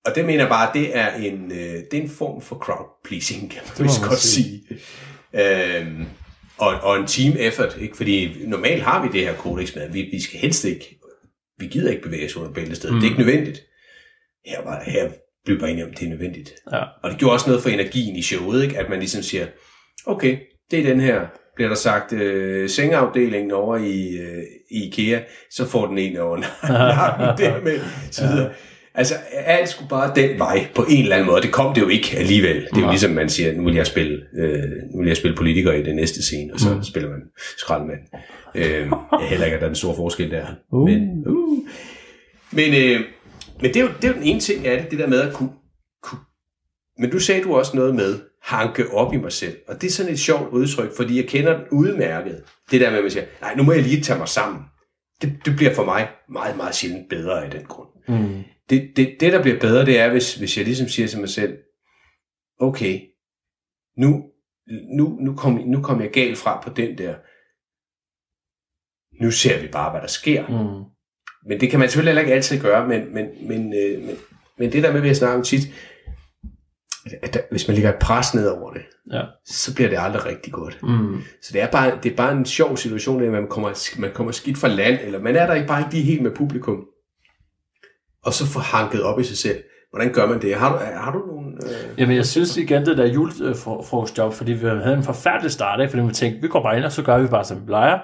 Og 0.04 0.14
det 0.14 0.24
mener 0.24 0.38
jeg 0.38 0.48
bare, 0.48 0.70
det 0.74 0.96
er 0.96 1.14
en, 1.14 1.52
øh, 1.52 1.58
det 1.58 1.94
er 1.94 2.02
en 2.02 2.10
form 2.10 2.42
for 2.42 2.56
crowd 2.56 2.88
pleasing, 3.04 3.50
kan 3.50 3.60
man 3.78 3.86
vist 3.86 4.02
godt 4.02 4.18
sige. 4.18 4.62
sige. 4.68 5.78
Øhm, 5.78 6.06
og, 6.58 6.74
og 6.82 6.96
en 6.96 7.06
team 7.06 7.36
effort, 7.38 7.76
ikke? 7.80 7.96
fordi 7.96 8.44
normalt 8.46 8.82
har 8.82 9.02
vi 9.02 9.18
det 9.18 9.26
her 9.26 9.34
kodex 9.34 9.74
med, 9.74 9.90
vi, 9.90 10.02
vi 10.12 10.22
skal 10.22 10.40
helst 10.40 10.64
ikke, 10.64 10.98
vi 11.58 11.66
gider 11.66 11.90
ikke 11.90 12.02
bevæge 12.02 12.26
os 12.26 12.36
under 12.36 12.52
bæltestedet. 12.52 12.94
Mm. 12.94 13.00
Det 13.00 13.06
er 13.06 13.10
ikke 13.10 13.24
nødvendigt. 13.24 13.62
Her, 14.46 14.64
var, 14.64 14.82
her 14.86 15.10
blev 15.44 15.60
bare 15.60 15.70
enige 15.70 15.84
om, 15.84 15.94
det 15.94 16.04
er 16.04 16.10
nødvendigt. 16.10 16.54
Ja. 16.72 16.82
Og 17.02 17.10
det 17.10 17.18
gjorde 17.18 17.32
også 17.32 17.46
noget 17.46 17.62
for 17.62 17.68
energien 17.68 18.16
i 18.16 18.22
showet, 18.22 18.62
ikke? 18.62 18.78
at 18.78 18.88
man 18.88 18.98
ligesom 18.98 19.22
siger, 19.22 19.46
okay, 20.06 20.38
det 20.70 20.78
er 20.78 20.82
den 20.82 21.00
her, 21.00 21.26
bliver 21.56 21.68
der 21.68 21.76
sagt, 21.76 22.12
øh, 22.12 22.70
sengeafdelingen 22.70 23.50
over 23.50 23.76
i, 23.76 24.08
øh, 24.08 24.42
i 24.70 24.86
IKEA, 24.86 25.20
så 25.50 25.66
får 25.66 25.86
den 25.86 25.98
en 25.98 26.16
over 26.16 26.36
nakken 26.68 27.46
der 27.46 27.62
med, 27.62 27.80
så 28.10 28.26
videre. 28.26 28.52
Altså, 28.94 29.14
alt 29.32 29.68
skulle 29.68 29.88
bare 29.88 30.12
den 30.14 30.38
vej 30.38 30.66
på 30.74 30.86
en 30.88 31.02
eller 31.02 31.16
anden 31.16 31.30
måde. 31.30 31.42
Det 31.42 31.52
kom 31.52 31.74
det 31.74 31.80
jo 31.80 31.88
ikke 31.88 32.16
alligevel. 32.16 32.56
Det 32.56 32.76
er 32.76 32.80
jo 32.80 32.90
ligesom, 32.90 33.10
man 33.10 33.28
siger, 33.28 33.52
nu 33.52 33.64
vil 33.64 33.74
jeg 33.74 33.86
spille, 33.86 34.20
øh, 34.38 34.62
nu 34.94 34.98
vil 34.98 35.06
jeg 35.06 35.16
spille 35.16 35.36
politiker 35.36 35.72
i 35.72 35.82
den 35.82 35.96
næste 35.96 36.22
scene, 36.22 36.54
og 36.54 36.60
så 36.60 36.74
mm. 36.74 36.84
spiller 36.84 37.10
man 37.10 37.20
skraldemand. 37.58 37.98
Øh, 38.54 38.64
jeg 39.20 39.28
heller 39.28 39.44
ikke, 39.44 39.54
at 39.54 39.60
der 39.60 39.66
er 39.66 39.70
den 39.70 39.76
store 39.76 39.96
forskel 39.96 40.30
der. 40.30 40.46
Uh. 40.72 40.88
Men, 40.88 41.26
uh. 41.26 41.58
men, 42.50 42.74
øh, 42.74 43.00
men 43.60 43.74
det, 43.74 43.76
er 43.76 43.80
jo, 43.80 43.88
det 44.02 44.04
er 44.04 44.08
jo 44.08 44.14
den 44.14 44.22
ene 44.22 44.40
ting 44.40 44.66
af 44.66 44.82
det, 44.82 44.90
det 44.90 44.98
der 44.98 45.06
med 45.06 45.20
at 45.20 45.32
kunne, 45.34 45.50
kunne... 46.02 46.20
Men 46.98 47.10
du 47.10 47.18
sagde 47.18 47.42
du 47.42 47.54
også 47.54 47.76
noget 47.76 47.94
med 47.94 48.18
hanke 48.42 48.90
op 48.90 49.14
i 49.14 49.16
mig 49.16 49.32
selv. 49.32 49.56
Og 49.68 49.80
det 49.80 49.86
er 49.86 49.90
sådan 49.90 50.12
et 50.12 50.18
sjovt 50.18 50.52
udtryk, 50.52 50.96
fordi 50.96 51.16
jeg 51.16 51.28
kender 51.28 51.56
den 51.56 51.64
udmærket. 51.72 52.42
Det 52.70 52.80
der 52.80 52.90
med, 52.90 52.98
at 52.98 53.04
man 53.04 53.10
siger, 53.10 53.24
nej, 53.40 53.54
nu 53.54 53.62
må 53.62 53.72
jeg 53.72 53.82
lige 53.82 54.00
tage 54.00 54.18
mig 54.18 54.28
sammen. 54.28 54.62
Det, 55.22 55.32
det 55.44 55.56
bliver 55.56 55.74
for 55.74 55.84
mig 55.84 56.08
meget, 56.28 56.56
meget 56.56 56.74
sjældent 56.74 57.08
bedre 57.08 57.44
af 57.44 57.50
den 57.50 57.62
grund. 57.64 57.88
Mm. 58.08 58.42
Det, 58.70 58.92
det, 58.96 59.16
det, 59.20 59.32
der 59.32 59.42
bliver 59.42 59.60
bedre, 59.60 59.86
det 59.86 59.98
er, 60.00 60.10
hvis, 60.10 60.34
hvis 60.34 60.56
jeg 60.56 60.64
ligesom 60.64 60.88
siger 60.88 61.08
til 61.08 61.20
mig 61.20 61.28
selv, 61.28 61.58
okay, 62.60 63.00
nu, 63.96 64.24
nu, 64.96 65.18
nu, 65.20 65.34
kom, 65.36 65.52
nu 65.66 65.82
kom 65.82 66.00
jeg 66.00 66.10
galt 66.10 66.38
fra 66.38 66.60
på 66.60 66.70
den 66.70 66.98
der. 66.98 67.14
Nu 69.24 69.30
ser 69.30 69.60
vi 69.62 69.68
bare, 69.68 69.90
hvad 69.90 70.00
der 70.00 70.06
sker. 70.06 70.46
Mm. 70.48 70.84
Men 71.48 71.60
det 71.60 71.70
kan 71.70 71.78
man 71.80 71.88
selvfølgelig 71.88 72.10
heller 72.10 72.22
ikke 72.22 72.34
altid 72.34 72.60
gøre, 72.60 72.88
men, 72.88 73.14
men, 73.14 73.48
men, 73.48 73.74
øh, 73.74 74.02
men, 74.02 74.16
men 74.58 74.72
det 74.72 74.82
der 74.82 74.92
med, 74.92 75.00
at 75.00 75.06
jeg 75.06 75.16
snakker 75.16 75.38
om 75.38 75.44
tit, 75.44 75.62
at 77.22 77.34
der, 77.34 77.40
hvis 77.50 77.68
man 77.68 77.74
lægger 77.74 77.92
et 77.92 77.98
pres 78.00 78.34
ned 78.34 78.48
over 78.48 78.72
det, 78.72 78.82
Ja. 79.12 79.22
så 79.46 79.74
bliver 79.74 79.90
det 79.90 79.98
aldrig 80.00 80.24
rigtig 80.26 80.52
godt. 80.52 80.82
Mm. 80.82 81.22
Så 81.42 81.52
det 81.52 81.60
er 81.62 81.70
bare, 81.70 81.98
det 82.02 82.12
er 82.12 82.16
bare 82.16 82.32
en 82.32 82.46
sjov 82.46 82.76
situation, 82.76 83.22
at 83.22 83.32
man 83.32 83.46
kommer, 83.48 83.98
man 84.00 84.12
kommer 84.12 84.32
skidt 84.32 84.58
fra 84.58 84.68
land, 84.68 84.98
eller 85.02 85.18
man 85.18 85.36
er 85.36 85.46
der 85.46 85.54
ikke 85.54 85.66
bare 85.68 85.80
ikke 85.80 85.92
lige 85.92 86.04
helt 86.04 86.22
med 86.22 86.30
publikum. 86.36 86.84
Og 88.24 88.32
så 88.32 88.46
få 88.46 88.58
hanket 88.58 89.02
op 89.02 89.20
i 89.20 89.24
sig 89.24 89.38
selv. 89.38 89.58
Hvordan 89.90 90.12
gør 90.12 90.26
man 90.26 90.42
det? 90.42 90.54
Har 90.54 90.72
du, 90.72 90.78
har 90.94 91.12
du 91.12 91.18
nogle... 91.18 91.56
Øh, 91.62 92.00
Jamen, 92.00 92.16
jeg 92.16 92.26
synes 92.26 92.56
igen, 92.56 92.86
det 92.86 92.98
der 92.98 93.06
julefrokostjob, 93.06 94.32
fordi 94.32 94.52
vi 94.52 94.66
havde 94.66 94.96
en 94.96 95.02
forfærdelig 95.02 95.50
start, 95.52 95.80
ikke? 95.80 95.90
fordi 95.90 96.02
vi 96.02 96.12
tænkte, 96.12 96.42
vi 96.42 96.48
går 96.48 96.62
bare 96.62 96.76
ind, 96.76 96.84
og 96.84 96.92
så 96.92 97.02
gør 97.02 97.18
vi 97.18 97.26
bare, 97.26 97.44
som 97.44 97.60
vi 97.60 97.66
plejer. 97.66 97.98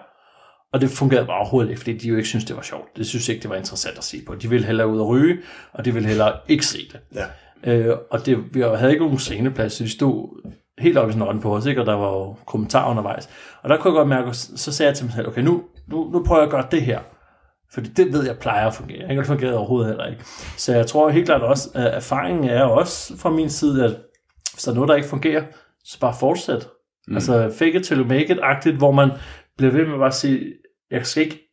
Og 0.72 0.80
det 0.80 0.90
fungerede 0.90 1.26
bare 1.26 1.38
overhovedet 1.38 1.70
ikke, 1.70 1.80
fordi 1.80 1.98
de 1.98 2.08
jo 2.08 2.16
ikke 2.16 2.28
synes 2.28 2.44
det 2.44 2.56
var 2.56 2.62
sjovt. 2.62 2.96
Det 2.96 3.06
synes 3.06 3.28
ikke, 3.28 3.42
det 3.42 3.50
var 3.50 3.56
interessant 3.56 3.98
at 3.98 4.04
se 4.04 4.22
på. 4.26 4.34
De 4.34 4.50
ville 4.50 4.66
hellere 4.66 4.88
ud 4.88 5.00
og 5.00 5.08
ryge, 5.08 5.36
og 5.72 5.84
de 5.84 5.94
ville 5.94 6.08
hellere 6.08 6.32
ikke 6.48 6.66
se 6.66 6.78
det. 6.92 7.00
Ja. 7.14 7.24
Øh, 7.72 7.96
og 8.10 8.26
det, 8.26 8.54
vi 8.54 8.60
havde 8.60 8.90
ikke 8.92 9.04
nogen 9.04 9.18
sceneplads, 9.18 9.72
så 9.72 9.84
de 9.84 9.90
stod 9.90 10.42
helt 10.78 10.98
oppe 10.98 11.14
i 11.14 11.18
sådan 11.18 11.40
på 11.40 11.56
os, 11.56 11.66
ikke? 11.66 11.80
og 11.80 11.86
der 11.86 11.94
var 11.94 12.08
jo 12.08 12.36
kommentarer 12.46 12.90
undervejs. 12.90 13.28
Og 13.62 13.70
der 13.70 13.76
kunne 13.76 13.92
jeg 13.92 13.96
godt 13.98 14.08
mærke, 14.08 14.34
så 14.34 14.72
sagde 14.72 14.88
jeg 14.88 14.96
til 14.96 15.04
mig 15.06 15.14
selv, 15.14 15.28
okay, 15.28 15.42
nu, 15.42 15.62
nu, 15.88 16.10
nu 16.12 16.24
prøver 16.24 16.40
jeg 16.40 16.46
at 16.46 16.50
gøre 16.50 16.66
det 16.70 16.82
her. 16.82 17.00
Fordi 17.76 17.88
det 17.88 18.12
ved 18.12 18.26
jeg 18.26 18.38
plejer 18.38 18.66
at 18.66 18.74
fungere. 18.74 19.10
Ikke? 19.10 19.12
Og 19.12 19.16
det 19.16 19.26
fungerede 19.26 19.58
overhovedet 19.58 19.88
heller 19.88 20.06
ikke. 20.06 20.24
Så 20.56 20.74
jeg 20.74 20.86
tror 20.86 21.08
helt 21.08 21.26
klart 21.26 21.42
også, 21.42 21.70
at 21.74 21.94
erfaringen 21.94 22.44
er 22.44 22.62
også 22.62 23.16
fra 23.16 23.30
min 23.30 23.50
side, 23.50 23.84
at 23.84 23.90
hvis 24.52 24.64
der 24.64 24.70
er 24.70 24.74
noget, 24.74 24.88
der 24.88 24.94
ikke 24.94 25.08
fungerer, 25.08 25.42
så 25.84 26.00
bare 26.00 26.14
fortsæt. 26.20 26.68
Mm. 27.08 27.14
Altså 27.14 27.54
fake 27.58 27.72
it 27.72 27.84
till 27.84 27.98
you 27.98 28.06
make 28.06 28.28
it-agtigt, 28.34 28.76
hvor 28.76 28.90
man 28.90 29.10
bliver 29.56 29.72
ved 29.72 29.84
med 29.84 29.94
at 29.94 29.98
bare 29.98 30.12
sige, 30.12 30.52
jeg 30.90 31.06
skal 31.06 31.22
ikke, 31.22 31.52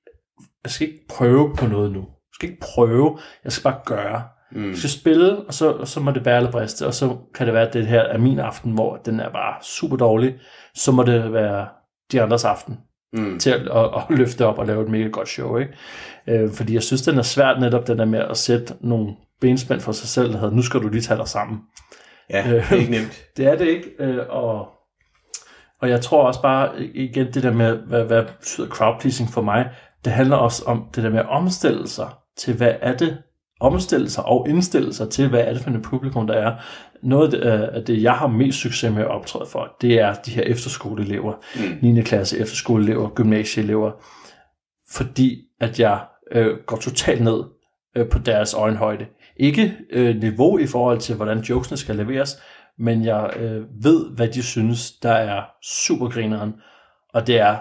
jeg 0.63 0.71
skal 0.71 0.87
ikke 0.87 1.07
prøve 1.09 1.55
på 1.55 1.67
noget 1.67 1.91
nu. 1.91 1.99
Jeg 1.99 2.33
skal 2.33 2.49
ikke 2.49 2.61
prøve, 2.61 3.19
jeg 3.43 3.51
skal 3.51 3.63
bare 3.63 3.79
gøre. 3.85 4.23
Mm. 4.51 4.69
Jeg 4.69 4.77
skal 4.77 4.89
spille, 4.89 5.37
og 5.37 5.53
så, 5.53 5.71
og 5.71 5.87
så 5.87 5.99
må 5.99 6.11
det 6.11 6.23
bære 6.23 6.37
eller 6.37 6.51
briste, 6.51 6.87
og 6.87 6.93
så 6.93 7.17
kan 7.35 7.45
det 7.45 7.53
være, 7.53 7.67
at 7.67 7.73
det 7.73 7.87
her 7.87 8.01
er 8.01 8.17
min 8.17 8.39
aften, 8.39 8.71
hvor 8.71 8.97
den 8.97 9.19
er 9.19 9.29
bare 9.29 9.55
super 9.61 9.97
dårlig. 9.97 10.35
Så 10.75 10.91
må 10.91 11.03
det 11.03 11.33
være 11.33 11.67
de 12.11 12.21
andres 12.21 12.45
aften 12.45 12.77
mm. 13.13 13.39
til 13.39 13.49
at, 13.49 13.61
at, 13.61 13.85
at 13.95 14.17
løfte 14.17 14.45
op 14.45 14.57
og 14.57 14.65
lave 14.65 14.83
et 14.83 14.89
mega 14.89 15.07
godt 15.07 15.27
show. 15.27 15.57
Ikke? 15.57 15.73
Øh, 16.27 16.53
fordi 16.53 16.73
jeg 16.73 16.83
synes, 16.83 17.01
den 17.01 17.17
er 17.17 17.21
svært 17.21 17.61
netop, 17.61 17.87
den 17.87 17.97
der 17.97 18.05
med 18.05 18.19
at 18.19 18.37
sætte 18.37 18.73
nogle 18.81 19.15
benspænd 19.41 19.79
for 19.79 19.91
sig 19.91 20.07
selv, 20.07 20.31
der 20.31 20.39
hedder, 20.39 20.55
nu 20.55 20.61
skal 20.61 20.79
du 20.79 20.87
lige 20.87 21.01
tage 21.01 21.17
dig 21.17 21.27
sammen. 21.27 21.59
Ja, 22.29 22.43
det 22.49 22.63
er 22.69 22.75
ikke 22.75 22.91
nemt. 22.91 23.23
Det 23.37 23.47
er 23.47 23.55
det 23.55 23.67
ikke, 23.67 23.89
øh, 23.99 24.25
og, 24.29 24.67
og 25.81 25.89
jeg 25.89 26.01
tror 26.01 26.27
også 26.27 26.41
bare, 26.41 26.83
igen, 26.83 27.33
det 27.33 27.43
der 27.43 27.53
med, 27.53 27.77
hvad, 27.77 28.03
hvad 28.03 28.23
betyder 28.23 28.67
crowd 28.67 28.99
pleasing 28.99 29.29
for 29.29 29.41
mig, 29.41 29.69
det 30.05 30.13
handler 30.13 30.37
også 30.37 30.63
om 30.65 30.85
det 30.95 31.03
der 31.03 31.09
med 31.09 31.19
at 31.19 31.29
omstille 31.29 31.87
sig 31.87 32.09
til, 32.37 32.57
hvad 32.57 32.73
er 32.81 32.97
det, 32.97 33.17
omstille 33.59 34.09
sig 34.09 34.25
og 34.25 34.49
indstille 34.49 34.93
sig 34.93 35.09
til, 35.09 35.29
hvad 35.29 35.39
er 35.39 35.53
det 35.53 35.61
for 35.61 35.69
et 35.69 35.81
publikum, 35.81 36.27
der 36.27 36.33
er. 36.33 36.55
Noget 37.01 37.33
af 37.33 37.85
det, 37.85 38.03
jeg 38.03 38.13
har 38.13 38.27
mest 38.27 38.57
succes 38.57 38.93
med 38.93 39.01
at 39.01 39.07
optræde 39.07 39.45
for, 39.45 39.75
det 39.81 39.99
er 39.99 40.13
de 40.13 40.31
her 40.31 40.43
efterskoleelever, 40.43 41.33
mm. 41.81 41.93
9. 41.93 42.01
klasse 42.01 42.39
efterskoleelever, 42.39 43.09
gymnasieelever, 43.09 43.91
fordi 44.91 45.41
at 45.59 45.79
jeg 45.79 45.99
øh, 46.31 46.57
går 46.65 46.77
totalt 46.77 47.23
ned 47.23 47.43
øh, 47.95 48.09
på 48.09 48.19
deres 48.19 48.53
øjenhøjde. 48.53 49.05
Ikke 49.37 49.73
øh, 49.89 50.15
niveau 50.15 50.57
i 50.57 50.67
forhold 50.67 50.99
til, 50.99 51.15
hvordan 51.15 51.39
jokesene 51.39 51.77
skal 51.77 51.95
leveres, 51.95 52.37
men 52.79 53.05
jeg 53.05 53.33
øh, 53.39 53.61
ved, 53.83 54.15
hvad 54.15 54.27
de 54.27 54.43
synes, 54.43 54.91
der 54.91 55.11
er 55.11 55.41
supergrineren, 55.63 56.53
og 57.13 57.27
det 57.27 57.39
er 57.39 57.57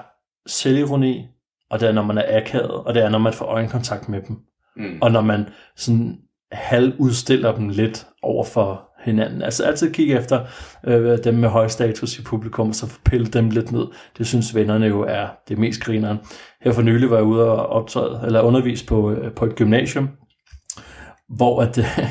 selvironi, 0.47 1.27
og 1.71 1.81
det 1.81 1.89
er, 1.89 1.93
når 1.93 2.03
man 2.03 2.19
er 2.19 2.39
akavet, 2.39 2.71
og 2.71 2.95
det 2.95 3.03
er, 3.03 3.09
når 3.09 3.19
man 3.19 3.33
får 3.33 3.47
øjenkontakt 3.47 4.09
med 4.09 4.23
dem. 4.23 4.37
Mm. 4.77 4.99
Og 5.01 5.13
når 5.13 5.21
man 5.21 5.49
sådan 5.77 6.19
halvudstiller 6.53 7.55
dem 7.55 7.69
lidt 7.69 8.07
over 8.23 8.45
for 8.45 8.93
hinanden. 9.05 9.43
Altså 9.43 9.65
altid 9.65 9.93
kigge 9.93 10.19
efter 10.19 10.41
øh, 10.85 11.25
dem 11.25 11.35
med 11.35 11.49
høj 11.49 11.69
status 11.69 12.19
i 12.19 12.23
publikum, 12.23 12.69
og 12.69 12.75
så 12.75 12.99
pille 13.05 13.27
dem 13.27 13.51
lidt 13.51 13.73
ned. 13.73 13.87
Det 14.19 14.27
synes 14.27 14.55
vennerne 14.55 14.87
jo 14.87 15.01
er 15.01 15.27
det 15.49 15.59
mest 15.59 15.81
grineren. 15.81 16.19
Her 16.61 16.73
for 16.73 16.83
nylig 16.83 17.11
var 17.11 17.17
jeg 17.17 17.25
ude 17.25 17.51
og 17.51 17.67
optræde, 17.67 18.21
eller 18.27 18.41
undervise 18.41 18.87
på, 18.87 19.11
øh, 19.11 19.33
på 19.33 19.45
et 19.45 19.55
gymnasium, 19.55 20.09
hvor 21.29 21.63
at, 21.63 21.79
øh, 21.79 21.85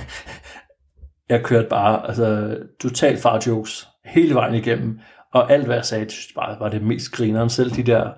jeg 1.30 1.44
kørte 1.44 1.68
bare 1.70 2.08
altså, 2.08 2.58
totalt 2.82 3.20
far 3.20 3.44
jokes 3.48 3.88
hele 4.06 4.36
vejen 4.36 4.56
igennem, 4.56 5.00
og 5.34 5.52
alt 5.52 5.66
hvad 5.66 5.76
jeg 5.76 5.86
sagde, 5.86 6.10
synes 6.10 6.28
jeg 6.28 6.42
bare 6.44 6.60
var 6.60 6.70
det 6.70 6.82
mest 6.82 7.12
grineren. 7.12 7.50
Selv 7.50 7.72
de 7.72 7.84
der 7.84 8.10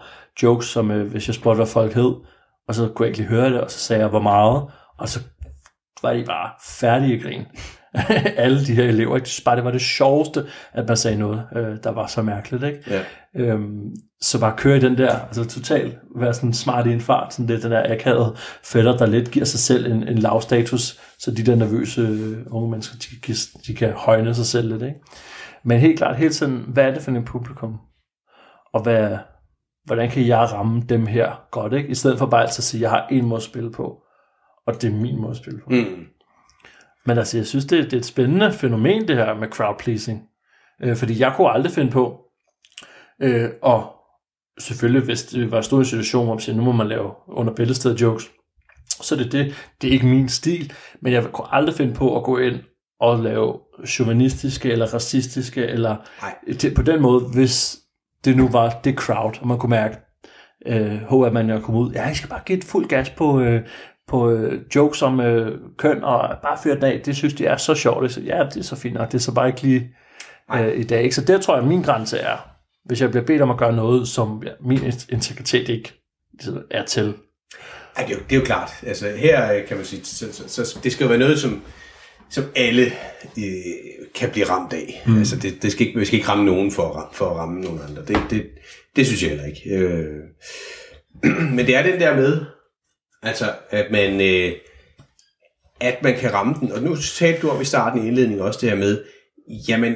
jokes, 0.44 0.68
som 0.68 0.92
øh, 0.92 1.12
hvis 1.12 1.28
jeg 1.28 1.36
spurgte, 1.36 1.56
hvad 1.56 1.68
folk 1.68 1.94
hed, 1.94 2.14
og 2.68 2.76
så 2.76 2.92
kunne 2.96 3.06
jeg 3.06 3.10
ikke 3.10 3.20
lige 3.20 3.30
høre 3.30 3.50
det, 3.50 3.62
og 3.62 3.72
så 3.72 3.80
sagde 3.80 4.02
jeg, 4.02 4.10
hvor 4.10 4.22
meget, 4.22 4.64
og 5.00 5.10
så 5.10 5.20
var 6.04 6.14
de 6.14 6.24
bare 6.26 6.52
færdige 6.66 7.20
grin. 7.20 7.46
Alle 8.44 8.66
de 8.66 8.76
her 8.76 8.84
elever, 8.84 9.16
ikke? 9.16 9.30
Bare, 9.46 9.56
det 9.56 9.64
var 9.64 9.72
det 9.72 9.82
sjoveste, 9.82 10.46
at 10.74 10.88
man 10.88 10.98
sagde 10.98 11.18
noget, 11.18 11.44
øh, 11.56 11.78
der 11.84 11.92
var 11.92 12.08
så 12.08 12.22
mærkeligt, 12.22 12.64
ikke? 12.64 12.80
Ja. 12.88 13.02
Øhm, 13.36 13.96
så 14.22 14.40
bare 14.40 14.58
køre 14.58 14.78
i 14.78 14.80
den 14.80 14.98
der, 14.98 15.20
altså 15.20 15.46
totalt 15.46 15.98
være 16.16 16.34
sådan 16.34 16.54
smart 16.54 16.88
i 16.88 16.92
en 16.92 17.02
fart, 17.02 17.34
sådan 17.34 17.48
lidt 17.48 17.64
den 17.64 17.72
der 17.72 17.94
akavede 17.94 18.36
fætter, 18.64 18.98
der 18.98 19.06
lidt 19.06 19.32
giver 19.32 19.46
sig 19.46 19.60
selv 19.60 19.92
en, 19.92 20.08
en 20.08 20.18
lav 20.18 20.42
status, 20.42 21.00
så 21.20 21.32
de 21.32 21.44
der 21.44 21.56
nervøse 21.56 22.02
øh, 22.02 22.38
unge 22.50 22.72
mennesker, 22.72 22.98
de, 22.98 23.34
de, 23.34 23.34
de 23.68 23.76
kan 23.76 23.92
højne 23.92 24.34
sig 24.34 24.46
selv 24.46 24.72
lidt, 24.72 24.82
ikke? 24.82 25.00
Men 25.66 25.80
helt 25.80 25.98
klart, 25.98 26.18
hele 26.18 26.34
tiden, 26.34 26.64
hvad 26.68 26.84
er 26.84 26.94
det 26.94 27.02
for 27.02 27.12
en 27.12 27.26
publikum? 27.26 27.80
Og 28.74 28.84
hvad, 28.84 29.18
hvordan 29.86 30.10
kan 30.10 30.28
jeg 30.28 30.52
ramme 30.52 30.82
dem 30.82 31.06
her 31.06 31.48
godt, 31.52 31.74
ikke? 31.74 31.90
I 31.90 31.96
stedet 31.96 32.20
for 32.20 32.26
bare 32.26 32.42
altid 32.42 32.60
at 32.60 32.64
sige, 32.64 32.82
jeg 32.82 32.90
har 32.90 33.08
en 33.12 33.26
måde 33.26 33.38
at 33.38 33.44
spille 33.44 33.72
på, 33.72 34.04
og 34.68 34.82
det 34.82 34.84
er 34.84 34.96
min 34.96 35.22
måde 35.22 35.32
at 35.32 35.38
spille 35.38 35.60
på. 35.60 35.70
Mm. 35.70 36.06
Men 37.06 37.18
altså, 37.18 37.38
jeg 37.38 37.48
synes, 37.48 37.66
det, 37.66 37.84
det 37.84 37.94
er 37.94 37.98
et 37.98 38.06
spændende 38.06 38.52
fænomen, 38.52 39.08
det 39.08 39.16
her 39.16 39.34
med 39.34 39.48
crowd 39.48 39.76
pleasing. 39.80 40.22
Øh, 40.84 40.96
fordi 40.96 41.20
jeg 41.20 41.34
kunne 41.36 41.50
aldrig 41.50 41.72
finde 41.72 41.92
på, 41.92 42.20
øh, 43.22 43.50
og 43.62 43.94
selvfølgelig, 44.60 45.06
hvis 45.06 45.24
det 45.24 45.52
var 45.52 45.62
stod 45.62 45.80
i 45.80 45.82
en 45.82 45.86
situation, 45.86 46.26
hvor 46.26 46.34
man 46.34 46.42
siger, 46.42 46.56
nu 46.56 46.64
må 46.64 46.72
man 46.72 46.88
lave 46.88 47.12
under 47.28 47.54
bæltestedet 47.54 48.02
jokes, 48.02 48.32
så 49.02 49.16
det, 49.16 49.32
det, 49.32 49.56
det 49.82 49.88
er 49.88 49.92
ikke 49.92 50.08
min 50.08 50.30
stil, 50.30 50.74
men 51.02 51.14
jeg 51.14 51.24
kunne 51.32 51.54
aldrig 51.54 51.76
finde 51.76 51.94
på 51.94 52.18
at 52.18 52.24
gå 52.24 52.38
ind 52.38 52.60
og 53.00 53.20
lave 53.20 53.60
chauvinistiske 53.88 54.72
eller 54.72 54.94
racistiske, 54.94 55.68
eller 55.68 55.96
det, 56.62 56.76
på 56.76 56.82
den 56.82 57.02
måde, 57.02 57.26
hvis 57.34 57.83
det 58.26 58.38
nu 58.38 58.48
var 58.48 58.80
det 58.84 58.96
crowd, 58.96 59.42
og 59.42 59.48
man 59.48 59.58
kunne 59.58 59.70
mærke, 59.70 59.98
øh, 60.66 61.02
hvor 61.02 61.32
man 61.32 61.50
jo 61.50 61.60
kom 61.60 61.76
ud, 61.76 61.92
ja, 61.92 62.04
jeg 62.04 62.16
skal 62.16 62.30
bare 62.30 62.42
give 62.46 62.58
et 62.58 62.64
fuld 62.64 62.88
gas 62.88 63.10
på, 63.10 63.40
øh, 63.40 63.62
på 64.08 64.32
øh, 64.32 64.62
jokes 64.76 65.02
om 65.02 65.20
øh, 65.20 65.60
køn, 65.78 66.04
og 66.04 66.38
bare 66.44 66.58
fyre 66.64 66.76
den 66.76 66.84
af, 66.84 67.02
det 67.06 67.16
synes 67.16 67.34
de 67.34 67.46
er 67.46 67.58
så 67.58 67.76
sjovt. 67.76 68.12
Så, 68.12 68.22
ja, 68.22 68.44
det 68.54 68.58
er 68.58 68.64
så 68.64 68.76
fint 68.76 68.94
nok, 68.94 69.12
det 69.12 69.18
er 69.18 69.22
så 69.22 69.34
bare 69.34 69.48
ikke 69.48 69.62
lige 69.62 69.96
øh, 70.54 70.80
i 70.80 70.84
dag. 70.84 71.04
Ikke? 71.04 71.16
Så 71.16 71.26
der 71.26 71.40
tror 71.40 71.56
jeg, 71.56 71.64
at 71.64 71.70
min 71.70 71.82
grænse 71.82 72.18
er, 72.18 72.50
hvis 72.86 73.02
jeg 73.02 73.10
bliver 73.10 73.26
bedt 73.26 73.42
om 73.42 73.52
at 73.52 73.58
gøre 73.58 73.76
noget, 73.76 74.08
som 74.08 74.44
ja, 74.46 74.52
min 74.62 74.80
integritet 75.10 75.70
ikke 75.70 75.94
ligesom 76.34 76.64
er 76.72 76.86
til. 76.86 77.16
Ja, 77.98 78.04
det, 78.04 78.12
er 78.12 78.18
jo, 78.18 78.24
det 78.30 78.36
er 78.36 78.40
jo 78.40 78.46
klart. 78.46 78.72
Altså, 78.88 79.10
her 79.18 79.54
øh, 79.54 79.68
kan 79.68 79.78
man 79.78 79.86
sige, 79.86 80.06
så, 80.06 80.48
så, 80.48 80.66
så, 80.66 80.80
det 80.84 80.92
skal 80.92 81.04
jo 81.04 81.10
være 81.10 81.20
noget, 81.20 81.40
som, 81.40 81.62
som 82.30 82.44
alle 82.56 82.86
øh, 83.38 83.54
kan 84.16 84.30
blive 84.30 84.50
ramt 84.50 84.74
af. 84.74 85.04
Mm. 85.06 85.18
Altså, 85.18 85.36
det, 85.36 85.64
det 85.64 85.72
skal 85.72 85.88
ikke, 85.88 86.00
vi 86.00 86.06
skal 86.06 86.20
ikke 86.20 86.30
ramme 86.30 86.46
nogen 86.46 86.72
for 86.72 86.90
at, 86.90 86.96
ramme, 86.96 87.14
for 87.14 87.30
at 87.30 87.36
ramme 87.36 87.62
nogen 87.62 87.80
andre. 87.90 88.06
Det, 88.06 88.18
det, 88.30 88.50
det 88.96 89.08
synes 89.08 89.22
jeg 89.22 89.30
heller 89.30 89.46
ikke. 89.46 89.70
Øh, 89.70 90.22
men 91.56 91.66
det 91.66 91.76
er 91.76 91.84
den 91.84 92.00
der 92.00 92.16
med, 92.16 92.46
altså, 93.22 93.54
at 93.70 93.92
man, 93.92 94.22
øh, 94.22 94.54
at 95.80 96.04
man 96.04 96.18
kan 96.18 96.34
ramme 96.34 96.56
den. 96.60 96.72
Og 96.72 96.82
nu 96.82 96.96
talte 96.96 97.42
du 97.42 97.50
om 97.50 97.62
i 97.62 97.66
starten 97.66 98.04
i 98.04 98.08
indledningen 98.08 98.46
også 98.46 98.60
det 98.62 98.70
her 98.70 98.78
med, 98.78 99.04
jamen, 99.68 99.96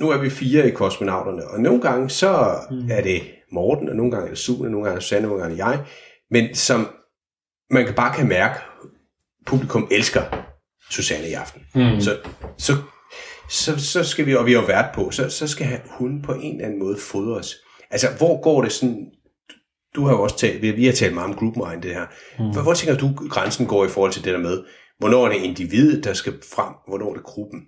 nu 0.00 0.10
er 0.10 0.18
vi 0.18 0.30
fire 0.30 0.68
i 0.68 0.70
kosmonauterne, 0.70 1.48
og 1.48 1.60
nogle 1.60 1.80
gange 1.80 2.10
så 2.10 2.56
mm. 2.70 2.90
er 2.90 3.00
det 3.00 3.22
Morten, 3.52 3.88
og 3.88 3.96
nogle 3.96 4.12
gange 4.12 4.26
er 4.26 4.30
det 4.30 4.38
Sune, 4.38 4.66
og 4.66 4.70
nogle 4.70 4.84
gange 4.84 4.96
er 4.96 5.00
det 5.00 5.08
Sanne, 5.08 5.26
og 5.26 5.30
nogle 5.30 5.42
gange 5.42 5.62
er 5.62 5.66
det 5.66 5.76
jeg, 5.76 5.86
men 6.30 6.54
som 6.54 6.88
man 7.70 7.84
kan 7.84 7.94
bare 7.94 8.16
kan 8.16 8.28
mærke, 8.28 8.60
publikum 9.46 9.88
elsker 9.90 10.22
Susanne 10.90 11.28
i 11.28 11.32
aften. 11.32 11.62
Mm. 11.74 12.00
Så, 12.00 12.18
så, 12.58 12.72
så, 13.50 13.84
så 13.84 14.04
skal 14.04 14.26
vi, 14.26 14.36
og 14.36 14.46
vi 14.46 14.52
har 14.52 14.66
været 14.66 14.94
på, 14.94 15.10
så, 15.10 15.30
så 15.30 15.48
skal 15.48 15.80
hun 15.86 16.22
på 16.22 16.32
en 16.32 16.54
eller 16.54 16.64
anden 16.64 16.78
måde 16.78 16.98
fodres. 16.98 17.54
Altså, 17.90 18.06
hvor 18.18 18.42
går 18.42 18.62
det 18.62 18.72
sådan, 18.72 19.06
du 19.94 20.04
har 20.04 20.12
jo 20.12 20.22
også 20.22 20.36
talt, 20.36 20.62
vi 20.62 20.86
har 20.86 20.92
talt 20.92 21.14
meget 21.14 21.28
om 21.30 21.34
group 21.34 21.56
mind, 21.56 21.82
det 21.82 21.94
her. 21.94 22.06
Mm. 22.38 22.52
Hvor, 22.52 22.62
hvor 22.62 22.74
tænker 22.74 22.96
du, 22.96 23.28
grænsen 23.28 23.66
går 23.66 23.84
i 23.84 23.88
forhold 23.88 24.12
til 24.12 24.24
det 24.24 24.32
der 24.32 24.38
med, 24.38 24.64
hvornår 24.98 25.26
er 25.26 25.32
det 25.32 25.42
individet, 25.42 26.04
der 26.04 26.12
skal 26.12 26.32
frem, 26.54 26.74
hvornår 26.88 27.10
er 27.10 27.14
det 27.14 27.22
gruppen? 27.22 27.60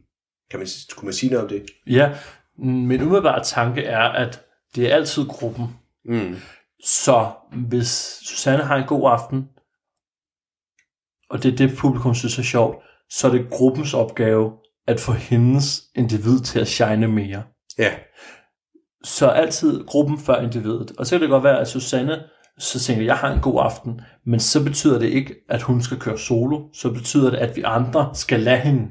Kan 0.50 0.58
man, 0.58 0.68
kunne 0.96 1.06
man 1.06 1.14
sige 1.14 1.30
noget 1.30 1.44
om 1.44 1.48
det? 1.48 1.64
Ja, 1.86 2.10
min 2.58 3.02
umiddelbare 3.02 3.44
tanke 3.44 3.82
er, 3.82 4.02
at 4.02 4.40
det 4.76 4.90
er 4.90 4.94
altid 4.94 5.26
gruppen. 5.26 5.64
Mm. 6.04 6.36
Så 6.84 7.30
hvis 7.68 8.18
Susanne 8.22 8.64
har 8.64 8.76
en 8.76 8.86
god 8.86 9.10
aften, 9.10 9.48
og 11.30 11.42
det 11.42 11.52
er 11.52 11.56
det, 11.56 11.76
publikum 11.78 12.14
synes 12.14 12.38
er 12.38 12.42
sjovt, 12.42 12.84
så 13.10 13.26
er 13.26 13.32
det 13.32 13.50
gruppens 13.50 13.94
opgave 13.94 14.52
at 14.86 15.00
få 15.00 15.12
hendes 15.12 15.82
individ 15.94 16.40
til 16.40 16.60
at 16.60 16.68
shine 16.68 17.08
mere. 17.08 17.42
Ja. 17.78 17.92
Så 19.04 19.28
altid 19.28 19.84
gruppen 19.86 20.18
før 20.18 20.40
individet. 20.40 20.92
Og 20.98 21.06
så 21.06 21.14
kan 21.14 21.20
det 21.20 21.30
godt 21.30 21.44
være, 21.44 21.60
at 21.60 21.68
Susanne 21.68 22.22
så 22.58 22.80
tænker, 22.80 23.04
jeg 23.04 23.16
har 23.16 23.32
en 23.32 23.40
god 23.40 23.60
aften, 23.62 24.00
men 24.26 24.40
så 24.40 24.64
betyder 24.64 24.98
det 24.98 25.08
ikke, 25.08 25.34
at 25.48 25.62
hun 25.62 25.82
skal 25.82 25.98
køre 25.98 26.18
solo. 26.18 26.60
Så 26.74 26.90
betyder 26.90 27.30
det, 27.30 27.38
at 27.38 27.56
vi 27.56 27.62
andre 27.62 28.10
skal 28.14 28.40
lade 28.40 28.58
hende 28.58 28.88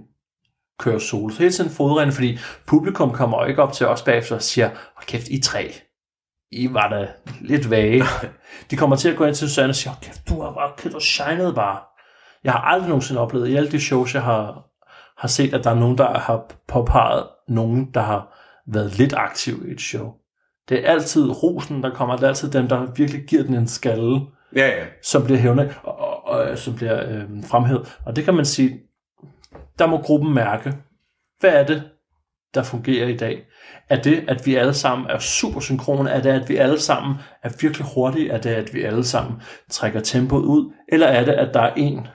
køre 0.80 1.00
solo. 1.00 1.30
Så 1.34 1.40
hele 1.40 1.52
tiden 1.52 1.70
fodrende, 1.70 2.14
fordi 2.14 2.38
publikum 2.68 3.12
kommer 3.12 3.42
jo 3.42 3.50
ikke 3.50 3.64
op 3.64 3.74
til 3.74 3.88
os 3.88 4.02
bagefter 4.02 4.36
og 4.36 4.42
siger, 4.42 4.70
hvor 4.70 5.04
kæft, 5.08 5.28
I 5.28 5.42
tre, 5.42 5.74
I 6.52 6.74
var 6.74 6.90
da 6.90 7.08
lidt 7.42 7.70
vage. 7.70 8.04
De 8.72 8.78
kommer 8.78 8.96
til 8.96 9.10
at 9.10 9.18
gå 9.18 9.26
ind 9.26 9.36
til 9.36 9.50
Susanne 9.50 9.72
og 9.72 9.76
sige, 9.76 9.94
kæft, 10.02 10.30
du 10.30 10.42
har 10.42 10.54
bare 10.54 10.72
kæft, 10.78 10.94
du 10.94 11.00
shinede 11.00 11.54
bare. 11.54 11.80
Jeg 12.44 12.52
har 12.52 12.60
aldrig 12.60 12.90
nogensinde 12.90 13.22
oplevet 13.22 13.48
i 13.48 13.56
alle 13.56 13.72
de 13.72 13.80
shows, 13.80 14.14
jeg 14.14 14.24
har, 14.24 14.66
har 15.22 15.28
set, 15.28 15.54
at 15.54 15.64
der 15.64 15.70
er 15.70 15.76
nogen, 15.76 15.98
der 15.98 16.20
har 16.20 16.46
påpeget 16.68 17.24
nogen, 17.48 17.92
der 17.94 18.02
har 18.02 18.38
været 18.68 18.98
lidt 18.98 19.14
aktiv 19.14 19.66
i 19.68 19.72
et 19.72 19.82
show. 19.82 20.14
Det 20.70 20.86
er 20.86 20.92
altid 20.92 21.44
rosen, 21.44 21.84
der 21.84 21.90
kommer. 21.90 22.16
Det 22.16 22.24
er 22.24 22.28
altid 22.28 22.52
dem, 22.52 22.68
der 22.68 22.92
virkelig 22.96 23.24
giver 23.28 23.44
den 23.44 23.54
en 23.54 23.68
skalle, 23.68 24.22
ja, 24.56 24.68
ja. 24.68 24.86
som 25.04 25.24
bliver 25.24 25.40
hævnet, 25.40 25.76
og, 25.84 26.00
og, 26.00 26.24
og 26.26 26.58
som 26.58 26.76
bliver 26.76 27.10
øh, 27.10 27.24
fremhævet. 27.44 27.98
Og 28.06 28.16
det 28.16 28.24
kan 28.24 28.34
man 28.34 28.46
sige, 28.46 28.80
der 29.80 29.86
må 29.86 29.98
gruppen 29.98 30.34
mærke, 30.34 30.74
hvad 31.40 31.54
er 31.54 31.66
det, 31.66 31.84
der 32.54 32.64
fungerer 32.64 33.08
i 33.08 33.18
dag? 33.18 33.44
Er 33.90 34.02
det, 34.02 34.26
at 34.28 34.46
vi 34.46 34.56
alle 34.56 34.74
sammen 34.74 35.10
er 35.10 35.20
super 35.20 35.60
synkrone? 35.60 36.10
Er 36.10 36.22
det, 36.22 36.30
at 36.30 36.50
vi 36.50 36.56
alle 36.56 36.80
sammen 36.80 37.16
er 37.44 37.50
virkelig 37.62 37.88
hurtige? 37.96 38.30
Er 38.30 38.42
det, 38.42 38.50
at 38.50 38.74
vi 38.74 38.82
alle 38.82 39.04
sammen 39.04 39.42
trækker 39.70 40.00
tempoet 40.00 40.44
ud? 40.44 40.74
Eller 40.90 41.08
er 41.08 41.26
det, 41.26 41.34
at 41.34 41.54
der 41.54 41.62
er 41.62 41.74
en, 41.74 42.08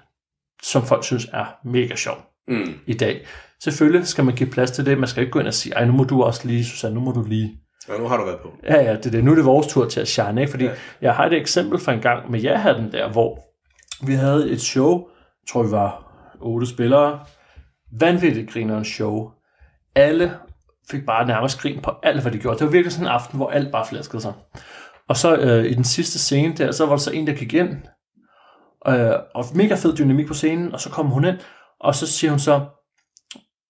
som 0.62 0.83
folk 0.83 1.05
synes 1.05 1.27
er 1.33 1.45
mega 1.64 1.95
sjov 1.95 2.36
mm. 2.48 2.74
i 2.87 2.94
dag? 2.94 3.26
Selvfølgelig 3.62 4.06
skal 4.06 4.24
man 4.24 4.35
give 4.35 4.50
plads 4.50 4.70
til 4.70 4.87
det. 4.87 4.98
Man 4.98 5.09
skal 5.09 5.20
ikke 5.20 5.30
gå 5.30 5.38
ind 5.38 5.48
og 5.48 5.54
sige, 5.54 5.74
ej, 5.74 5.85
nu 5.85 5.92
må 5.92 6.04
du 6.04 6.22
også 6.22 6.48
lige, 6.48 6.64
Susanne, 6.64 6.94
nu 6.94 7.00
må 7.00 7.12
du 7.12 7.24
lige. 7.28 7.61
Ja, 7.88 7.98
nu 7.98 8.09
har 8.09 8.16
du 8.16 8.24
været 8.24 8.40
på. 8.40 8.52
Ja, 8.64 8.82
ja, 8.82 8.96
det 8.96 9.06
er 9.06 9.11
det. 9.11 9.24
Nu 9.24 9.30
er 9.30 9.35
det 9.35 9.44
vores 9.44 9.66
tur 9.66 9.88
til 9.88 10.00
at 10.00 10.09
shine, 10.09 10.40
ikke? 10.40 10.50
Fordi 10.50 10.64
ja. 10.64 10.70
jeg 11.00 11.14
har 11.14 11.26
et 11.26 11.32
eksempel 11.32 11.78
fra 11.78 11.92
en 11.92 12.00
gang 12.00 12.30
med 12.30 12.40
ja 12.40 12.74
den 12.76 12.92
der, 12.92 13.12
hvor 13.12 13.38
vi 14.06 14.14
havde 14.14 14.50
et 14.50 14.61
show, 14.61 15.04
tror 15.48 15.62
vi 15.62 15.70
var 15.70 16.06
otte 16.40 16.66
spillere, 16.66 17.20
vanvittigt 18.00 18.50
grinerens 18.50 18.88
show. 18.88 19.30
Alle 19.94 20.32
fik 20.90 21.06
bare 21.06 21.26
nærmest 21.26 21.61
grin 21.61 21.80
på 21.82 21.92
alt, 22.02 22.22
hvad 22.22 22.32
de 22.32 22.38
gjorde. 22.38 22.59
Det 22.59 22.64
var 22.64 22.72
virkelig 22.72 22.92
sådan 22.92 23.06
en 23.06 23.12
aften, 23.12 23.37
hvor 23.37 23.50
alt 23.50 23.72
bare 23.72 23.87
flaskede 23.87 24.22
sig. 24.22 24.32
Og 25.09 25.16
så 25.16 25.37
øh, 25.37 25.64
i 25.64 25.74
den 25.74 25.85
sidste 25.85 26.18
scene 26.18 26.54
der, 26.56 26.72
så 26.72 26.85
var 26.87 26.92
der 26.92 26.96
så 26.96 27.11
en, 27.11 27.26
der 27.26 27.32
gik 27.32 27.54
ind, 27.54 27.70
øh, 28.88 29.12
og 29.35 29.44
mega 29.54 29.74
fed 29.74 29.96
dynamik 29.96 30.26
på 30.26 30.35
scenen, 30.35 30.72
og 30.72 30.80
så 30.80 30.90
kom 30.90 31.06
hun 31.06 31.24
ind, 31.24 31.37
og 31.80 31.94
så 31.94 32.06
siger 32.06 32.30
hun 32.30 32.40
så, 32.40 32.66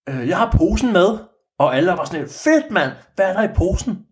øh, 0.08 0.28
jeg 0.28 0.38
har 0.38 0.56
posen 0.56 0.92
med, 0.92 1.18
og 1.58 1.76
alle 1.76 1.96
bare 1.96 2.06
sådan 2.06 2.28
fedt 2.28 2.70
mand, 2.70 2.92
hvad 3.14 3.26
er 3.26 3.32
der 3.32 3.42
i 3.42 3.54
posen? 3.54 4.06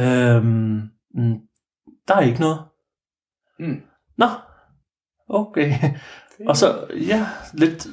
Øhm, 0.00 0.88
mm, 1.14 1.38
der 2.08 2.14
er 2.14 2.20
ikke 2.20 2.40
noget. 2.40 2.60
Mm. 3.58 3.82
Nå, 4.18 4.26
okay. 5.28 5.72
Og 6.46 6.56
så, 6.56 6.86
ja, 7.06 7.26
lidt 7.52 7.86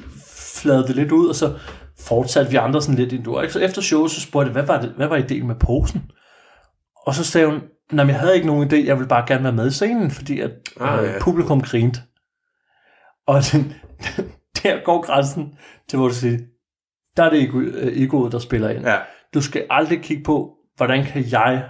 fladede 0.56 0.88
det 0.88 0.96
lidt 0.96 1.12
ud, 1.12 1.30
og 1.30 1.36
så 1.36 1.60
fortsatte 2.00 2.52
vi 2.52 2.58
andre 2.58 2.82
sådan 2.82 2.96
lidt 2.96 3.14
i? 3.14 3.24
Så 3.52 3.60
efter 3.60 3.82
showet, 3.82 4.12
så 4.12 4.22
spurgte 4.22 4.48
jeg, 4.48 4.54
hvad 4.54 4.66
var, 4.66 4.82
det, 4.82 4.90
hvad 4.90 5.08
var 5.08 5.16
ideen 5.16 5.48
med 5.48 5.56
posen? 5.56 6.12
Og 7.06 7.16
så 7.16 7.24
sagde 7.24 7.48
hun, 7.48 7.62
nej, 7.92 8.06
jeg 8.06 8.20
havde 8.20 8.36
ikke 8.36 8.48
nogen 8.48 8.72
idé, 8.72 8.76
jeg 8.76 8.96
ville 8.96 9.10
bare 9.10 9.26
gerne 9.28 9.44
være 9.44 9.54
med 9.54 9.68
i 9.68 9.72
scenen, 9.72 10.12
fordi 10.12 10.40
at 10.40 10.52
ah, 10.80 11.04
øh, 11.04 11.10
ja. 11.10 11.20
publikum 11.22 11.62
grinte. 11.62 12.00
Og 13.28 13.42
den, 13.52 13.74
der 14.70 14.84
går 14.84 15.02
grænsen 15.02 15.58
til, 15.90 16.00
hvor 16.00 16.08
du 16.08 16.14
siger, 16.14 16.38
der 17.18 17.24
er 17.24 17.30
det 17.30 17.44
ego, 17.44 17.60
øh, 17.60 18.04
egoet, 18.04 18.32
der 18.32 18.40
spiller 18.40 18.70
ind. 18.70 18.86
Ja. 18.86 18.98
Du 19.34 19.42
skal 19.42 19.66
aldrig 19.70 20.04
kigge 20.04 20.24
på, 20.24 20.56
hvordan 20.76 21.04
kan 21.04 21.26
jeg 21.32 21.70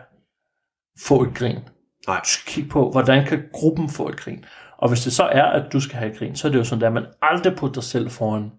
få 0.99 1.23
et 1.23 1.33
grin. 1.35 1.59
Nej. 2.07 2.19
Du 2.19 2.29
skal 2.29 2.53
kigge 2.53 2.69
på, 2.69 2.91
hvordan 2.91 3.25
kan 3.25 3.43
gruppen 3.53 3.89
få 3.89 4.09
et 4.09 4.17
grin. 4.17 4.45
Og 4.77 4.89
hvis 4.89 5.03
det 5.03 5.13
så 5.13 5.23
er, 5.23 5.43
at 5.43 5.73
du 5.73 5.79
skal 5.79 5.97
have 5.97 6.11
et 6.11 6.17
grin, 6.17 6.35
så 6.35 6.47
er 6.47 6.51
det 6.51 6.59
jo 6.59 6.63
sådan, 6.63 6.83
at 6.83 6.93
man 6.93 7.05
aldrig 7.21 7.55
putter 7.55 7.73
dig 7.73 7.83
selv 7.83 8.09
foran, 8.09 8.51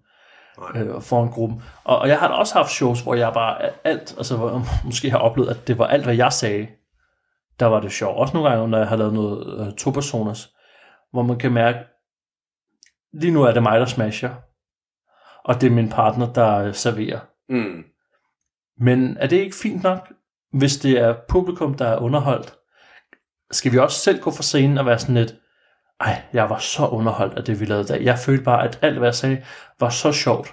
øh, 0.75 1.03
foran 1.03 1.31
gruppen. 1.31 1.63
Og, 1.85 1.99
og 1.99 2.09
jeg 2.09 2.19
har 2.19 2.29
da 2.29 2.35
også 2.35 2.55
haft 2.55 2.71
shows, 2.71 3.01
hvor 3.01 3.15
jeg 3.15 3.33
bare 3.33 3.59
alt, 3.85 4.15
altså 4.17 4.37
hvor 4.37 4.51
jeg 4.51 4.61
måske 4.85 5.11
har 5.11 5.19
oplevet, 5.19 5.51
at 5.51 5.69
det 5.69 5.79
var 5.79 5.87
alt, 5.87 6.05
hvad 6.05 6.17
jeg 6.17 6.33
sagde, 6.33 6.67
der 7.61 7.67
var 7.67 7.81
det 7.81 7.93
sjovt. 7.93 8.17
Også 8.17 8.35
nogle 8.35 8.51
gange, 8.51 8.69
når 8.69 8.79
jeg 8.79 8.89
har 8.89 8.97
lavet 8.97 9.15
noget 9.15 9.67
øh, 9.67 9.75
to-personers, 9.75 10.53
hvor 11.13 11.23
man 11.23 11.39
kan 11.39 11.53
mærke, 11.53 11.79
lige 13.21 13.33
nu 13.33 13.43
er 13.43 13.53
det 13.53 13.63
mig, 13.63 13.81
der 13.81 13.87
smasher, 13.87 14.35
og 15.45 15.61
det 15.61 15.67
er 15.67 15.75
min 15.75 15.89
partner, 15.89 16.33
der 16.33 16.73
serverer. 16.73 17.21
Mm. 17.49 17.85
Men 18.79 19.17
er 19.21 19.27
det 19.27 19.37
ikke 19.37 19.57
fint 19.57 19.83
nok, 19.83 20.13
hvis 20.53 20.77
det 20.77 20.99
er 20.99 21.15
publikum, 21.29 21.75
der 21.75 21.87
er 21.87 21.99
underholdt? 21.99 22.55
Skal 23.51 23.73
vi 23.73 23.79
også 23.79 23.99
selv 23.99 24.21
gå 24.21 24.31
for 24.31 24.43
scenen 24.43 24.79
og 24.79 24.87
være 24.87 24.99
sådan 24.99 25.15
lidt, 25.15 25.35
ej, 26.01 26.23
jeg 26.33 26.51
var 26.51 26.59
så 26.59 26.87
underholdt 26.87 27.35
af 27.35 27.45
det, 27.45 27.61
vi 27.61 27.65
lavede 27.65 27.89
der. 27.89 27.97
Jeg 27.97 28.19
følte 28.19 28.45
bare, 28.45 28.65
at 28.69 28.79
alt, 28.83 28.99
hvad 28.99 29.09
jeg 29.09 29.15
sagde, 29.15 29.45
var 29.81 29.89
så 29.89 30.13
sjovt. 30.13 30.49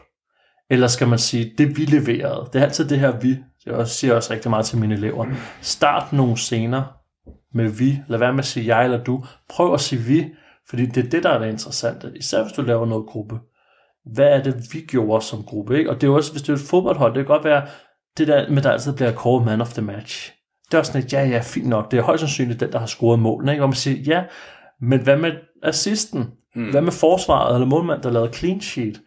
Eller 0.70 0.88
skal 0.88 1.08
man 1.08 1.20
sige, 1.20 1.54
det 1.58 1.78
vi 1.78 1.86
leverede. 1.86 2.50
Det 2.54 2.60
er 2.60 2.66
altid 2.66 2.90
det 2.90 3.00
her 3.00 3.20
vi. 3.20 3.38
Jeg 3.66 3.88
siger 3.88 4.16
også 4.16 4.34
rigtig 4.34 4.50
meget 4.50 4.66
til 4.66 4.78
mine 4.78 4.94
elever. 4.94 5.26
Start 5.62 6.14
nogle 6.14 6.38
scener 6.38 6.84
med 7.54 7.70
vi. 7.70 8.00
Lad 8.08 8.20
være 8.20 8.34
med 8.34 8.40
at 8.40 8.46
sige 8.46 8.78
jeg 8.78 8.84
eller 8.84 9.04
du. 9.04 9.26
Prøv 9.50 9.74
at 9.74 9.82
sige 9.82 10.02
vi, 10.02 10.34
fordi 10.74 10.86
det 10.86 11.06
er 11.06 11.10
det, 11.10 11.24
der 11.24 11.30
er 11.30 11.40
det 11.40 11.50
interessante. 11.50 12.12
Især 12.16 12.44
hvis 12.44 12.54
du 12.54 12.62
laver 12.62 12.86
noget 12.86 13.06
gruppe. 13.06 13.36
Hvad 14.14 14.26
er 14.26 14.44
det, 14.44 14.56
vi 14.74 14.82
gjorde 14.82 15.26
som 15.26 15.44
gruppe? 15.44 15.78
Ikke? 15.78 15.90
Og 15.90 16.02
det 16.02 16.08
er 16.08 16.12
også, 16.12 16.32
hvis 16.32 16.42
det 16.42 16.50
er 16.50 16.54
et 16.54 16.70
fodboldhold, 16.70 17.14
det 17.14 17.20
kan 17.20 17.36
godt 17.36 17.44
være, 17.44 17.68
det 18.18 18.28
der 18.28 18.50
med, 18.50 18.62
der 18.62 18.72
altid 18.72 18.94
bliver 18.94 19.12
called 19.12 19.46
man 19.46 19.62
of 19.62 19.74
the 19.74 19.82
match. 19.82 20.32
Det 20.66 20.74
er 20.74 20.80
også 20.80 20.92
sådan 20.92 21.06
et, 21.06 21.14
ja, 21.14 21.26
ja, 21.26 21.40
fint 21.44 21.68
nok. 21.68 21.92
Det 21.92 22.00
er 22.00 22.04
højst 22.04 22.20
sandsynligt 22.20 22.60
den, 22.60 22.72
der 22.72 22.80
har 22.80 22.86
scoret 22.86 23.20
målene. 23.20 23.52
Ikke? 23.52 23.64
Og 23.64 23.70
man 23.70 23.76
siger, 23.76 24.02
ja, 24.02 24.24
men 24.82 25.00
hvad 25.00 25.18
med 25.18 25.32
assisten? 25.64 26.28
Hmm. 26.56 26.70
Hvad 26.70 26.82
med 26.82 26.92
forsvaret 26.92 27.54
eller 27.54 27.68
målmand, 27.68 28.02
der 28.02 28.12
lavede 28.12 28.34
clean 28.34 28.62
sheet? 28.62 29.02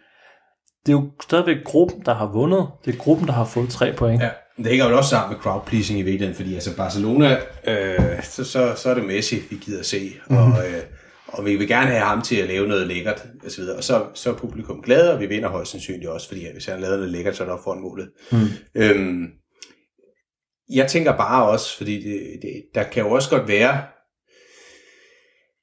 Det 0.86 0.92
er 0.92 0.96
jo 0.96 1.10
stadigvæk 1.22 1.64
gruppen, 1.64 2.02
der 2.04 2.14
har 2.14 2.26
vundet. 2.26 2.66
Det 2.84 2.94
er 2.94 2.98
gruppen, 2.98 3.26
der 3.26 3.32
har 3.32 3.44
fået 3.44 3.68
tre 3.68 3.92
point. 3.92 4.22
Ja, 4.22 4.30
det 4.56 4.66
hænger 4.66 4.88
jo 4.88 4.96
også 4.96 5.10
sammen 5.10 5.32
med 5.32 5.42
crowd 5.42 5.62
pleasing 5.66 5.98
i 5.98 6.02
virkeligheden, 6.02 6.36
fordi 6.36 6.54
altså 6.54 6.76
Barcelona, 6.76 7.36
øh, 7.66 8.22
så, 8.22 8.44
så, 8.44 8.72
så 8.76 8.90
er 8.90 8.94
det 8.94 9.04
Messi, 9.04 9.36
vi 9.50 9.56
gider 9.56 9.82
se, 9.82 10.12
og, 10.30 10.48
øh, 10.48 10.82
og 11.26 11.44
vi 11.44 11.56
vil 11.56 11.68
gerne 11.68 11.90
have 11.90 12.04
ham 12.04 12.22
til 12.22 12.36
at 12.36 12.48
lave 12.48 12.68
noget 12.68 12.86
lækkert, 12.86 13.26
og 13.44 13.50
så, 13.50 13.60
videre. 13.60 13.76
og 13.76 13.84
så, 13.84 14.06
så 14.14 14.30
er 14.30 14.36
publikum 14.36 14.82
glade, 14.82 15.12
og 15.14 15.20
vi 15.20 15.26
vinder 15.26 15.48
højst 15.48 15.70
sandsynligt 15.70 16.10
også, 16.10 16.28
fordi 16.28 16.52
hvis 16.52 16.66
han 16.66 16.80
laver 16.80 16.96
noget 16.96 17.10
lækkert, 17.10 17.36
så 17.36 17.44
er 17.44 17.48
der 17.48 17.60
foran 17.64 17.80
målet. 17.80 18.10
Mm. 18.32 18.38
Øhm, 18.74 19.26
jeg 20.70 20.88
tænker 20.88 21.16
bare 21.16 21.48
også, 21.48 21.76
fordi 21.76 22.02
det, 22.02 22.20
det, 22.42 22.62
der 22.74 22.82
kan 22.82 23.02
jo 23.02 23.10
også 23.10 23.30
godt 23.30 23.48
være 23.48 23.82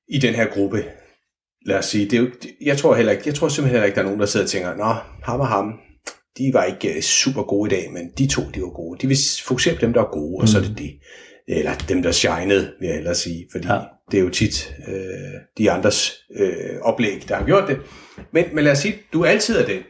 i 0.09 0.17
den 0.17 0.33
her 0.33 0.45
gruppe, 0.45 0.85
lad 1.65 1.77
os 1.77 1.85
sige, 1.85 2.05
det 2.05 2.13
er 2.13 2.21
jo, 2.21 2.31
jeg 2.61 2.77
tror 2.77 2.95
heller 2.95 3.11
ikke, 3.11 3.23
jeg 3.25 3.35
tror 3.35 3.47
simpelthen 3.47 3.71
heller 3.71 3.85
ikke, 3.85 3.95
der 3.95 4.01
er 4.01 4.05
nogen, 4.05 4.19
der 4.19 4.25
sidder 4.25 4.45
og 4.45 4.49
tænker, 4.49 4.75
nå, 4.75 4.93
ham 5.23 5.39
og 5.39 5.47
ham, 5.47 5.79
de 6.37 6.53
var 6.53 6.63
ikke 6.63 6.95
øh, 6.95 7.01
super 7.01 7.43
gode 7.43 7.75
i 7.75 7.79
dag, 7.79 7.91
men 7.91 8.11
de 8.17 8.27
to, 8.27 8.41
de 8.55 8.61
var 8.61 8.69
gode. 8.69 8.99
De 9.01 9.07
vil 9.07 9.17
fokusere 9.45 9.75
på 9.75 9.81
dem, 9.81 9.93
der 9.93 10.01
er 10.01 10.11
gode, 10.11 10.41
og 10.41 10.47
så 10.47 10.57
er 10.57 10.61
det 10.61 10.77
det. 10.77 10.91
Eller 11.47 11.75
dem, 11.89 12.03
der 12.03 12.11
shinede, 12.11 12.73
vil 12.79 12.85
jeg 12.87 12.95
hellere 12.95 13.15
sige. 13.15 13.47
Fordi 13.51 13.67
ja. 13.67 13.79
det 14.11 14.17
er 14.19 14.23
jo 14.23 14.29
tit 14.29 14.75
øh, 14.87 14.93
de 15.57 15.71
andres 15.71 16.13
øh, 16.39 16.81
oplæg, 16.81 17.25
der 17.27 17.35
har 17.35 17.45
gjort 17.45 17.67
det. 17.67 17.79
Men, 18.31 18.45
men 18.53 18.63
lad 18.63 18.71
os 18.71 18.77
sige, 18.77 18.99
du 19.13 19.25
altid 19.25 19.57
er 19.57 19.65
den, 19.65 19.83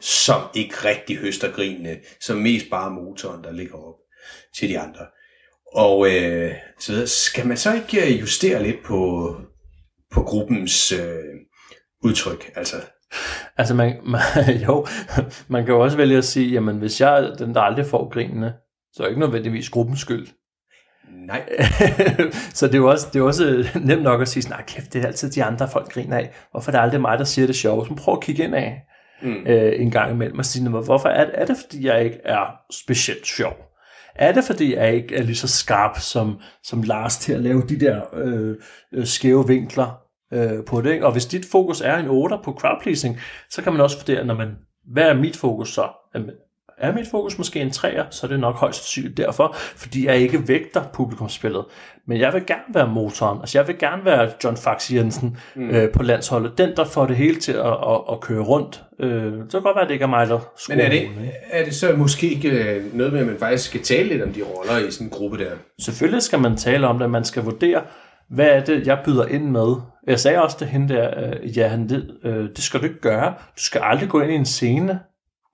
som 0.00 0.42
ikke 0.54 0.74
rigtig 0.84 1.16
høster 1.16 1.52
grinene, 1.52 1.96
som 2.20 2.36
mest 2.36 2.66
bare 2.70 2.90
motoren, 2.90 3.44
der 3.44 3.52
ligger 3.52 3.74
op 3.74 3.94
til 4.56 4.68
de 4.68 4.78
andre. 4.78 5.06
Og 5.74 6.14
øh, 6.14 6.52
så 6.78 6.92
videre. 6.92 7.06
skal 7.06 7.46
man 7.46 7.56
så 7.56 7.74
ikke 7.74 8.14
øh, 8.14 8.20
justere 8.20 8.62
lidt 8.62 8.82
på, 8.84 9.34
på 10.12 10.22
gruppens 10.22 10.92
øh, 10.92 11.24
udtryk? 12.02 12.50
Altså, 12.54 12.76
Altså, 13.56 13.74
man, 13.74 14.00
man, 14.04 14.20
jo, 14.68 14.86
man 15.48 15.64
kan 15.64 15.74
jo 15.74 15.80
også 15.80 15.96
vælge 15.96 16.18
at 16.18 16.24
sige, 16.24 16.50
jamen 16.50 16.78
hvis 16.78 17.00
jeg 17.00 17.24
er 17.24 17.36
den, 17.36 17.54
der 17.54 17.60
aldrig 17.60 17.86
får 17.86 18.08
grinene, 18.08 18.54
så 18.92 19.02
er 19.02 19.06
det 19.06 19.10
ikke 19.10 19.20
nødvendigvis 19.20 19.70
gruppens 19.70 20.00
skyld. 20.00 20.26
Nej. 21.26 21.42
så 22.54 22.66
det 22.66 22.74
er 22.74 22.78
jo 22.78 22.90
også, 22.90 23.06
det 23.12 23.18
er 23.18 23.24
også 23.24 23.68
nemt 23.80 24.02
nok 24.02 24.20
at 24.20 24.28
sige, 24.28 24.48
nej 24.48 24.62
kæft, 24.66 24.92
det 24.92 25.02
er 25.02 25.06
altid 25.06 25.30
de 25.30 25.44
andre 25.44 25.68
folk 25.68 25.92
griner 25.92 26.16
af. 26.16 26.30
Hvorfor 26.50 26.70
er 26.70 26.76
det 26.76 26.82
aldrig 26.82 27.00
mig, 27.00 27.18
der 27.18 27.24
siger 27.24 27.46
det 27.46 27.56
sjove? 27.56 27.86
Så 27.86 27.94
prøv 27.94 28.14
at 28.14 28.20
kigge 28.20 28.44
ind 28.44 28.54
af 28.54 28.82
mm. 29.22 29.46
øh, 29.46 29.80
en 29.80 29.90
gang 29.90 30.12
imellem 30.12 30.38
og 30.38 30.44
sige, 30.44 30.68
hvorfor 30.68 31.08
er, 31.08 31.26
er 31.34 31.46
det, 31.46 31.56
fordi 31.64 31.86
jeg 31.86 32.04
ikke 32.04 32.20
er 32.24 32.56
specielt 32.70 33.26
sjov? 33.26 33.52
Er 34.14 34.32
det, 34.32 34.44
fordi 34.44 34.74
jeg 34.74 34.94
ikke 34.94 35.16
er 35.16 35.22
lige 35.22 35.36
så 35.36 35.48
skarp 35.48 35.98
som, 35.98 36.40
som 36.62 36.82
Lars 36.82 37.18
til 37.18 37.32
at 37.32 37.40
lave 37.40 37.62
de 37.68 37.80
der 37.80 38.00
øh, 38.14 38.56
øh, 38.92 39.06
skæve 39.06 39.46
vinkler 39.46 39.98
øh, 40.32 40.64
på 40.66 40.80
det? 40.80 40.92
Ikke? 40.92 41.06
Og 41.06 41.12
hvis 41.12 41.26
dit 41.26 41.46
fokus 41.52 41.80
er 41.80 41.96
en 41.96 42.08
8 42.08 42.36
på 42.44 42.52
crowd 42.52 42.82
pleasing, 42.82 43.18
så 43.50 43.62
kan 43.62 43.72
man 43.72 43.82
også 43.82 43.98
vurdere, 43.98 44.24
når 44.24 44.34
man, 44.34 44.56
hvad 44.92 45.04
er 45.04 45.14
mit 45.14 45.36
fokus 45.36 45.74
så? 45.74 45.88
Er 46.78 46.92
mit 46.92 47.06
fokus 47.10 47.38
måske 47.38 47.60
en 47.60 47.70
træer, 47.70 48.04
så 48.10 48.26
er 48.26 48.28
det 48.28 48.40
nok 48.40 48.54
højst 48.54 48.78
sandsynligt 48.78 49.16
derfor, 49.16 49.56
fordi 49.56 50.06
jeg 50.06 50.18
ikke 50.18 50.48
vægter 50.48 50.82
publikumsspillet. 50.92 51.64
Men 52.06 52.20
jeg 52.20 52.32
vil 52.32 52.46
gerne 52.46 52.74
være 52.74 52.88
motoren, 52.88 53.40
altså 53.40 53.58
jeg 53.58 53.68
vil 53.68 53.78
gerne 53.78 54.04
være 54.04 54.30
John 54.44 54.56
Fax 54.56 54.90
Jensen 54.90 55.36
mm. 55.54 55.70
øh, 55.70 55.90
på 55.90 56.02
landsholdet, 56.02 56.58
den 56.58 56.76
der 56.76 56.84
får 56.84 57.06
det 57.06 57.16
hele 57.16 57.36
til 57.36 57.52
at, 57.52 57.66
at, 57.66 58.00
at 58.12 58.20
køre 58.20 58.42
rundt. 58.42 58.84
Øh, 59.00 59.32
så 59.48 59.58
kan 59.58 59.62
godt 59.62 59.76
være, 59.76 59.82
at 59.82 59.88
det 59.88 59.94
ikke 59.94 60.02
er 60.02 60.08
mig, 60.08 60.28
der 60.28 60.38
Men 60.68 60.80
er 60.80 60.88
det, 60.88 61.08
er 61.50 61.64
det 61.64 61.74
så 61.74 61.94
måske 61.96 62.28
ikke 62.28 62.48
øh, 62.50 62.96
noget 62.96 63.12
med, 63.12 63.20
at 63.20 63.26
man 63.26 63.38
faktisk 63.38 63.64
skal 63.68 63.82
tale 63.82 64.08
lidt 64.08 64.22
om 64.22 64.32
de 64.32 64.42
roller 64.42 64.86
i 64.86 64.90
sådan 64.90 65.06
en 65.06 65.10
gruppe 65.10 65.38
der? 65.38 65.50
Selvfølgelig 65.80 66.22
skal 66.22 66.40
man 66.40 66.56
tale 66.56 66.86
om 66.86 66.98
det, 66.98 67.10
man 67.10 67.24
skal 67.24 67.42
vurdere, 67.42 67.82
hvad 68.30 68.46
er 68.46 68.64
det, 68.64 68.86
jeg 68.86 68.98
byder 69.04 69.26
ind 69.26 69.44
med? 69.44 69.74
Jeg 70.06 70.20
sagde 70.20 70.42
også 70.42 70.58
til 70.58 70.66
hende 70.66 70.94
der, 70.94 71.10
øh, 71.16 71.58
ja, 71.58 71.78
det, 71.88 72.10
øh, 72.24 72.48
det 72.56 72.58
skal 72.58 72.80
du 72.80 72.84
ikke 72.84 73.00
gøre. 73.00 73.34
Du 73.56 73.62
skal 73.62 73.80
aldrig 73.84 74.08
gå 74.08 74.20
ind 74.20 74.32
i 74.32 74.34
en 74.34 74.44
scene, 74.44 75.00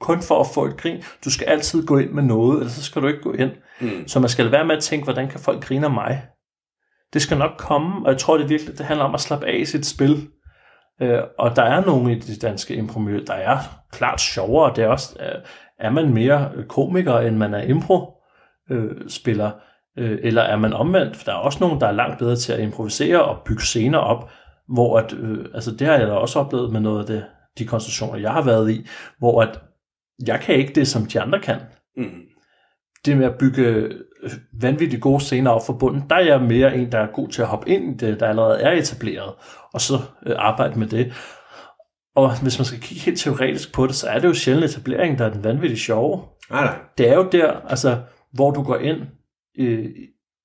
kun 0.01 0.23
for 0.23 0.41
at 0.41 0.47
få 0.55 0.65
et 0.65 0.77
grin. 0.77 1.03
Du 1.25 1.31
skal 1.31 1.47
altid 1.47 1.87
gå 1.87 1.99
ind 1.99 2.11
med 2.11 2.23
noget, 2.23 2.57
ellers 2.57 2.73
så 2.73 2.83
skal 2.83 3.03
du 3.03 3.07
ikke 3.07 3.23
gå 3.23 3.33
ind. 3.33 3.51
Mm. 3.81 4.09
Så 4.09 4.21
man 4.21 4.29
skal 4.29 4.53
være 4.53 4.65
med 4.65 4.77
at 4.77 4.83
tænke, 4.83 5.05
hvordan 5.05 5.29
kan 5.29 5.41
folk 5.41 5.65
grine 5.65 5.87
af 5.87 5.93
mig? 5.93 6.23
Det 7.13 7.23
skal 7.23 7.39
nok 7.39 7.51
komme, 7.59 8.07
og 8.07 8.13
jeg 8.13 8.19
tror 8.21 8.39
det 8.39 8.49
virkelig, 8.49 8.79
det 8.79 8.87
handler 8.87 9.05
om 9.05 9.15
at 9.15 9.21
slappe 9.21 9.47
af 9.47 9.57
i 9.57 9.65
sit 9.65 9.87
spil. 9.87 10.29
Øh, 11.03 11.21
og 11.39 11.57
der 11.57 11.63
er 11.63 11.85
nogle 11.87 12.13
i 12.13 12.19
det 12.19 12.43
danske 12.43 12.75
impromiljø, 12.75 13.21
der 13.27 13.35
er 13.35 13.59
klart 13.93 14.21
sjovere. 14.21 14.73
Det 14.77 14.85
er 14.85 14.89
også, 14.89 15.17
øh, 15.21 15.43
er 15.79 15.91
man 15.91 16.15
mere 16.15 16.51
komiker, 16.69 17.19
end 17.19 17.37
man 17.37 17.55
er 17.55 17.63
impro-spiller, 17.63 19.51
øh, 19.99 20.19
eller 20.23 20.43
er 20.43 20.57
man 20.57 20.73
omvendt? 20.73 21.17
For 21.17 21.25
der 21.25 21.33
er 21.33 21.37
også 21.37 21.59
nogen, 21.61 21.81
der 21.81 21.87
er 21.87 21.93
langt 21.93 22.19
bedre 22.19 22.37
til 22.37 22.53
at 22.53 22.61
improvisere 22.61 23.25
og 23.25 23.39
bygge 23.47 23.63
scener 23.63 23.99
op, 23.99 24.31
hvor 24.69 24.99
at, 24.99 25.13
øh, 25.13 25.45
altså 25.55 25.71
det 25.71 25.87
har 25.87 25.95
jeg 25.95 26.07
da 26.07 26.13
også 26.13 26.39
oplevet 26.39 26.73
med 26.73 26.81
noget 26.81 27.01
af 27.01 27.07
det, 27.07 27.25
de 27.59 27.67
konstruktioner, 27.67 28.19
jeg 28.19 28.33
har 28.33 28.43
været 28.43 28.71
i, 28.71 28.87
hvor 29.19 29.43
at 29.43 29.61
jeg 30.27 30.41
kan 30.41 30.55
ikke 30.55 30.73
det, 30.75 30.89
som 30.89 31.07
de 31.07 31.21
andre 31.21 31.41
kan. 31.41 31.57
Mm. 31.97 32.21
Det 33.05 33.17
med 33.17 33.27
at 33.27 33.39
bygge 33.39 33.63
øh, 33.63 33.91
vanvittigt 34.61 35.03
gode 35.03 35.21
scener 35.21 35.51
op 35.51 35.67
for 35.67 35.73
bunden, 35.73 36.05
der 36.11 36.17
er 36.17 36.25
jeg 36.25 36.43
mere 36.43 36.77
en, 36.77 36.93
der 36.93 36.99
er 36.99 37.13
god 37.13 37.29
til 37.29 37.43
at 37.43 37.49
hoppe 37.49 37.69
ind 37.69 38.03
i 38.03 38.07
det, 38.07 38.21
der 38.21 38.29
allerede 38.29 38.61
er 38.61 38.73
etableret, 38.73 39.33
og 39.73 39.81
så 39.81 39.95
øh, 40.27 40.35
arbejde 40.39 40.79
med 40.79 40.87
det. 40.87 41.13
Og 42.15 42.43
hvis 42.43 42.59
man 42.59 42.65
skal 42.65 42.81
kigge 42.81 43.05
helt 43.05 43.19
teoretisk 43.19 43.75
på 43.75 43.87
det, 43.87 43.95
så 43.95 44.09
er 44.09 44.19
det 44.19 44.29
jo 44.29 44.35
sjældent 44.35 44.65
etableringen, 44.65 45.19
der 45.19 45.25
er 45.25 45.33
den 45.33 45.45
vanvittigt 45.45 45.81
sjove. 45.81 46.23
Nej, 46.51 46.65
nej. 46.65 46.79
Det 46.99 47.09
er 47.09 47.15
jo 47.15 47.29
der, 47.33 47.53
altså, 47.53 47.99
hvor 48.33 48.51
du 48.51 48.63
går 48.63 48.77
ind 48.77 48.99
øh, 49.59 49.87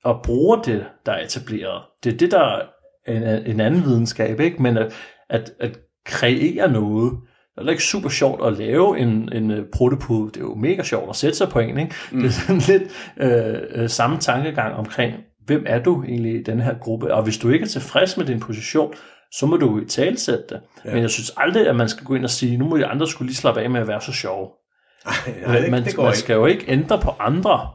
og 0.03 0.21
bruger 0.23 0.61
det, 0.61 0.85
der 1.05 1.11
er 1.11 1.25
etableret. 1.25 1.81
Det 2.03 2.13
er 2.13 2.17
det, 2.17 2.31
der 2.31 2.39
er 2.39 2.61
en, 3.07 3.23
en 3.23 3.59
anden 3.59 3.83
videnskab, 3.83 4.39
ikke? 4.39 4.61
Men 4.61 4.77
at, 4.77 4.93
at, 5.29 5.51
at 5.59 5.79
kreere 6.05 6.71
noget, 6.71 7.13
det 7.61 7.67
er 7.67 7.71
ikke 7.71 7.83
super 7.83 8.09
sjovt 8.09 8.47
at 8.47 8.57
lave 8.57 8.99
en, 8.99 9.29
en 9.33 9.51
uh, 9.51 9.57
prototype. 9.73 10.31
Det 10.33 10.37
er 10.37 10.41
jo 10.41 10.55
mega 10.55 10.83
sjovt 10.83 11.09
at 11.09 11.15
sætte 11.15 11.37
sig 11.37 11.49
på 11.49 11.59
en. 11.59 11.77
Ikke? 11.77 11.95
Mm. 12.11 12.21
Det 12.21 12.27
er 12.27 12.31
sådan 12.31 12.61
lidt 12.71 12.83
øh, 13.17 13.83
øh, 13.83 13.89
samme 13.89 14.17
tankegang 14.17 14.75
omkring, 14.75 15.13
hvem 15.45 15.63
er 15.67 15.79
du 15.79 16.03
egentlig 16.03 16.35
i 16.35 16.43
den 16.43 16.59
her 16.59 16.73
gruppe? 16.79 17.13
Og 17.13 17.23
hvis 17.23 17.37
du 17.37 17.49
ikke 17.49 17.63
er 17.63 17.67
tilfreds 17.67 18.17
med 18.17 18.25
din 18.25 18.39
position, 18.39 18.93
så 19.31 19.45
må 19.45 19.57
du 19.57 19.79
i 19.79 19.85
talsætte 19.85 20.43
det. 20.49 20.61
Ja. 20.85 20.93
Men 20.93 21.01
jeg 21.01 21.09
synes 21.09 21.31
aldrig, 21.37 21.67
at 21.67 21.75
man 21.75 21.89
skal 21.89 22.05
gå 22.05 22.15
ind 22.15 22.23
og 22.23 22.29
sige, 22.29 22.57
nu 22.57 22.65
må 22.65 22.77
de 22.77 22.85
andre 22.85 23.07
skulle 23.07 23.27
lige 23.27 23.37
slappe 23.37 23.61
af 23.61 23.69
med 23.69 23.81
at 23.81 23.87
være 23.87 24.01
så 24.01 24.11
sjove. 24.11 24.49
Ej, 25.05 25.13
nej, 25.47 25.59
det, 25.59 25.71
man, 25.71 25.85
det 25.85 25.97
man 25.97 26.15
skal 26.15 26.33
jo 26.33 26.45
ikke 26.45 26.65
ændre 26.67 26.99
på 26.99 27.11
andre. 27.19 27.69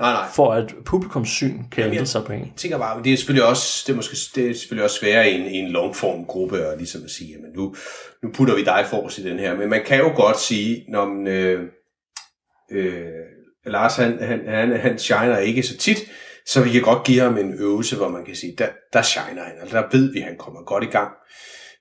Nej, 0.00 0.12
nej. 0.12 0.28
For 0.34 0.52
at 0.52 0.74
publikums 0.84 1.28
syn 1.28 1.58
kan 1.72 1.92
ændre 1.92 2.06
sig 2.06 2.24
på 2.24 2.32
en. 2.32 2.52
Tænker 2.56 2.78
bare, 2.78 3.02
det 3.02 3.12
er 3.12 3.16
selvfølgelig 3.16 3.48
også, 3.48 3.84
det 3.86 3.92
er 3.92 3.96
måske, 3.96 4.16
det 4.34 4.50
er 4.50 4.54
selvfølgelig 4.54 4.84
også 4.84 4.98
sværere 5.00 5.30
i 5.30 5.40
en, 5.40 5.46
i 5.46 5.56
en 5.56 5.68
longform 5.68 6.24
gruppe, 6.24 6.68
og 6.68 6.76
ligesom 6.76 7.00
at 7.04 7.10
sige, 7.10 7.30
jamen 7.30 7.50
nu, 7.56 7.74
nu 8.22 8.30
putter 8.34 8.54
vi 8.54 8.64
dig 8.64 8.86
forrest 8.90 9.18
i 9.18 9.22
den 9.22 9.38
her. 9.38 9.56
Men 9.56 9.68
man 9.68 9.84
kan 9.86 9.98
jo 9.98 10.12
godt 10.16 10.40
sige, 10.40 10.84
når 10.88 11.06
man, 11.06 11.26
øh, 11.26 11.62
øh, 12.72 13.02
Lars 13.66 13.96
han, 13.96 14.22
han, 14.22 14.48
han, 14.48 14.80
han 14.80 14.98
shiner 14.98 15.38
ikke 15.38 15.62
så 15.62 15.76
tit, 15.76 15.98
så 16.46 16.62
vi 16.62 16.70
kan 16.70 16.82
godt 16.82 17.04
give 17.04 17.20
ham 17.20 17.38
en 17.38 17.54
øvelse, 17.54 17.96
hvor 17.96 18.08
man 18.08 18.24
kan 18.24 18.36
sige, 18.36 18.54
der, 18.58 18.68
der 18.92 19.02
shiner 19.02 19.44
han, 19.44 19.54
altså 19.60 19.76
der 19.76 19.84
ved 19.92 20.12
vi, 20.12 20.18
at 20.18 20.24
han 20.24 20.36
kommer 20.38 20.64
godt 20.64 20.84
i 20.84 20.86
gang. 20.86 21.10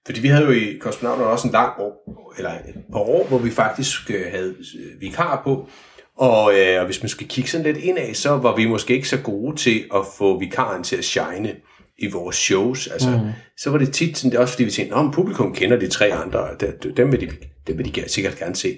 Fordi 0.06 0.22
vi 0.22 0.28
havde 0.28 0.46
jo 0.46 0.52
i 0.52 0.78
Kosmonauterne 0.82 1.32
også 1.32 1.48
en 1.48 1.54
lang 1.54 1.80
år, 1.80 2.34
eller 2.38 2.52
et 2.52 2.84
par 2.92 3.00
år, 3.00 3.28
hvor 3.28 3.38
vi 3.38 3.52
faktisk 3.52 4.12
øh, 4.12 4.32
havde 4.32 4.56
vikar 5.00 5.42
på, 5.44 5.70
og, 6.20 6.60
øh, 6.60 6.80
og 6.80 6.86
hvis 6.86 7.04
man 7.04 7.10
skal 7.10 7.28
kigge 7.28 7.50
sådan 7.50 7.66
lidt 7.66 7.78
indad, 7.78 8.14
så 8.14 8.30
var 8.30 8.56
vi 8.56 8.66
måske 8.66 8.94
ikke 8.94 9.10
så 9.10 9.18
gode 9.18 9.56
til 9.56 9.86
at 9.96 10.02
få 10.18 10.40
vikaren 10.40 10.84
til 10.84 10.96
at 10.96 11.06
shine 11.06 11.56
i 11.98 12.08
vores 12.12 12.36
shows. 12.36 12.88
Altså, 12.88 13.10
mm. 13.10 13.30
Så 13.58 13.70
var 13.70 13.78
det 13.78 13.94
tit 13.94 14.18
sådan, 14.18 14.32
det 14.32 14.38
er 14.38 14.42
også 14.42 14.54
fordi 14.54 14.64
vi 14.64 14.72
tænkte, 14.72 14.96
at 14.96 15.14
publikum 15.14 15.54
kender 15.54 15.80
de 15.80 15.88
tre 15.88 16.14
andre, 16.14 16.48
dem 16.98 17.12
vil 17.12 17.22
de, 17.22 17.30
dem 17.68 17.78
vil 17.78 17.96
de 17.96 18.10
sikkert 18.10 18.40
gerne 18.40 18.56
se. 18.56 18.78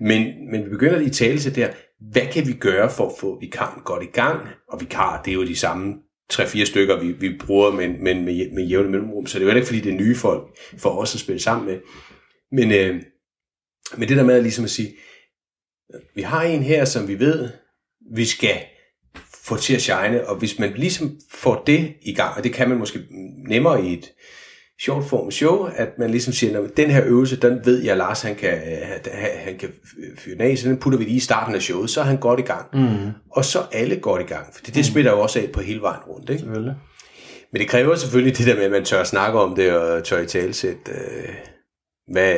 Men, 0.00 0.50
men 0.50 0.64
vi 0.64 0.68
begynder 0.68 1.06
at 1.06 1.12
tale 1.12 1.38
til 1.38 1.56
der, 1.56 1.68
hvad 2.12 2.26
kan 2.32 2.46
vi 2.46 2.52
gøre 2.52 2.90
for 2.90 3.06
at 3.06 3.12
få 3.20 3.40
vikaren 3.40 3.82
godt 3.84 4.02
i 4.02 4.06
gang? 4.12 4.40
Og 4.68 4.80
vikar, 4.80 5.22
det 5.24 5.30
er 5.30 5.34
jo 5.34 5.46
de 5.46 5.56
samme 5.56 5.94
tre-fire 6.30 6.66
stykker, 6.66 7.00
vi, 7.00 7.12
vi 7.12 7.38
bruger, 7.46 7.70
men, 7.70 8.04
men 8.04 8.24
med, 8.24 8.50
med 8.54 8.66
jævne 8.66 8.90
mellemrum, 8.90 9.26
så 9.26 9.38
det 9.38 9.46
er 9.46 9.50
jo 9.50 9.56
ikke, 9.56 9.66
fordi 9.66 9.80
det 9.80 9.92
er 9.92 9.96
nye 9.96 10.16
folk 10.16 10.42
for 10.78 10.90
os 10.90 11.14
at 11.14 11.20
spille 11.20 11.40
sammen 11.40 11.66
med. 11.66 11.78
Men, 12.52 12.72
øh, 12.72 13.02
men 13.96 14.08
det 14.08 14.16
der 14.16 14.24
med 14.24 14.34
at, 14.34 14.42
ligesom 14.42 14.64
at 14.64 14.70
sige, 14.70 14.88
vi 16.14 16.22
har 16.22 16.42
en 16.42 16.62
her, 16.62 16.84
som 16.84 17.08
vi 17.08 17.18
ved, 17.18 17.48
vi 18.14 18.24
skal 18.24 18.56
få 19.44 19.56
til 19.56 19.74
at 19.74 19.82
shine, 19.82 20.28
og 20.28 20.36
hvis 20.36 20.58
man 20.58 20.72
ligesom 20.76 21.18
får 21.30 21.62
det 21.66 21.92
i 22.02 22.14
gang, 22.14 22.36
og 22.36 22.44
det 22.44 22.52
kan 22.52 22.68
man 22.68 22.78
måske 22.78 22.98
nemmere 23.48 23.84
i 23.84 23.92
et 23.92 24.12
short 24.82 25.04
form 25.04 25.30
show, 25.30 25.68
at 25.76 25.88
man 25.98 26.10
ligesom 26.10 26.32
siger, 26.32 26.60
at 26.60 26.76
den 26.76 26.90
her 26.90 27.02
øvelse, 27.04 27.36
den 27.36 27.60
ved 27.64 27.82
jeg, 27.82 27.96
Lars 27.96 28.22
han 28.22 28.34
kan, 28.34 28.58
han 29.36 29.58
kan 29.58 29.68
fyre 30.18 30.44
af, 30.44 30.58
så 30.58 30.68
den 30.68 30.78
putter 30.78 30.98
vi 30.98 31.04
lige 31.04 31.16
i 31.16 31.20
starten 31.20 31.54
af 31.54 31.62
showet, 31.62 31.90
så 31.90 32.00
er 32.00 32.04
han 32.04 32.16
godt 32.16 32.40
i 32.40 32.42
gang. 32.42 32.66
Mm. 32.72 33.10
Og 33.30 33.44
så 33.44 33.58
alle 33.72 33.96
godt 33.96 34.22
i 34.22 34.24
gang, 34.24 34.54
for 34.54 34.64
det, 34.64 34.74
det 34.74 34.86
spiller 34.86 35.10
jo 35.10 35.20
også 35.20 35.38
af 35.38 35.50
på 35.52 35.60
hele 35.60 35.80
vejen 35.80 36.00
rundt. 36.08 36.30
Ikke? 36.30 36.40
Selvfølgelig. 36.40 36.74
Men 37.52 37.60
det 37.60 37.68
kræver 37.68 37.94
selvfølgelig 37.94 38.38
det 38.38 38.46
der 38.46 38.54
med, 38.54 38.64
at 38.64 38.70
man 38.70 38.84
tør 38.84 39.04
snakke 39.04 39.38
om 39.38 39.54
det, 39.54 39.72
og 39.72 40.04
tør 40.04 40.20
i 40.20 40.26
talsæt, 40.26 40.88
øh, 40.88 41.28
hvad 42.08 42.34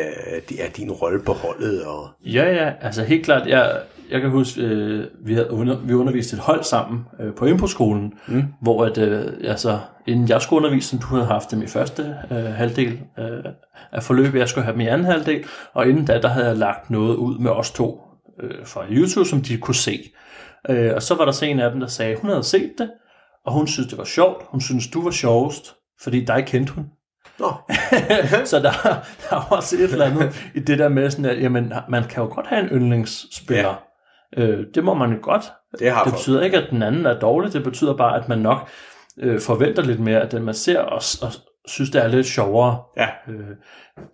er 0.59 0.71
din 0.77 0.93
rolle 0.93 1.23
på 1.23 1.33
holdet? 1.33 1.85
Og... 1.85 2.09
Ja, 2.25 2.53
ja, 2.53 2.73
altså 2.81 3.05
helt 3.05 3.25
klart. 3.25 3.47
Jeg, 3.47 3.81
jeg 4.11 4.21
kan 4.21 4.31
huske, 4.31 4.61
øh, 4.61 5.07
vi 5.27 5.35
havde 5.35 5.51
under, 5.51 5.77
vi 5.77 5.95
underviste 5.95 6.37
et 6.37 6.41
hold 6.41 6.65
sammen 6.65 7.05
øh, 7.21 7.35
på 7.35 7.47
Imposkolen, 7.47 8.13
mm. 8.29 8.45
hvor 8.63 8.85
at, 8.85 8.99
øh, 8.99 9.33
altså, 9.45 9.79
inden 10.07 10.29
jeg 10.29 10.43
skulle 10.43 10.59
undervise, 10.59 10.99
du 10.99 11.07
havde 11.07 11.27
haft 11.27 11.51
dem 11.51 11.63
i 11.63 11.67
første 11.67 12.17
øh, 12.31 12.45
halvdel 12.45 13.01
øh, 13.19 13.45
af 13.93 14.03
forløbet, 14.03 14.39
jeg 14.39 14.49
skulle 14.49 14.65
have 14.65 14.73
dem 14.73 14.81
i 14.81 14.87
anden 14.87 15.07
halvdel, 15.07 15.45
og 15.73 15.89
inden 15.89 16.05
da, 16.05 16.21
der 16.21 16.29
havde 16.29 16.47
jeg 16.47 16.57
lagt 16.57 16.91
noget 16.91 17.17
ud 17.17 17.39
med 17.39 17.51
os 17.51 17.71
to 17.71 18.01
øh, 18.43 18.67
fra 18.67 18.85
YouTube, 18.91 19.29
som 19.29 19.43
de 19.43 19.59
kunne 19.59 19.75
se. 19.75 20.11
Øh, 20.71 20.93
og 20.95 21.03
så 21.03 21.15
var 21.15 21.25
der 21.25 21.33
så 21.33 21.45
en 21.45 21.61
af 21.61 21.71
dem, 21.71 21.81
der 21.81 21.87
sagde, 21.87 22.17
hun 22.21 22.31
havde 22.31 22.43
set 22.43 22.73
det, 22.79 22.91
og 23.45 23.53
hun 23.53 23.67
synes, 23.67 23.89
det 23.89 23.99
var 23.99 24.05
sjovt. 24.05 24.45
Hun 24.49 24.61
synes, 24.61 24.89
du 24.89 25.03
var 25.03 25.11
sjovest, 25.11 25.75
fordi 26.03 26.25
dig 26.25 26.45
kendte 26.47 26.73
hun. 26.73 26.85
Nå. 27.39 27.53
så 28.45 28.59
der, 28.59 28.73
der 29.31 29.37
er 29.37 29.49
også 29.51 29.77
et 29.77 29.93
eller 29.93 30.05
andet 30.05 30.51
i 30.55 30.61
det 30.61 30.79
der 30.79 30.89
med, 30.89 31.11
sådan 31.11 31.25
at 31.25 31.43
jamen, 31.43 31.73
man 31.89 32.05
kan 32.05 32.23
jo 32.23 32.35
godt 32.35 32.47
have 32.47 32.63
en 32.63 32.69
yndlingsspiller. 32.69 33.75
Ja. 34.37 34.43
Øh, 34.43 34.67
det 34.75 34.85
må 34.85 34.95
man 34.95 35.13
jo 35.13 35.19
godt. 35.23 35.53
Det, 35.79 35.91
har 35.91 36.05
det 36.05 36.13
betyder 36.13 36.43
ikke, 36.43 36.59
at 36.59 36.71
den 36.71 36.83
anden 36.83 37.07
er 37.07 37.19
dårlig. 37.19 37.53
Det 37.53 37.65
betyder 37.65 37.97
bare, 37.97 38.23
at 38.23 38.29
man 38.29 38.39
nok 38.39 38.69
øh, 39.19 39.41
forventer 39.41 39.83
lidt 39.83 40.01
mere, 40.01 40.21
at 40.21 40.33
den 40.33 40.43
man 40.43 40.55
ser, 40.55 40.79
og, 40.79 41.03
og, 41.23 41.33
synes, 41.67 41.91
det 41.91 42.05
er 42.05 42.09
lidt 42.09 42.27
sjovere. 42.27 42.79
Ja. 42.97 43.09
Øh, 43.29 43.57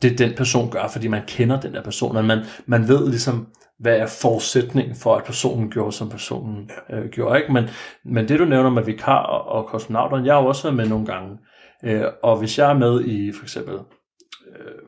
det 0.03 0.19
den 0.19 0.35
person 0.37 0.71
gør, 0.71 0.89
fordi 0.89 1.09
man 1.09 1.23
kender 1.27 1.61
den 1.61 1.75
der 1.75 1.83
person, 1.83 2.17
og 2.17 2.25
man, 2.25 2.39
man 2.67 2.89
ved 2.89 3.09
ligesom, 3.09 3.49
hvad 3.79 3.97
er 3.97 4.07
forudsætningen 4.07 4.97
for, 4.97 5.17
at 5.17 5.25
personen 5.25 5.71
gjorde, 5.71 5.93
som 5.93 6.09
personen 6.09 6.71
øh, 6.91 7.09
gjorde. 7.09 7.41
Ikke? 7.41 7.53
Men, 7.53 7.65
men 8.05 8.29
det, 8.29 8.39
du 8.39 8.45
nævner 8.45 8.71
med 8.71 8.83
vikar 8.83 9.23
og, 9.23 9.49
og 9.49 9.67
kosmonauteren, 9.67 10.27
jeg 10.27 10.35
har 10.35 10.43
jo 10.43 10.49
også 10.49 10.63
været 10.63 10.77
med 10.77 10.89
nogle 10.89 11.07
gange. 11.07 11.39
Øh, 11.85 12.05
og 12.23 12.39
hvis 12.39 12.59
jeg 12.59 12.71
er 12.71 12.75
med 12.75 13.05
i 13.05 13.33
for 13.33 13.43
eksempel 13.43 13.75
øh, 13.75 14.83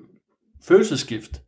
følelsesskift, 0.64 1.42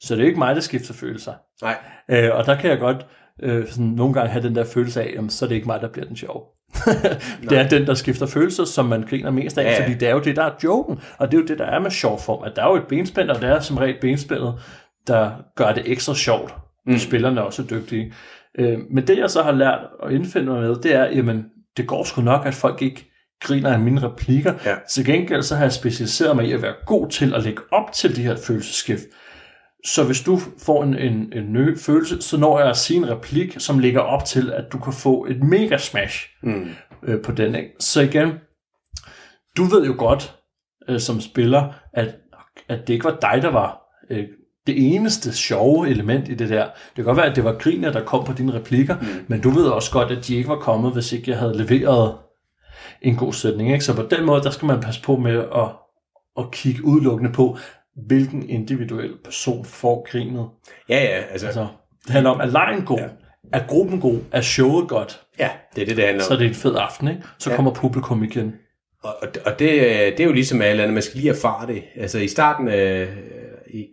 så 0.00 0.14
det 0.14 0.22
er 0.22 0.26
ikke 0.26 0.38
mig, 0.38 0.54
der 0.54 0.60
skifter 0.60 0.94
følelser. 0.94 1.34
Nej. 1.62 1.76
Øh, 2.10 2.30
og 2.36 2.46
der 2.46 2.60
kan 2.60 2.70
jeg 2.70 2.78
godt 2.78 3.06
øh, 3.42 3.68
sådan, 3.68 3.86
nogle 3.86 4.14
gange 4.14 4.30
have 4.30 4.42
den 4.42 4.54
der 4.54 4.64
følelse 4.64 5.02
af, 5.02 5.12
jamen, 5.14 5.30
så 5.30 5.44
er 5.44 5.48
det 5.48 5.54
ikke 5.54 5.66
mig, 5.66 5.80
der 5.80 5.88
bliver 5.88 6.06
den 6.06 6.16
sjov. 6.16 6.54
det 7.50 7.58
er 7.58 7.68
den, 7.68 7.86
der 7.86 7.94
skifter 7.94 8.26
følelser, 8.26 8.64
som 8.64 8.86
man 8.86 9.02
griner 9.02 9.30
mest 9.30 9.58
af, 9.58 9.64
ja. 9.64 9.70
ja. 9.70 9.82
fordi 9.82 9.94
det 9.94 10.08
er 10.08 10.12
jo 10.12 10.20
det, 10.20 10.36
der 10.36 10.44
er 10.44 10.54
joken. 10.64 11.00
Og 11.18 11.30
det 11.30 11.38
er 11.38 11.42
jo 11.42 11.46
det, 11.46 11.58
der 11.58 11.64
er 11.64 11.78
med 11.78 11.90
sjov 11.90 12.20
form. 12.20 12.42
At 12.44 12.56
der 12.56 12.62
er 12.62 12.68
jo 12.68 12.76
et 12.76 12.86
benspænd, 12.88 13.30
og 13.30 13.40
det 13.40 13.50
er 13.50 13.60
som 13.60 13.76
regel 13.76 13.96
benspændet, 14.00 14.54
der 15.06 15.30
gør 15.56 15.72
det 15.72 15.82
ekstra 15.86 16.14
sjovt. 16.14 16.54
Mm. 16.86 16.98
Spillerne 16.98 17.40
er 17.40 17.44
også 17.44 17.62
dygtige. 17.70 18.12
Øh, 18.58 18.78
men 18.90 19.06
det, 19.06 19.18
jeg 19.18 19.30
så 19.30 19.42
har 19.42 19.52
lært 19.52 19.80
at 20.02 20.12
indfinde 20.12 20.52
mig 20.52 20.60
med, 20.62 20.76
det 20.76 20.94
er, 20.94 21.04
jamen, 21.04 21.44
det 21.76 21.86
går 21.86 22.04
sgu 22.04 22.22
nok, 22.22 22.46
at 22.46 22.54
folk 22.54 22.82
ikke 22.82 23.10
griner 23.40 23.72
af 23.72 23.78
mine 23.78 24.02
replikker. 24.02 24.54
Ja. 24.64 24.74
Til 24.90 25.04
gengæld 25.04 25.42
så 25.42 25.56
har 25.56 25.62
jeg 25.62 25.72
specialiseret 25.72 26.36
mig 26.36 26.44
i 26.48 26.52
at 26.52 26.62
være 26.62 26.74
god 26.86 27.08
til 27.10 27.34
at 27.34 27.42
lægge 27.42 27.62
op 27.72 27.92
til 27.92 28.16
de 28.16 28.22
her 28.22 28.36
følelsesskift. 28.36 29.02
Så 29.86 30.04
hvis 30.04 30.20
du 30.20 30.38
får 30.66 30.82
en, 30.82 30.94
en, 30.98 31.32
en 31.32 31.52
ny 31.52 31.78
følelse, 31.78 32.22
så 32.22 32.36
når 32.36 32.58
jeg 32.60 32.68
at 32.68 32.76
sige 32.76 32.96
en 32.96 33.10
replik, 33.10 33.54
som 33.58 33.78
ligger 33.78 34.00
op 34.00 34.24
til, 34.24 34.52
at 34.52 34.64
du 34.72 34.78
kan 34.78 34.92
få 34.92 35.26
et 35.30 35.42
mega 35.42 35.78
smash 35.78 36.26
Mm. 36.42 36.66
øh, 37.02 37.22
på 37.22 37.32
den. 37.32 37.54
Ikke? 37.54 37.70
Så 37.80 38.00
igen, 38.00 38.32
du 39.56 39.64
ved 39.64 39.86
jo 39.86 39.94
godt 39.98 40.34
øh, 40.88 41.00
som 41.00 41.20
spiller, 41.20 41.72
at, 41.92 42.14
at 42.68 42.86
det 42.86 42.92
ikke 42.94 43.04
var 43.04 43.18
dig, 43.20 43.42
der 43.42 43.50
var 43.50 43.80
øh, 44.10 44.24
det 44.66 44.94
eneste 44.94 45.32
sjove 45.32 45.88
element 45.88 46.28
i 46.28 46.34
det 46.34 46.48
der. 46.48 46.64
Det 46.64 46.94
kan 46.94 47.04
godt 47.04 47.16
være, 47.16 47.30
at 47.30 47.36
det 47.36 47.44
var 47.44 47.52
griner, 47.58 47.92
der 47.92 48.04
kom 48.04 48.24
på 48.24 48.32
dine 48.32 48.54
replikker, 48.54 48.96
mm. 49.00 49.06
men 49.28 49.40
du 49.40 49.50
ved 49.50 49.64
også 49.66 49.92
godt, 49.92 50.10
at 50.10 50.26
de 50.26 50.36
ikke 50.36 50.48
var 50.48 50.58
kommet, 50.58 50.92
hvis 50.92 51.12
ikke 51.12 51.30
jeg 51.30 51.38
havde 51.38 51.56
leveret 51.56 52.14
en 53.02 53.16
god 53.16 53.32
sætning. 53.32 53.72
Ikke? 53.72 53.84
Så 53.84 53.96
på 53.96 54.02
den 54.10 54.24
måde, 54.24 54.42
der 54.42 54.50
skal 54.50 54.66
man 54.66 54.80
passe 54.80 55.02
på 55.02 55.16
med 55.16 55.38
at, 55.38 55.68
at 56.38 56.50
kigge 56.52 56.84
udelukkende 56.84 57.32
på, 57.32 57.56
hvilken 58.06 58.48
individuel 58.48 59.14
person 59.24 59.64
får 59.64 60.06
grinet. 60.10 60.46
Ja, 60.88 61.02
ja, 61.04 61.22
altså, 61.30 61.46
Altså, 61.46 61.66
det 62.04 62.10
handler 62.12 62.30
om, 62.30 62.40
er 62.40 62.46
lejen 62.46 62.82
god? 62.84 62.98
Ja. 62.98 63.06
Er 63.52 63.66
gruppen 63.68 64.00
god? 64.00 64.18
Er 64.32 64.40
showet 64.40 64.88
godt? 64.88 65.20
ja, 65.38 65.50
det 65.74 65.82
er 65.82 65.86
det, 65.86 65.96
det 65.96 66.04
handler 66.04 66.24
Så 66.24 66.30
om. 66.30 66.34
er 66.34 66.38
det 66.38 66.48
en 66.48 66.54
fed 66.54 66.76
aften, 66.76 67.08
ikke? 67.08 67.22
Så 67.38 67.50
Ja. 67.50 67.56
kommer 67.56 67.74
publikum 67.74 68.24
igen. 68.24 68.52
Og, 69.02 69.14
og, 69.22 69.28
og 69.46 69.58
det, 69.58 69.70
øh, 69.72 69.80
det 69.88 70.20
er 70.20 70.24
jo 70.24 70.32
ligesom 70.32 70.62
alt 70.62 70.80
andet, 70.80 70.94
man 70.94 71.02
skal 71.02 71.20
lige 71.20 71.30
erfare 71.30 71.66
det. 71.66 71.82
Altså 71.96 72.18
i 72.18 72.28
starten 72.28 72.68
af, 72.68 73.08
i, 73.74 73.84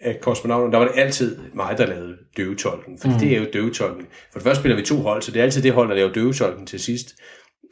af 0.00 0.20
Kosmonauten, 0.20 0.72
der 0.72 0.78
var 0.78 0.84
det 0.84 0.94
altid 1.00 1.38
mig, 1.54 1.74
der 1.78 1.86
lavede 1.86 2.16
døvetolken. 2.36 2.98
For 2.98 3.08
mm. 3.08 3.14
det 3.14 3.32
er 3.32 3.38
jo 3.38 3.46
døvetolken. 3.52 4.06
For 4.32 4.38
det 4.38 4.42
første 4.42 4.60
spiller 4.62 4.76
vi 4.76 4.82
to 4.82 4.96
hold, 4.96 5.22
så 5.22 5.30
det 5.30 5.40
er 5.40 5.44
altid 5.44 5.62
det 5.62 5.72
hold, 5.72 5.88
der 5.88 5.94
laver 5.94 6.12
døvetolken 6.12 6.66
til 6.66 6.80
sidst, 6.80 7.08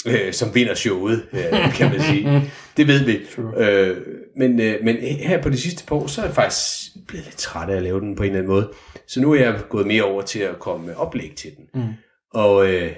øh, 0.06 0.32
som 0.32 0.54
vinder 0.54 0.74
showet, 0.74 1.26
øh, 1.32 1.74
kan 1.74 1.90
man 1.90 2.00
sige. 2.02 2.42
Det 2.76 2.86
ved 2.86 3.04
vi. 3.04 3.18
Øh, 3.56 3.96
men, 4.36 4.60
øh, 4.60 4.84
men 4.84 4.96
her 4.96 5.42
på 5.42 5.48
de 5.50 5.56
sidste 5.60 5.86
par 5.86 5.96
år, 5.96 6.06
så 6.06 6.20
er 6.20 6.24
jeg 6.24 6.34
faktisk 6.34 6.92
blevet 7.08 7.24
lidt 7.26 7.36
træt 7.36 7.70
af 7.70 7.76
at 7.76 7.82
lave 7.82 8.00
den 8.00 8.16
på 8.16 8.22
en 8.22 8.28
eller 8.28 8.38
anden 8.38 8.52
måde. 8.52 8.72
Så 9.06 9.20
nu 9.20 9.32
er 9.32 9.40
jeg 9.40 9.60
gået 9.68 9.86
mere 9.86 10.02
over 10.02 10.22
til 10.22 10.38
at 10.38 10.58
komme 10.58 10.86
med 10.86 10.94
oplæg 10.94 11.32
til 11.36 11.50
den. 11.56 11.82
Mm. 11.82 11.88
Og, 12.34 12.72
øh, 12.72 12.92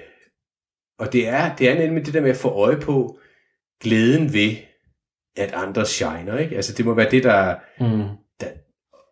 og 0.98 1.12
det 1.12 1.28
er, 1.28 1.56
det 1.56 1.68
er 1.70 1.78
nemlig 1.78 2.06
det 2.06 2.14
der 2.14 2.20
med 2.20 2.30
at 2.30 2.36
få 2.36 2.48
øje 2.48 2.76
på 2.76 3.18
glæden 3.82 4.32
ved, 4.32 4.50
at 5.36 5.52
andre 5.52 5.86
shiner. 5.86 6.38
Ikke? 6.38 6.56
Altså 6.56 6.72
det 6.72 6.84
må 6.84 6.94
være 6.94 7.10
det, 7.10 7.22
der, 7.22 7.54
Mm. 7.80 8.04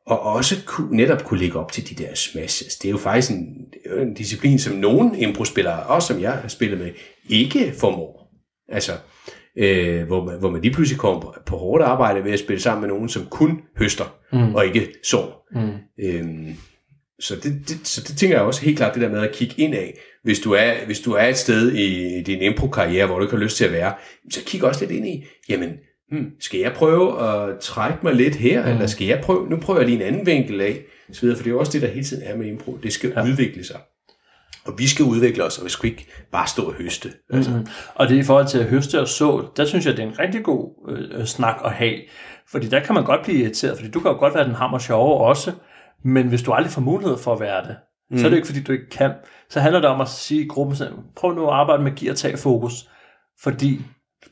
og 0.07 0.21
også 0.21 0.55
kunne, 0.67 0.97
netop 0.97 1.25
kunne 1.25 1.41
lægge 1.41 1.59
op 1.59 1.73
til 1.73 1.89
de 1.89 2.05
der 2.05 2.15
smashes. 2.15 2.77
Det 2.77 2.89
er 2.89 2.93
jo 2.93 2.99
faktisk 2.99 3.31
en, 3.33 3.67
det 3.73 4.03
en 4.03 4.15
disciplin, 4.15 4.59
som 4.59 4.77
nogen 4.77 5.15
improspillere, 5.15 5.83
også 5.83 6.09
som 6.09 6.23
jeg 6.23 6.33
har 6.33 6.49
spillet 6.49 6.79
med, 6.79 6.91
ikke 7.29 7.73
formår. 7.79 8.33
Altså, 8.69 8.93
øh, 9.57 10.07
hvor, 10.07 10.25
man, 10.25 10.39
hvor 10.39 10.51
man 10.51 10.63
lige 10.63 10.75
pludselig 10.75 11.01
kommer 11.01 11.21
på, 11.21 11.35
på 11.47 11.57
hårdt 11.57 11.83
arbejde 11.85 12.25
ved 12.25 12.33
at 12.33 12.39
spille 12.39 12.61
sammen 12.63 12.81
med 12.81 12.89
nogen, 12.89 13.09
som 13.09 13.27
kun 13.27 13.61
høster, 13.79 14.19
Mm. 14.33 14.55
og 14.55 14.67
ikke 14.67 14.89
sår. 15.05 15.49
Mm. 15.55 16.05
Øhm, 16.05 16.55
så, 17.21 17.35
det, 17.37 17.69
det, 17.69 17.87
så 17.89 18.01
det 18.09 18.17
tænker 18.17 18.37
jeg 18.37 18.45
også 18.47 18.63
helt 18.63 18.77
klart, 18.77 18.95
det 18.95 19.03
der 19.03 19.09
med 19.09 19.21
at 19.21 19.33
kigge 19.33 19.55
ind 19.59 19.75
af. 19.75 19.99
Hvis 20.25 20.41
du 20.41 20.53
er, 20.53 20.73
hvis 20.87 21.01
du 21.01 21.13
er 21.13 21.25
et 21.25 21.37
sted 21.37 21.73
i 21.73 22.23
din 22.23 22.43
impro-karriere, 22.43 23.07
hvor 23.07 23.19
du 23.19 23.25
ikke 23.25 23.37
har 23.37 23.43
lyst 23.43 23.57
til 23.57 23.65
at 23.65 23.73
være, 23.73 23.95
så 24.31 24.41
kig 24.47 24.65
også 24.65 24.81
lidt 24.81 24.91
ind 24.91 25.07
i, 25.09 25.25
jamen, 25.49 25.71
hmm, 26.11 26.31
skal 26.41 26.61
jeg 26.61 26.73
prøve 26.73 27.23
at 27.29 27.59
trække 27.61 27.99
mig 28.03 28.15
lidt 28.15 28.35
her, 28.37 28.65
mm. 28.67 28.73
eller 28.73 28.87
skal 28.87 29.07
jeg 29.07 29.21
prøve, 29.23 29.51
nu 29.51 29.57
prøver 29.57 29.81
jeg 29.81 29.89
lige 29.89 29.97
en 29.97 30.13
anden 30.13 30.27
vinkel 30.27 30.61
af, 30.61 30.81
så 31.13 31.21
videre, 31.21 31.37
for 31.37 31.43
det 31.43 31.51
er 31.51 31.55
jo 31.55 31.61
også 31.61 31.73
det, 31.73 31.83
der 31.83 31.89
hele 31.89 32.05
tiden 32.05 32.23
er 32.23 32.37
med 32.37 32.47
impro. 32.47 32.79
Det 32.83 32.93
skal 32.93 33.13
ja. 33.17 33.25
udvikle 33.25 33.65
sig. 33.65 33.81
Og 34.65 34.79
vi 34.79 34.89
skal 34.89 35.05
udvikle 35.05 35.45
os, 35.45 35.59
og 35.59 35.65
vi 35.65 35.71
skal 35.71 35.91
ikke 35.91 36.07
bare 36.33 36.47
stå 36.47 36.63
og 36.63 36.73
høste. 36.73 37.13
Altså. 37.31 37.51
Mm-hmm. 37.51 37.67
Og 37.95 38.09
det 38.09 38.17
er 38.17 38.21
i 38.21 38.25
forhold 38.25 38.47
til 38.47 38.59
at 38.59 38.65
høste 38.65 39.01
og 39.01 39.09
så, 39.09 39.45
der 39.57 39.65
synes 39.65 39.87
jeg, 39.87 39.97
det 39.97 40.03
er 40.03 40.09
en 40.09 40.19
rigtig 40.19 40.45
god 40.45 40.89
øh, 40.89 41.25
snak 41.27 41.57
at 41.65 41.73
have. 41.73 41.95
Fordi 42.51 42.69
der 42.69 42.81
kan 42.81 42.95
man 42.95 43.05
godt 43.05 43.23
blive 43.23 43.43
irriteret, 43.43 43.77
fordi 43.77 43.91
du 43.91 44.01
kan 44.01 44.11
jo 44.11 44.19
godt 44.19 44.35
være 44.35 44.45
den 44.45 44.55
hammer 44.55 44.79
sjove 44.79 45.21
også, 45.21 45.53
men 46.05 46.29
hvis 46.29 46.43
du 46.43 46.53
aldrig 46.53 46.73
får 46.73 46.81
mulighed 46.81 47.19
for 47.19 47.33
at 47.33 47.41
være 47.41 47.63
det, 47.63 47.77
mm. 48.11 48.19
så 48.19 48.25
er 48.25 48.29
det 48.29 48.37
ikke, 48.37 48.47
fordi 48.47 48.63
du 48.63 48.73
ikke 48.73 48.91
kan. 48.91 49.13
Så 49.51 49.61
handler 49.61 49.81
det 49.81 49.91
om 49.91 50.01
at 50.01 50.09
sige 50.09 50.45
i 50.45 50.49
gruppen, 50.49 50.77
sådan, 50.77 50.95
prøv 51.17 51.35
nu 51.35 51.47
at 51.47 51.55
arbejde 51.55 51.83
med 51.83 51.97
gear 51.97 52.13
og 52.13 52.19
tag 52.19 52.39
fokus, 52.39 52.89
fordi 53.43 53.81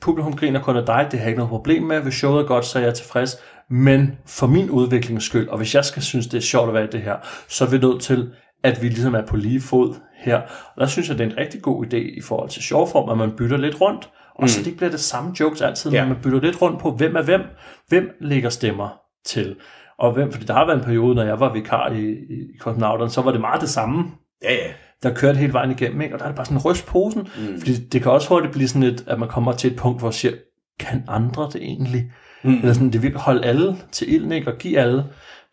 publikum 0.00 0.36
griner 0.36 0.62
kun 0.62 0.76
af 0.76 0.86
dig, 0.86 1.08
det 1.10 1.18
har 1.18 1.24
jeg 1.24 1.28
ikke 1.28 1.38
noget 1.38 1.50
problem 1.50 1.82
med, 1.82 2.00
hvis 2.00 2.14
showet 2.14 2.42
er 2.42 2.46
godt, 2.46 2.64
så 2.64 2.78
er 2.78 2.82
jeg 2.82 2.94
tilfreds, 2.94 3.36
men 3.70 4.18
for 4.26 4.46
min 4.46 4.70
udviklings 4.70 5.24
skyld, 5.24 5.48
og 5.48 5.58
hvis 5.58 5.74
jeg 5.74 5.84
skal 5.84 6.02
synes, 6.02 6.26
det 6.26 6.38
er 6.38 6.42
sjovt 6.42 6.68
at 6.68 6.74
være 6.74 6.84
i 6.84 6.90
det 6.92 7.02
her, 7.02 7.16
så 7.48 7.64
er 7.64 7.68
vi 7.68 7.78
nødt 7.78 8.02
til, 8.02 8.32
at 8.62 8.82
vi 8.82 8.88
ligesom 8.88 9.14
er 9.14 9.26
på 9.26 9.36
lige 9.36 9.60
fod 9.60 9.94
her. 10.20 10.36
Og 10.74 10.80
der 10.80 10.86
synes 10.86 11.08
jeg, 11.08 11.18
det 11.18 11.26
er 11.26 11.30
en 11.30 11.38
rigtig 11.38 11.62
god 11.62 11.86
idé 11.86 11.96
i 11.96 12.20
forhold 12.24 12.48
til 12.50 12.62
sjovform, 12.62 13.08
at 13.08 13.18
man 13.18 13.36
bytter 13.36 13.56
lidt 13.56 13.80
rundt, 13.80 14.10
og 14.34 14.42
mm. 14.42 14.48
så 14.48 14.58
det 14.60 14.66
ikke 14.66 14.76
bliver 14.76 14.90
det 14.90 15.00
samme 15.00 15.32
jokes 15.40 15.60
altid, 15.60 15.90
Ja. 15.90 16.02
men 16.04 16.12
man 16.12 16.22
bytter 16.22 16.40
lidt 16.40 16.62
rundt 16.62 16.80
på, 16.80 16.90
hvem 16.90 17.16
er 17.16 17.22
hvem, 17.22 17.40
hvem 17.88 18.10
lægger 18.20 18.48
stemmer 18.48 18.88
til, 19.26 19.56
og 19.98 20.12
hvem, 20.12 20.32
fordi 20.32 20.44
der 20.44 20.54
har 20.54 20.66
været 20.66 20.78
en 20.78 20.84
periode, 20.84 21.14
når 21.14 21.22
jeg 21.22 21.40
var 21.40 21.52
vikar 21.52 21.90
i, 21.90 22.10
i 22.10 22.56
Kosmonauterne, 22.60 23.10
så 23.10 23.22
var 23.22 23.32
det 23.32 23.40
meget 23.40 23.60
det 23.60 23.68
samme, 23.68 24.04
Ja, 24.42 24.52
ja. 24.54 24.70
der 25.02 25.14
kørte 25.14 25.38
hele 25.38 25.52
vejen 25.52 25.70
igennem, 25.70 26.00
ikke? 26.00 26.14
og 26.14 26.18
der 26.18 26.24
er 26.24 26.28
det 26.28 26.36
bare 26.36 26.46
sådan 26.46 26.64
ryst 26.64 26.86
posen, 26.86 27.20
mm. 27.20 27.58
fordi 27.58 27.74
det 27.74 28.02
kan 28.02 28.12
også 28.12 28.28
hurtigt 28.28 28.52
blive 28.52 28.68
sådan 28.68 28.82
lidt, 28.82 29.04
at 29.06 29.18
man 29.18 29.28
kommer 29.28 29.52
til 29.52 29.70
et 29.72 29.76
punkt, 29.78 29.98
hvor 30.00 30.06
man 30.08 30.12
siger, 30.12 30.32
kan 30.80 31.04
andre 31.08 31.48
det 31.52 31.62
egentlig? 31.62 32.12
Mm. 32.44 32.54
Eller 32.54 32.72
sådan, 32.72 32.90
det 32.90 33.02
vil 33.02 33.16
holde 33.16 33.44
alle 33.44 33.76
til 33.92 34.14
ilden, 34.14 34.32
ikke? 34.32 34.52
og 34.52 34.58
give 34.58 34.78
alle. 34.78 35.04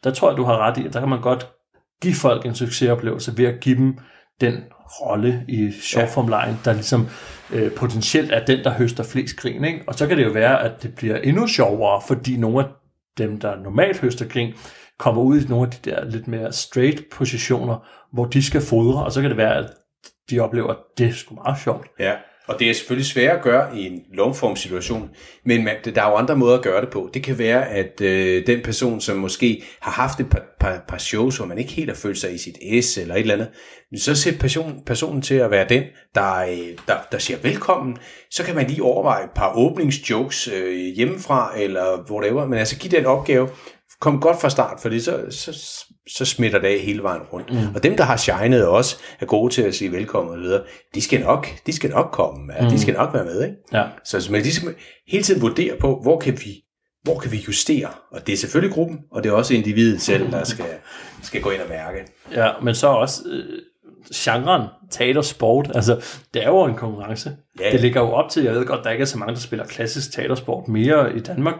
Der 0.03 0.11
tror 0.11 0.29
jeg, 0.29 0.37
du 0.37 0.43
har 0.43 0.57
ret 0.57 0.77
i, 0.77 0.85
at 0.87 0.93
der 0.93 0.99
kan 0.99 1.09
man 1.09 1.21
godt 1.21 1.47
give 2.01 2.13
folk 2.13 2.45
en 2.45 2.55
succesoplevelse 2.55 3.37
ved 3.37 3.45
at 3.45 3.59
give 3.59 3.77
dem 3.77 3.97
den 4.41 4.63
rolle 5.01 5.45
i 5.47 5.71
sjovformlejen, 5.71 6.59
der 6.65 6.73
ligesom 6.73 7.07
øh, 7.53 7.71
potentielt 7.71 8.31
er 8.31 8.45
den, 8.45 8.63
der 8.63 8.71
høster 8.71 9.03
flest 9.03 9.37
grin. 9.37 9.65
Ikke? 9.65 9.83
Og 9.87 9.95
så 9.95 10.07
kan 10.07 10.17
det 10.17 10.25
jo 10.25 10.31
være, 10.31 10.63
at 10.63 10.83
det 10.83 10.95
bliver 10.95 11.17
endnu 11.17 11.47
sjovere, 11.47 12.01
fordi 12.07 12.37
nogle 12.37 12.59
af 12.59 12.65
dem, 13.17 13.39
der 13.39 13.55
normalt 13.55 13.99
høster 13.99 14.27
grin, 14.27 14.53
kommer 14.99 15.21
ud 15.21 15.41
i 15.41 15.47
nogle 15.47 15.67
af 15.67 15.71
de 15.71 15.89
der 15.89 16.05
lidt 16.05 16.27
mere 16.27 16.53
straight 16.53 17.03
positioner, 17.11 17.87
hvor 18.13 18.25
de 18.25 18.43
skal 18.43 18.61
fodre, 18.61 19.05
og 19.05 19.11
så 19.11 19.21
kan 19.21 19.29
det 19.29 19.37
være, 19.37 19.55
at 19.55 19.69
de 20.29 20.39
oplever, 20.39 20.69
at 20.69 20.77
det 20.97 21.07
er 21.07 21.13
sgu 21.13 21.35
meget 21.35 21.59
sjovt. 21.63 21.87
Ja, 21.99 22.13
og 22.47 22.59
det 22.59 22.69
er 22.69 22.73
selvfølgelig 22.73 23.05
svært 23.05 23.35
at 23.37 23.43
gøre 23.43 23.77
i 23.77 23.85
en 23.85 24.01
lovformsituation, 24.13 25.09
men 25.45 25.63
man, 25.63 25.75
der 25.85 26.01
er 26.01 26.09
jo 26.09 26.15
andre 26.15 26.35
måder 26.35 26.57
at 26.57 26.63
gøre 26.63 26.81
det 26.81 26.89
på. 26.89 27.09
Det 27.13 27.23
kan 27.23 27.37
være, 27.37 27.69
at 27.69 28.01
øh, 28.01 28.47
den 28.47 28.61
person, 28.61 29.01
som 29.01 29.17
måske 29.17 29.63
har 29.79 29.91
haft 29.91 30.19
et 30.19 30.29
par, 30.29 30.43
par, 30.59 30.83
par 30.87 30.97
shows, 30.97 31.37
hvor 31.37 31.45
man 31.45 31.57
ikke 31.57 31.71
helt 31.71 31.89
har 31.89 31.95
følt 31.95 32.17
sig 32.17 32.33
i 32.33 32.37
sit 32.37 32.85
S 32.85 32.97
eller 32.97 33.15
et 33.15 33.19
eller 33.19 33.33
andet, 33.33 33.49
men 33.91 33.99
så 33.99 34.15
sæt 34.15 34.39
person, 34.39 34.81
personen 34.85 35.21
til 35.21 35.35
at 35.35 35.51
være 35.51 35.65
den, 35.69 35.83
der, 36.15 36.37
øh, 36.37 36.57
der, 36.87 36.97
der 37.11 37.17
siger 37.17 37.37
velkommen. 37.37 37.97
Så 38.31 38.43
kan 38.43 38.55
man 38.55 38.67
lige 38.67 38.83
overveje 38.83 39.23
et 39.23 39.29
par 39.35 39.57
åbningsjokes 39.57 40.47
øh, 40.47 40.95
hjemmefra, 40.95 41.53
eller 41.57 42.11
whatever, 42.11 42.45
men 42.47 42.59
altså 42.59 42.77
give 42.79 42.97
den 42.97 43.05
opgave, 43.05 43.49
kom 44.01 44.21
godt 44.21 44.41
fra 44.41 44.49
start, 44.49 44.79
fordi 44.81 44.99
så, 44.99 45.25
så, 45.29 45.53
så 46.09 46.25
smitter 46.25 46.59
det 46.59 46.67
af 46.67 46.79
hele 46.79 47.03
vejen 47.03 47.21
rundt. 47.21 47.53
Mm. 47.53 47.75
Og 47.75 47.83
dem, 47.83 47.97
der 47.97 48.03
har 48.03 48.17
shined 48.17 48.63
også, 48.63 48.97
er 49.19 49.25
gode 49.25 49.53
til 49.53 49.61
at 49.61 49.75
sige 49.75 49.91
velkommen 49.91 50.33
og 50.33 50.39
videre, 50.39 50.63
de 50.95 51.01
skal 51.01 51.21
nok, 51.21 51.47
de 51.65 51.73
skal 51.73 51.89
nok 51.89 52.09
komme, 52.11 52.53
ja, 52.53 52.63
Mm. 52.63 52.69
de 52.69 52.79
skal 52.79 52.93
nok 52.93 53.13
være 53.13 53.25
med, 53.25 53.43
ikke? 53.43 53.55
Ja. 53.73 53.83
Så, 54.05 54.21
så 54.21 54.31
man 54.31 54.41
ligesom 54.41 54.75
hele 55.07 55.23
tiden 55.23 55.41
vurdere 55.41 55.75
på, 55.79 55.99
hvor 56.01 56.19
kan 56.19 56.33
vi 56.33 56.63
hvor 57.03 57.19
kan 57.19 57.31
vi 57.31 57.43
justere? 57.47 57.89
Og 58.11 58.27
det 58.27 58.33
er 58.33 58.37
selvfølgelig 58.37 58.73
gruppen, 58.75 58.99
og 59.11 59.23
det 59.23 59.29
er 59.29 59.33
også 59.33 59.53
individet 59.53 60.01
selv, 60.01 60.31
der 60.31 60.43
skal, 60.43 60.65
skal 61.23 61.41
gå 61.41 61.49
ind 61.49 61.61
og 61.61 61.69
mærke. 61.69 61.97
Ja, 62.31 62.51
men 62.63 62.75
så 62.75 62.87
også 62.87 63.21
øh, 63.25 63.59
genren 64.15 64.63
teatersport, 64.91 65.71
altså 65.75 66.01
det 66.33 66.43
er 66.43 66.47
jo 66.47 66.63
en 66.63 66.75
konkurrence. 66.75 67.31
Ja. 67.59 67.71
Det 67.71 67.81
ligger 67.81 68.01
jo 68.01 68.11
op 68.11 68.29
til, 68.29 68.43
jeg 68.43 68.53
ved 68.53 68.65
godt, 68.65 68.83
der 68.83 68.89
ikke 68.89 69.01
er 69.01 69.05
så 69.05 69.17
mange, 69.17 69.33
der 69.33 69.39
spiller 69.39 69.65
klassisk 69.65 70.11
teatersport 70.11 70.67
mere 70.67 71.15
i 71.15 71.19
Danmark. 71.19 71.55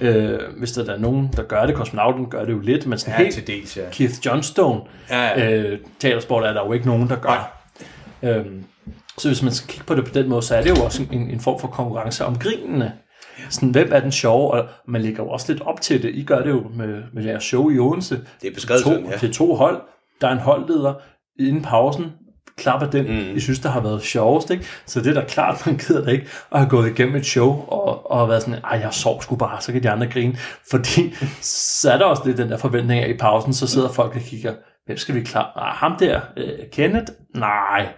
Øh, 0.00 0.38
hvis 0.58 0.72
der 0.72 0.92
er 0.92 0.98
nogen, 0.98 1.30
der 1.36 1.42
gør 1.42 1.66
det, 1.66 1.74
kosmonauten 1.74 2.26
gør 2.30 2.44
det 2.44 2.52
jo 2.52 2.60
lidt, 2.60 2.86
men 2.86 2.98
sådan 2.98 3.14
Ja, 3.18 3.22
helt 3.22 3.34
til 3.34 3.46
dels, 3.46 3.76
ja. 3.76 3.82
Keith 3.92 4.14
Johnstone 4.26 4.80
Ja, 5.10 5.40
ja. 5.40 5.50
Øh, 5.50 5.78
teatersport 6.00 6.44
er 6.44 6.52
der 6.52 6.66
jo 6.66 6.72
ikke 6.72 6.86
nogen, 6.86 7.08
der 7.08 7.16
gør. 7.16 7.68
Øhm, 8.22 8.64
så 9.18 9.28
hvis 9.28 9.42
man 9.42 9.52
skal 9.52 9.68
kigge 9.68 9.86
på 9.86 9.94
det 9.94 10.04
på 10.04 10.10
den 10.14 10.28
måde, 10.28 10.42
så 10.42 10.56
er 10.56 10.62
det 10.62 10.70
jo 10.78 10.84
også 10.84 11.02
en, 11.12 11.30
en 11.30 11.40
form 11.40 11.60
for 11.60 11.68
konkurrence 11.68 12.24
om 12.24 12.38
grinene. 12.38 12.92
Sådan, 13.50 13.70
hvem 13.70 13.88
er 13.92 14.00
den 14.00 14.12
sjove? 14.12 14.50
Og 14.50 14.68
man 14.88 15.02
lægger 15.02 15.22
jo 15.22 15.28
også 15.28 15.52
lidt 15.52 15.62
op 15.62 15.80
til 15.80 16.02
det. 16.02 16.10
I 16.14 16.22
gør 16.24 16.42
det 16.42 16.50
jo 16.50 16.64
med, 16.74 17.02
med 17.12 17.24
jeres 17.24 17.44
show 17.44 17.70
i 17.70 17.78
Odense. 17.78 18.20
Det 18.42 18.50
er 18.50 18.54
beskrevet 18.54 18.82
to, 18.82 18.90
sådan, 18.90 19.06
ja. 19.22 19.26
Er 19.26 19.32
to 19.32 19.54
hold. 19.54 19.80
Der 20.20 20.28
er 20.28 20.32
en 20.32 20.38
holdleder. 20.38 20.94
Inden 21.38 21.62
pausen 21.62 22.12
klapper 22.56 22.90
den, 22.90 23.06
Mm. 23.06 23.36
I 23.36 23.40
synes, 23.40 23.60
der 23.60 23.68
har 23.68 23.80
været 23.80 24.02
sjovest. 24.02 24.50
Ikke? 24.50 24.64
Så 24.86 25.00
det 25.00 25.16
er 25.16 25.20
da 25.20 25.26
klart, 25.28 25.66
man 25.66 25.76
gider 25.76 26.04
da 26.04 26.10
ikke 26.10 26.26
at 26.52 26.58
have 26.58 26.70
gået 26.70 26.90
igennem 26.90 27.16
et 27.16 27.26
show 27.26 27.50
og, 27.68 28.10
og 28.10 28.28
været 28.28 28.42
sådan, 28.42 28.60
ej, 28.64 28.78
jeg 28.82 28.94
sov 28.94 29.22
sgu 29.22 29.36
bare, 29.36 29.60
så 29.60 29.72
kan 29.72 29.82
de 29.82 29.90
andre 29.90 30.06
grine. 30.06 30.36
Fordi 30.70 31.14
så 31.40 31.90
er 31.92 31.98
der 31.98 32.04
også 32.04 32.22
lidt 32.26 32.38
den 32.38 32.50
der 32.50 32.56
forventning 32.56 33.00
af 33.04 33.08
i 33.08 33.16
pausen, 33.16 33.54
så 33.54 33.66
sidder 33.66 33.88
folk 33.92 34.14
og 34.16 34.20
kigger, 34.20 34.54
hvem 34.86 34.96
skal 34.96 35.14
vi 35.14 35.20
klare? 35.20 35.66
Ah, 35.66 35.74
ham 35.74 35.96
der, 35.98 36.20
øh, 36.36 36.48
Kenneth? 36.72 37.12
Nej, 37.36 37.88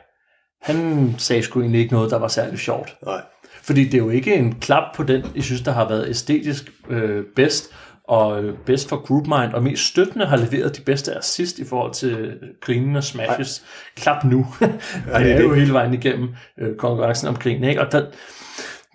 han 0.62 1.14
sagde 1.18 1.42
sgu 1.42 1.60
egentlig 1.60 1.80
ikke 1.80 1.94
noget, 1.94 2.10
der 2.10 2.18
var 2.18 2.28
særlig 2.28 2.58
sjovt. 2.58 2.96
Nej. 3.06 3.20
Fordi 3.62 3.84
det 3.84 3.94
er 3.94 3.98
jo 3.98 4.10
ikke 4.10 4.34
en 4.34 4.54
klap 4.54 4.94
på 4.96 5.02
den, 5.02 5.24
jeg 5.34 5.44
synes, 5.44 5.60
der 5.62 5.72
har 5.72 5.88
været 5.88 6.08
æstetisk 6.08 6.70
øh, 6.90 7.24
bedst, 7.36 7.70
og 8.08 8.44
øh, 8.44 8.58
bedst 8.58 8.88
for 8.88 8.96
GroupMind, 9.06 9.54
og 9.54 9.62
mest 9.62 9.82
støttende 9.82 10.26
har 10.26 10.36
leveret 10.36 10.76
de 10.76 10.82
bedste 10.82 11.14
assist 11.18 11.58
i 11.58 11.64
forhold 11.64 11.92
til 11.92 12.38
grinende 12.60 13.02
smashes. 13.02 13.58
Ej. 13.58 14.02
Klap 14.02 14.24
nu. 14.24 14.46
det 14.60 14.80
det 15.12 15.32
er 15.32 15.42
jo 15.42 15.54
hele 15.54 15.72
vejen 15.72 15.94
igennem 15.94 16.34
øh, 16.58 16.76
konkurrencen 16.76 17.28
om 17.28 17.36
grin, 17.36 17.64
ikke? 17.64 17.80
Og 17.80 17.92
der, 17.92 18.06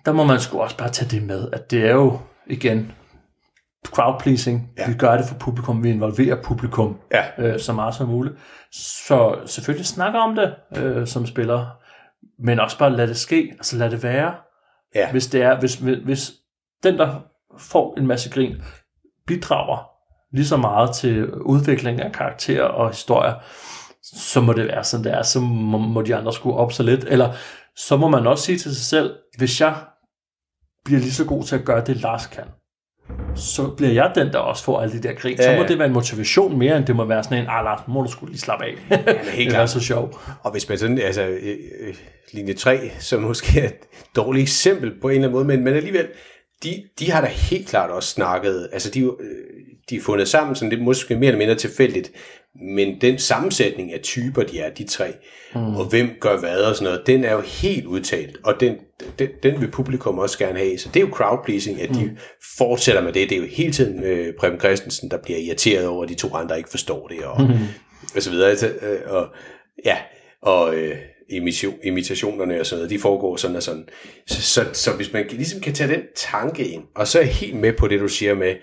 der 0.04 0.12
må 0.12 0.24
man 0.24 0.40
sgu 0.40 0.60
også 0.60 0.76
bare 0.76 0.88
tage 0.90 1.16
det 1.16 1.26
med, 1.26 1.48
at 1.52 1.70
det 1.70 1.86
er 1.86 1.92
jo, 1.92 2.18
igen, 2.46 2.92
crowd 3.86 4.20
pleasing. 4.20 4.70
Ja. 4.78 4.88
Vi 4.88 4.94
gør 4.94 5.16
det 5.16 5.26
for 5.28 5.34
publikum, 5.34 5.84
vi 5.84 5.90
involverer 5.90 6.42
publikum 6.42 6.96
Ja. 7.12 7.24
øh, 7.38 7.60
så 7.60 7.72
meget 7.72 7.94
som 7.94 8.08
muligt. 8.08 8.34
Så 8.72 9.38
selvfølgelig 9.46 9.86
snakke 9.86 10.18
om 10.18 10.34
det 10.36 10.54
øh, 10.76 11.06
som 11.06 11.26
spiller, 11.26 11.66
men 12.38 12.60
også 12.60 12.78
bare 12.78 12.96
lade 12.96 13.08
det 13.08 13.16
ske, 13.16 13.52
altså 13.52 13.76
lade 13.76 13.90
det 13.90 14.02
være. 14.02 14.34
Ja. 14.94 15.10
Hvis 15.10 15.26
det 15.26 15.42
er, 15.42 15.60
hvis, 15.60 15.74
hvis, 15.74 15.98
hvis 16.04 16.30
den, 16.82 16.98
der 16.98 17.20
får 17.58 17.94
en 17.98 18.06
masse 18.06 18.30
grin, 18.30 18.56
bidrager 19.30 19.90
lige 20.32 20.46
så 20.46 20.56
meget 20.56 20.94
til 20.94 21.30
udvikling 21.34 22.00
af 22.00 22.12
karakterer 22.12 22.64
og 22.64 22.90
historier, 22.90 23.34
så 24.02 24.40
må 24.40 24.52
det 24.52 24.66
være 24.66 24.84
sådan, 24.84 25.04
det 25.04 25.14
er. 25.14 25.22
Så 25.22 25.40
må, 25.40 25.78
må 25.78 26.02
de 26.02 26.16
andre 26.16 26.32
skrue 26.32 26.56
op 26.56 26.72
så 26.72 26.82
lidt. 26.82 27.04
Eller 27.08 27.32
så 27.76 27.96
må 27.96 28.08
man 28.08 28.26
også 28.26 28.44
sige 28.44 28.58
til 28.58 28.76
sig 28.76 28.84
selv, 28.84 29.14
hvis 29.38 29.60
jeg 29.60 29.74
bliver 30.84 31.00
lige 31.00 31.12
så 31.12 31.24
god 31.24 31.44
til 31.44 31.56
at 31.56 31.64
gøre 31.64 31.84
det, 31.84 31.96
Lars 31.96 32.26
kan, 32.26 32.44
så 33.34 33.68
bliver 33.68 33.92
jeg 33.92 34.12
den, 34.14 34.32
der 34.32 34.38
også 34.38 34.64
får 34.64 34.80
alle 34.80 34.94
de 34.94 35.08
der 35.08 35.14
grin. 35.14 35.36
Ja, 35.36 35.42
Så 35.42 35.50
må 35.50 35.62
ja. 35.62 35.68
det 35.68 35.78
være 35.78 35.86
en 35.86 35.92
motivation 35.92 36.58
mere, 36.58 36.76
end 36.76 36.86
det 36.86 36.96
må 36.96 37.04
være 37.04 37.24
sådan 37.24 37.38
en, 37.38 37.46
ah 37.48 37.64
Lars, 37.64 37.80
må 37.88 38.02
du 38.02 38.10
skulle 38.10 38.32
lige 38.32 38.40
slappe 38.40 38.64
af. 38.64 38.74
helt 38.74 38.98
det 39.36 39.46
er 39.46 39.50
klart. 39.50 39.70
så 39.70 39.80
sjovt. 39.80 40.16
Og 40.42 40.52
hvis 40.52 40.68
man 40.68 40.78
sådan, 40.78 40.98
altså 40.98 41.22
øh, 41.22 41.56
øh, 41.80 41.94
linje 42.32 42.54
3, 42.54 42.90
som 42.98 43.22
måske 43.22 43.60
er 43.60 43.66
et 43.66 43.74
dårligt 44.16 44.42
eksempel 44.42 45.00
på 45.00 45.08
en 45.08 45.14
eller 45.14 45.28
anden 45.28 45.32
måde, 45.32 45.44
men, 45.44 45.64
men 45.64 45.74
alligevel, 45.74 46.06
de, 46.62 46.82
de 46.98 47.10
har 47.10 47.20
da 47.20 47.26
helt 47.26 47.68
klart 47.68 47.90
også 47.90 48.08
snakket, 48.08 48.68
altså 48.72 48.90
de, 48.90 49.00
øh, 49.00 49.10
de 49.90 49.96
er 49.96 50.00
fundet 50.00 50.28
sammen, 50.28 50.56
sådan 50.56 50.70
det 50.70 50.78
er 50.78 50.82
måske 50.82 51.16
mere 51.16 51.26
eller 51.26 51.38
mindre 51.38 51.54
tilfældigt, 51.54 52.12
men 52.76 53.00
den 53.00 53.18
sammensætning 53.18 53.92
af 53.92 54.00
typer, 54.00 54.42
de 54.42 54.60
er, 54.60 54.70
de 54.70 54.84
tre, 54.84 55.12
mm. 55.54 55.76
og 55.76 55.84
hvem 55.84 56.08
gør 56.20 56.36
hvad 56.38 56.56
og 56.62 56.74
sådan 56.76 56.84
noget, 56.84 57.06
den 57.06 57.24
er 57.24 57.32
jo 57.32 57.40
helt 57.40 57.86
udtalt, 57.86 58.36
og 58.44 58.60
den, 58.60 58.76
den, 59.18 59.28
den 59.42 59.60
vil 59.60 59.70
publikum 59.70 60.18
også 60.18 60.38
gerne 60.38 60.58
have. 60.58 60.78
Så 60.78 60.88
det 60.94 61.02
er 61.02 61.06
jo 61.06 61.12
crowd 61.14 61.44
pleasing, 61.44 61.80
at 61.82 61.88
de 61.88 62.04
Mm. 62.04 62.16
fortsætter 62.58 63.02
med 63.02 63.12
det. 63.12 63.30
Det 63.30 63.36
er 63.36 63.40
jo 63.40 63.46
hele 63.50 63.72
tiden 63.72 64.02
øh, 64.04 64.34
Preben 64.38 64.60
Christensen, 64.60 65.10
der 65.10 65.16
bliver 65.22 65.38
irriteret 65.38 65.86
over, 65.86 66.02
at 66.02 66.08
de 66.08 66.14
to 66.14 66.34
andre 66.34 66.58
ikke 66.58 66.70
forstår 66.70 67.08
det, 67.08 67.24
og, 67.24 67.42
Mm. 67.42 67.48
og 68.16 68.22
så 68.22 68.30
videre. 68.30 68.50
Altså, 68.50 68.66
øh, 68.68 69.00
og, 69.06 69.28
ja, 69.84 69.96
og 70.42 70.74
øh, 70.74 70.96
imitation, 71.30 71.74
imitationerne 71.84 72.60
og 72.60 72.66
sådan 72.66 72.78
noget, 72.78 72.90
de 72.90 72.98
foregår 72.98 73.36
sådan 73.36 73.56
og 73.56 73.62
sådan. 73.62 73.88
Så, 74.26 74.42
så, 74.42 74.64
så 74.72 74.96
hvis 74.96 75.12
man 75.12 75.26
ligesom 75.30 75.60
kan 75.60 75.72
tage 75.72 75.94
den 75.94 76.02
tanke 76.16 76.68
ind, 76.68 76.82
og 76.94 77.08
så 77.08 77.18
er 77.18 77.22
jeg 77.22 77.32
helt 77.32 77.56
med 77.56 77.72
på 77.72 77.88
det, 77.88 78.00
du 78.00 78.08
siger 78.08 78.34
med, 78.34 78.54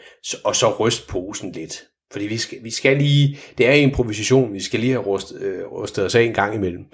og 0.43 0.55
så 0.55 0.75
ryst 0.79 1.07
posen 1.07 1.51
lidt. 1.51 1.83
Fordi 2.11 2.27
vi 2.27 2.37
skal, 2.37 2.63
vi 2.63 2.71
skal 2.71 2.97
lige, 2.97 3.37
det 3.57 3.67
er 3.67 3.73
improvisation, 3.73 4.53
vi 4.53 4.59
skal 4.59 4.79
lige 4.79 4.91
have 4.91 5.05
rust, 5.05 5.33
øh, 5.39 5.65
rustet 5.65 6.05
os 6.05 6.15
af 6.15 6.21
en 6.21 6.33
gang 6.33 6.55
imellem. 6.55 6.85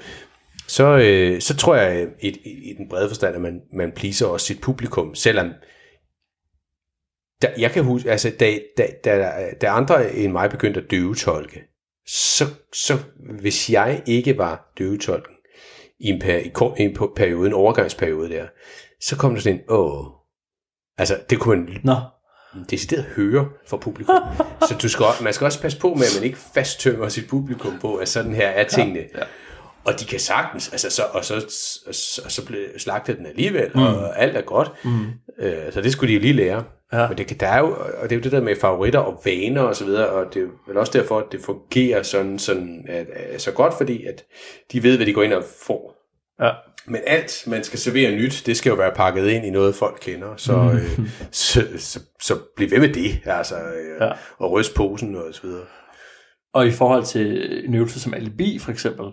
Så, 0.68 0.98
øh, 0.98 1.42
så 1.42 1.56
tror 1.56 1.76
jeg 1.76 2.08
i, 2.22 2.28
i, 2.28 2.72
i 2.72 2.74
den 2.78 2.90
brede 2.90 3.10
forstand, 3.10 3.36
at 3.36 3.42
man, 3.42 3.62
man 3.74 3.92
pleaser 3.92 4.26
også 4.26 4.46
sit 4.46 4.62
publikum, 4.62 5.16
selvom 5.16 5.50
der, 7.42 7.50
jeg 7.58 7.72
kan 7.72 7.84
huske, 7.84 8.12
altså 8.12 8.32
da, 8.40 8.60
da, 8.78 8.88
da, 9.04 9.32
da 9.62 9.68
andre 9.68 10.16
end 10.16 10.32
mig 10.32 10.50
begyndte 10.50 10.80
at 10.80 10.92
døvetolke, 10.92 11.64
så, 12.08 12.46
så 12.74 12.98
hvis 13.40 13.70
jeg 13.70 14.04
ikke 14.06 14.38
var 14.38 14.74
døvetolken 14.78 15.36
i 16.04 16.08
en, 16.08 16.20
per, 16.20 16.36
i, 16.38 16.48
kort- 16.54 16.74
en 16.78 16.98
periode, 17.16 17.48
en 17.48 17.54
overgangsperiode 17.54 18.30
der, 18.30 18.46
så 19.02 19.16
kom 19.18 19.34
der 19.34 19.42
sådan 19.42 19.58
en, 19.60 19.64
åh, 19.70 20.06
altså 20.98 21.18
det 21.30 21.40
kunne 21.40 21.64
man 21.66 21.80
Nå. 21.84 21.96
decideret 22.70 23.04
høre 23.16 23.48
fra 23.68 23.78
publikum. 23.78 24.16
så 24.70 24.76
du 24.82 24.90
skal, 24.90 25.06
man 25.22 25.34
skal 25.34 25.46
også 25.46 25.62
passe 25.62 25.80
på 25.80 25.88
med, 25.94 26.04
at 26.04 26.16
man 26.20 26.24
ikke 26.24 26.38
fasttømmer 26.54 27.08
sit 27.10 27.28
publikum 27.30 27.74
på, 27.82 27.96
at 27.96 28.10
sådan 28.10 28.34
her 28.34 28.48
er 28.48 28.64
tingene. 28.68 29.00
Ja. 29.00 29.24
Og 29.86 30.00
de 30.00 30.06
kan 30.06 30.20
sagtens, 30.20 30.70
altså 30.72 30.90
så, 30.90 31.04
og 31.12 31.26
så, 31.26 31.40
så, 31.92 32.22
så 32.30 32.46
blev 32.46 32.60
slagtet 32.78 33.18
den 33.18 33.26
alligevel, 33.26 33.72
mm. 33.76 33.82
og 33.82 34.20
alt 34.22 34.38
er 34.38 34.42
godt. 34.42 34.72
Mm. 34.86 35.06
Øh, 35.40 35.72
så 35.74 35.82
det 35.82 35.92
skulle 35.92 36.10
de 36.10 36.14
jo 36.14 36.20
lige 36.22 36.34
lære. 36.34 36.64
Ja. 36.94 37.08
Men 37.08 37.18
det, 37.18 37.28
kan- 37.28 37.38
der 37.38 37.48
er 37.48 37.60
jo, 37.60 37.72
og 37.98 38.04
det 38.10 38.12
er 38.12 38.16
jo 38.16 38.22
det 38.24 38.32
der 38.32 38.42
med 38.42 38.56
favoritter 38.62 39.00
og 39.00 39.22
vaner 39.26 39.62
og 39.62 39.76
så 39.76 39.86
videre, 39.86 40.08
og 40.10 40.34
det 40.34 40.42
er 40.44 40.48
vel 40.68 40.78
også 40.78 40.92
derfor, 41.00 41.20
at 41.20 41.26
det 41.32 41.40
fungerer 41.42 42.04
sådan, 42.04 42.40
sådan 42.40 42.86
at, 42.90 43.08
at, 43.16 43.42
så 43.42 43.52
godt, 43.52 43.74
fordi 43.78 44.06
at 44.06 44.24
de 44.72 44.84
ved, 44.84 44.96
hvad 44.96 45.06
de 45.06 45.14
går 45.14 45.24
ind 45.24 45.34
og 45.34 45.44
får. 45.68 45.93
Ja. 46.42 46.52
Men 46.88 47.02
alt, 47.08 47.44
man 47.48 47.64
skal 47.64 47.80
servere 47.80 48.12
nyt, 48.16 48.44
det 48.46 48.58
skal 48.58 48.70
jo 48.70 48.76
være 48.76 48.92
pakket 48.96 49.28
ind 49.28 49.46
i 49.46 49.50
noget, 49.50 49.76
folk 49.76 49.98
kender. 50.02 50.36
Så, 50.38 50.54
Mm. 50.58 50.70
øh, 50.70 51.10
så, 51.32 51.68
så, 51.78 52.00
så 52.22 52.36
bliv 52.56 52.72
ved 52.72 52.80
med 52.80 52.94
det, 52.94 53.20
altså, 53.26 53.56
øh, 53.56 54.02
Ja. 54.02 54.12
og 54.40 54.52
ryst 54.52 54.76
posen 54.76 55.16
og 55.16 55.24
så 55.32 55.42
videre. 55.44 55.64
Og 56.54 56.68
i 56.68 56.72
forhold 56.72 57.04
til 57.04 57.50
en 57.68 57.76
øvelse 57.76 58.00
som 58.00 58.14
alibi, 58.14 58.60
for 58.60 58.72
eksempel, 58.72 59.06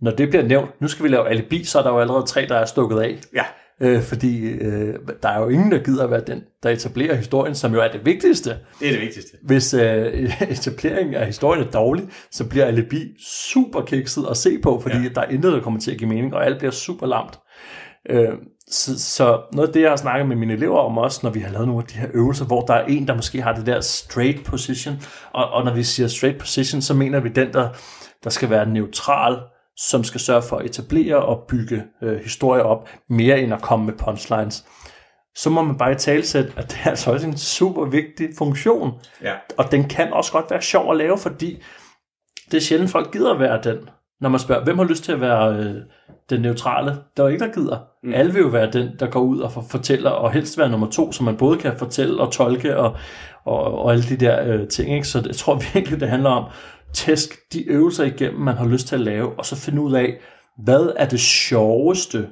når 0.00 0.10
det 0.10 0.28
bliver 0.28 0.44
nævnt, 0.44 0.80
nu 0.80 0.88
skal 0.88 1.02
vi 1.04 1.08
lave 1.08 1.28
alibi, 1.28 1.64
så 1.64 1.78
er 1.78 1.82
der 1.82 1.90
jo 1.90 2.00
allerede 2.00 2.26
tre, 2.26 2.46
der 2.48 2.56
er 2.56 2.64
stukket 2.64 3.00
af. 3.00 3.18
Ja. 3.34 3.44
Øh, 3.80 4.02
fordi 4.02 4.46
øh, 4.46 4.94
der 5.22 5.28
er 5.28 5.40
jo 5.40 5.48
ingen, 5.48 5.72
der 5.72 5.78
gider 5.78 6.04
at 6.04 6.10
være 6.10 6.22
den, 6.26 6.42
der 6.62 6.70
etablerer 6.70 7.14
historien, 7.14 7.54
som 7.54 7.74
jo 7.74 7.80
er 7.80 7.88
det 7.88 8.06
vigtigste. 8.06 8.50
Det 8.80 8.88
er 8.88 8.92
det 8.92 9.00
vigtigste. 9.00 9.36
Hvis 9.42 9.74
øh, 9.74 10.32
etableringen 10.50 11.14
af 11.14 11.26
historien 11.26 11.64
er 11.66 11.70
dårlig, 11.70 12.04
så 12.30 12.48
bliver 12.48 12.64
alibi 12.64 13.02
super 13.26 13.80
kikset 13.80 14.26
at 14.30 14.36
se 14.36 14.58
på, 14.62 14.80
fordi 14.80 14.96
ja. 14.96 15.08
der 15.14 15.20
er 15.20 15.28
intet, 15.28 15.52
der 15.52 15.60
kommer 15.60 15.80
til 15.80 15.90
at 15.90 15.98
give 15.98 16.08
mening, 16.08 16.34
og 16.34 16.46
alt 16.46 16.58
bliver 16.58 16.72
super 16.72 17.06
lamt. 17.06 17.38
Øh, 18.10 18.28
så, 18.70 19.00
så 19.00 19.40
noget 19.52 19.68
af 19.68 19.72
det, 19.72 19.82
jeg 19.82 19.90
har 19.90 19.96
snakket 19.96 20.28
med 20.28 20.36
mine 20.36 20.52
elever 20.52 20.78
om 20.78 20.98
også, 20.98 21.20
når 21.22 21.30
vi 21.30 21.40
har 21.40 21.52
lavet 21.52 21.66
nogle 21.66 21.82
af 21.82 21.88
de 21.88 21.98
her 21.98 22.08
øvelser, 22.14 22.44
hvor 22.44 22.60
der 22.60 22.74
er 22.74 22.84
en, 22.86 23.08
der 23.08 23.14
måske 23.14 23.42
har 23.42 23.54
det 23.54 23.66
der 23.66 23.80
straight 23.80 24.44
position, 24.44 24.94
og, 25.34 25.50
og 25.50 25.64
når 25.64 25.74
vi 25.74 25.82
siger 25.82 26.08
straight 26.08 26.38
position, 26.38 26.82
så 26.82 26.94
mener 26.94 27.20
vi 27.20 27.28
den, 27.28 27.52
der, 27.52 27.68
der 28.24 28.30
skal 28.30 28.50
være 28.50 28.68
neutral, 28.68 29.36
som 29.76 30.04
skal 30.04 30.20
sørge 30.20 30.42
for 30.42 30.56
at 30.56 30.66
etablere 30.66 31.16
og 31.16 31.44
bygge 31.48 31.84
øh, 32.02 32.18
historier 32.18 32.62
op, 32.62 32.88
mere 33.10 33.40
end 33.40 33.54
at 33.54 33.62
komme 33.62 33.86
med 33.86 33.94
punchlines. 33.94 34.64
Så 35.34 35.50
må 35.50 35.62
man 35.62 35.78
bare 35.78 35.92
i 35.92 35.94
talsætte, 35.94 36.52
at 36.56 36.70
det 36.70 36.78
er 36.84 36.90
altså 36.90 37.12
også 37.12 37.26
en 37.26 37.36
super 37.36 37.84
vigtig 37.84 38.28
funktion. 38.38 38.92
Ja. 39.22 39.32
Og 39.56 39.70
den 39.70 39.84
kan 39.84 40.12
også 40.12 40.32
godt 40.32 40.50
være 40.50 40.62
sjov 40.62 40.90
at 40.90 40.96
lave, 40.96 41.18
fordi 41.18 41.62
det 42.50 42.56
er 42.56 42.60
sjældent, 42.60 42.90
folk 42.90 43.12
gider 43.12 43.34
at 43.34 43.40
være 43.40 43.60
den. 43.62 43.88
Når 44.20 44.28
man 44.28 44.40
spørger, 44.40 44.64
hvem 44.64 44.78
har 44.78 44.84
lyst 44.84 45.04
til 45.04 45.12
at 45.12 45.20
være 45.20 45.56
øh, 45.56 45.74
den 46.30 46.40
neutrale? 46.40 46.90
Der 47.16 47.22
er 47.22 47.26
jo 47.26 47.32
ikke, 47.32 47.44
der 47.44 47.52
gider. 47.52 47.78
Mm. 48.02 48.14
Alle 48.14 48.32
vil 48.32 48.42
jo 48.42 48.48
være 48.48 48.70
den, 48.70 48.88
der 48.98 49.10
går 49.10 49.20
ud 49.20 49.38
og 49.38 49.52
for, 49.52 49.64
fortæller, 49.70 50.10
og 50.10 50.32
helst 50.32 50.58
være 50.58 50.68
nummer 50.68 50.90
to, 50.90 51.12
så 51.12 51.24
man 51.24 51.36
både 51.36 51.58
kan 51.58 51.78
fortælle 51.78 52.20
og 52.20 52.32
tolke 52.32 52.76
og, 52.76 52.96
og, 53.44 53.78
og 53.78 53.92
alle 53.92 54.04
de 54.04 54.16
der 54.16 54.54
øh, 54.54 54.68
ting. 54.68 54.94
Ikke? 54.94 55.08
Så 55.08 55.22
jeg 55.26 55.36
tror 55.36 55.54
virkelig, 55.74 56.00
det 56.00 56.08
handler 56.08 56.30
om, 56.30 56.44
tæsk 56.92 57.52
de 57.52 57.68
øvelser 57.68 58.04
igennem, 58.04 58.40
man 58.40 58.56
har 58.56 58.66
lyst 58.66 58.86
til 58.86 58.94
at 58.94 59.00
lave, 59.00 59.38
og 59.38 59.46
så 59.46 59.56
finde 59.56 59.82
ud 59.82 59.94
af, 59.94 60.18
hvad 60.58 60.92
er 60.96 61.08
det 61.08 61.20
sjoveste 61.20 62.28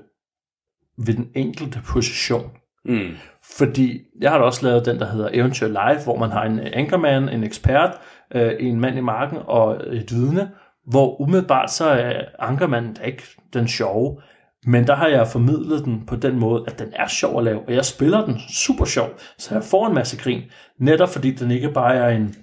ved 0.98 1.14
den 1.14 1.28
enkelte 1.34 1.80
position. 1.86 2.50
Mm. 2.84 3.10
Fordi 3.58 4.00
jeg 4.20 4.30
har 4.30 4.38
da 4.38 4.44
også 4.44 4.66
lavet 4.66 4.86
den, 4.86 4.98
der 4.98 5.06
hedder 5.06 5.28
Eventyr 5.32 5.68
Live, 5.68 6.04
hvor 6.04 6.18
man 6.18 6.30
har 6.30 6.44
en 6.44 6.60
anchorman, 6.60 7.28
en 7.28 7.44
ekspert, 7.44 7.90
øh, 8.34 8.52
en 8.60 8.80
mand 8.80 8.98
i 8.98 9.00
marken 9.00 9.38
og 9.46 9.80
et 9.92 10.12
vidne, 10.12 10.50
hvor 10.86 11.20
umiddelbart 11.20 11.72
så 11.72 11.84
er 11.84 12.24
ankermanden 12.38 12.96
ikke 13.04 13.22
den 13.52 13.68
sjove, 13.68 14.20
men 14.66 14.86
der 14.86 14.94
har 14.94 15.08
jeg 15.08 15.28
formidlet 15.28 15.84
den 15.84 16.06
på 16.06 16.16
den 16.16 16.38
måde, 16.38 16.64
at 16.66 16.78
den 16.78 16.92
er 16.92 17.08
sjov 17.08 17.38
at 17.38 17.44
lave, 17.44 17.60
og 17.60 17.74
jeg 17.74 17.84
spiller 17.84 18.26
den 18.26 18.38
super 18.54 18.84
sjov, 18.84 19.08
så 19.38 19.54
jeg 19.54 19.64
får 19.64 19.86
en 19.86 19.94
masse 19.94 20.16
grin, 20.16 20.42
netop 20.78 21.08
fordi 21.08 21.30
den 21.30 21.50
ikke 21.50 21.70
bare 21.70 21.94
er 21.94 22.08
en 22.08 22.34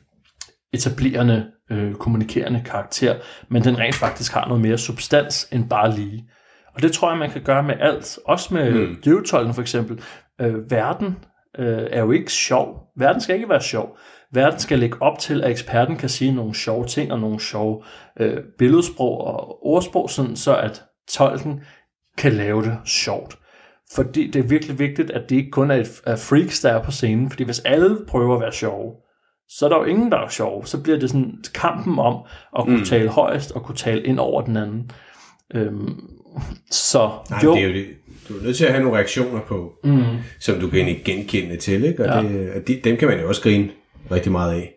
etablerende, 0.73 1.51
øh, 1.71 1.93
kommunikerende 1.95 2.61
karakter, 2.65 3.15
men 3.49 3.63
den 3.63 3.79
rent 3.79 3.95
faktisk 3.95 4.33
har 4.33 4.47
noget 4.47 4.61
mere 4.61 4.77
substans 4.77 5.47
end 5.51 5.69
bare 5.69 5.95
lige. 5.95 6.29
Og 6.75 6.81
det 6.81 6.91
tror 6.91 7.09
jeg, 7.09 7.19
man 7.19 7.31
kan 7.31 7.41
gøre 7.41 7.63
med 7.63 7.75
alt. 7.79 8.19
Også 8.25 8.53
med 8.53 8.71
Mm. 8.71 8.95
døvetolken 9.05 9.53
for 9.53 9.61
eksempel. 9.61 10.01
Øh, 10.41 10.71
verden 10.71 11.15
øh, 11.59 11.87
er 11.91 11.99
jo 12.01 12.11
ikke 12.11 12.31
sjov. 12.31 12.79
Verden 12.97 13.21
skal 13.21 13.35
ikke 13.35 13.49
være 13.49 13.61
sjov. 13.61 13.97
Verden 14.33 14.59
skal 14.59 14.79
lægge 14.79 15.01
op 15.01 15.19
til, 15.19 15.43
at 15.43 15.51
eksperten 15.51 15.95
kan 15.97 16.09
sige 16.09 16.31
nogle 16.31 16.55
sjove 16.55 16.85
ting 16.85 17.11
og 17.11 17.19
nogle 17.19 17.39
sjove 17.39 17.83
øh, 18.19 18.37
billedsprog 18.57 19.21
og 19.27 19.65
ordsprog, 19.65 20.09
sådan 20.09 20.35
så 20.35 20.55
at 20.57 20.83
tolken 21.09 21.61
kan 22.17 22.33
lave 22.33 22.61
det 22.63 22.77
sjovt. 22.85 23.37
fordi 23.95 24.31
det 24.31 24.39
er 24.39 24.47
virkelig 24.47 24.79
vigtigt, 24.79 25.11
at 25.11 25.29
det 25.29 25.35
ikke 25.35 25.51
kun 25.51 25.71
er, 25.71 25.75
et, 25.75 26.01
er 26.05 26.15
freaks, 26.15 26.61
der 26.61 26.71
er 26.71 26.83
på 26.83 26.91
scenen, 26.91 27.29
fordi 27.29 27.43
hvis 27.43 27.59
alle 27.59 27.97
prøver 28.07 28.35
at 28.35 28.41
være 28.41 28.51
sjove, 28.51 28.93
så 29.57 29.65
er 29.65 29.69
der 29.69 29.77
jo 29.77 29.83
ingen, 29.83 30.11
der 30.11 30.17
er 30.17 30.29
sjov. 30.29 30.65
Så 30.65 30.83
bliver 30.83 30.99
det 30.99 31.09
sådan 31.09 31.43
kampen 31.53 31.99
om 31.99 32.15
at 32.57 32.65
kunne 32.65 32.77
mm. 32.77 32.85
tale 32.85 33.09
højst 33.09 33.51
og 33.51 33.63
kunne 33.63 33.75
tale 33.75 34.03
ind 34.03 34.19
over 34.19 34.41
den 34.41 34.57
anden. 34.57 34.91
Øhm, 35.55 35.99
så 36.71 37.11
Nej, 37.29 37.39
jo, 37.43 37.55
det 37.55 37.63
er 37.63 37.67
jo 37.67 37.73
det. 37.73 37.87
Du 38.29 38.37
er 38.37 38.43
nødt 38.43 38.57
til 38.57 38.65
at 38.65 38.71
have 38.71 38.83
nogle 38.83 38.97
reaktioner 38.97 39.41
på, 39.41 39.73
mm, 39.83 40.03
som 40.39 40.59
du 40.59 40.69
kan 40.69 40.99
genkende 41.05 41.57
til, 41.57 41.83
ikke? 41.83 42.05
Og, 42.05 42.23
Ja. 42.25 42.29
det, 42.53 42.67
de, 42.67 42.81
dem 42.83 42.97
kan 42.97 43.07
man 43.07 43.19
jo 43.19 43.27
også 43.27 43.41
grine 43.41 43.69
rigtig 44.11 44.31
meget 44.31 44.53
af. 44.53 44.73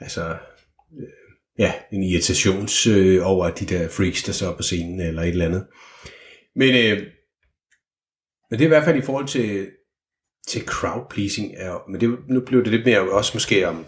Altså, 0.00 0.28
øh, 0.30 1.08
ja, 1.58 1.72
en 1.92 2.02
irritations 2.02 2.86
øh, 2.86 3.20
over 3.22 3.50
de 3.50 3.64
der 3.64 3.88
freaks, 3.88 4.22
der 4.22 4.32
så 4.32 4.50
er 4.50 4.56
på 4.56 4.62
scenen, 4.62 5.00
eller 5.00 5.22
et 5.22 5.28
eller 5.28 5.46
andet. 5.46 5.66
Men, 6.56 6.68
øh, 6.68 7.02
men 8.50 8.58
det 8.58 8.60
er 8.60 8.68
i 8.68 8.74
hvert 8.74 8.84
fald 8.84 8.98
i 8.98 9.02
forhold 9.02 9.26
til, 9.26 9.66
til 10.48 10.62
crowd 10.66 11.06
pleasing, 11.10 11.52
er, 11.56 11.82
men 11.90 12.00
det, 12.00 12.16
nu 12.28 12.40
blev 12.40 12.64
det 12.64 12.70
lidt 12.72 12.86
mere 12.86 13.00
også 13.00 13.30
måske 13.34 13.68
om, 13.68 13.84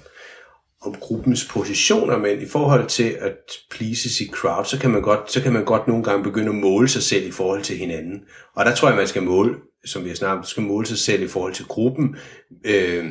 om 0.83 0.95
gruppens 1.01 1.49
positioner, 1.51 2.19
men 2.19 2.43
i 2.43 2.47
forhold 2.47 2.87
til 2.89 3.17
at 3.21 3.37
please 3.71 4.15
sit 4.15 4.31
crowd, 4.31 4.65
så 4.65 4.79
kan 4.79 4.91
man 4.91 5.03
godt, 5.03 5.33
så 5.33 5.43
kan 5.43 5.53
man 5.53 5.65
godt 5.65 5.89
nogle 5.89 6.05
gange 6.05 6.25
begynde 6.25 6.49
at 6.49 6.55
måle 6.55 6.89
sig 6.89 7.03
selv 7.03 7.29
i 7.29 7.31
forhold 7.31 7.63
til 7.63 7.77
hinanden. 7.77 8.21
Og 8.57 8.65
der 8.65 8.75
tror 8.75 8.89
jeg, 8.89 8.97
man 8.97 9.07
skal 9.07 9.23
måle, 9.23 9.55
som 9.85 10.05
vi 10.05 10.09
har 10.09 10.17
snakket 10.17 10.39
om, 10.39 10.45
skal 10.45 10.63
måle 10.63 10.87
sig 10.87 10.99
selv 10.99 11.23
i 11.23 11.29
forhold 11.29 11.55
til 11.55 11.65
gruppen, 11.65 12.17
øh, 12.65 13.07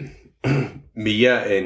mere 0.95 1.57
end, 1.57 1.65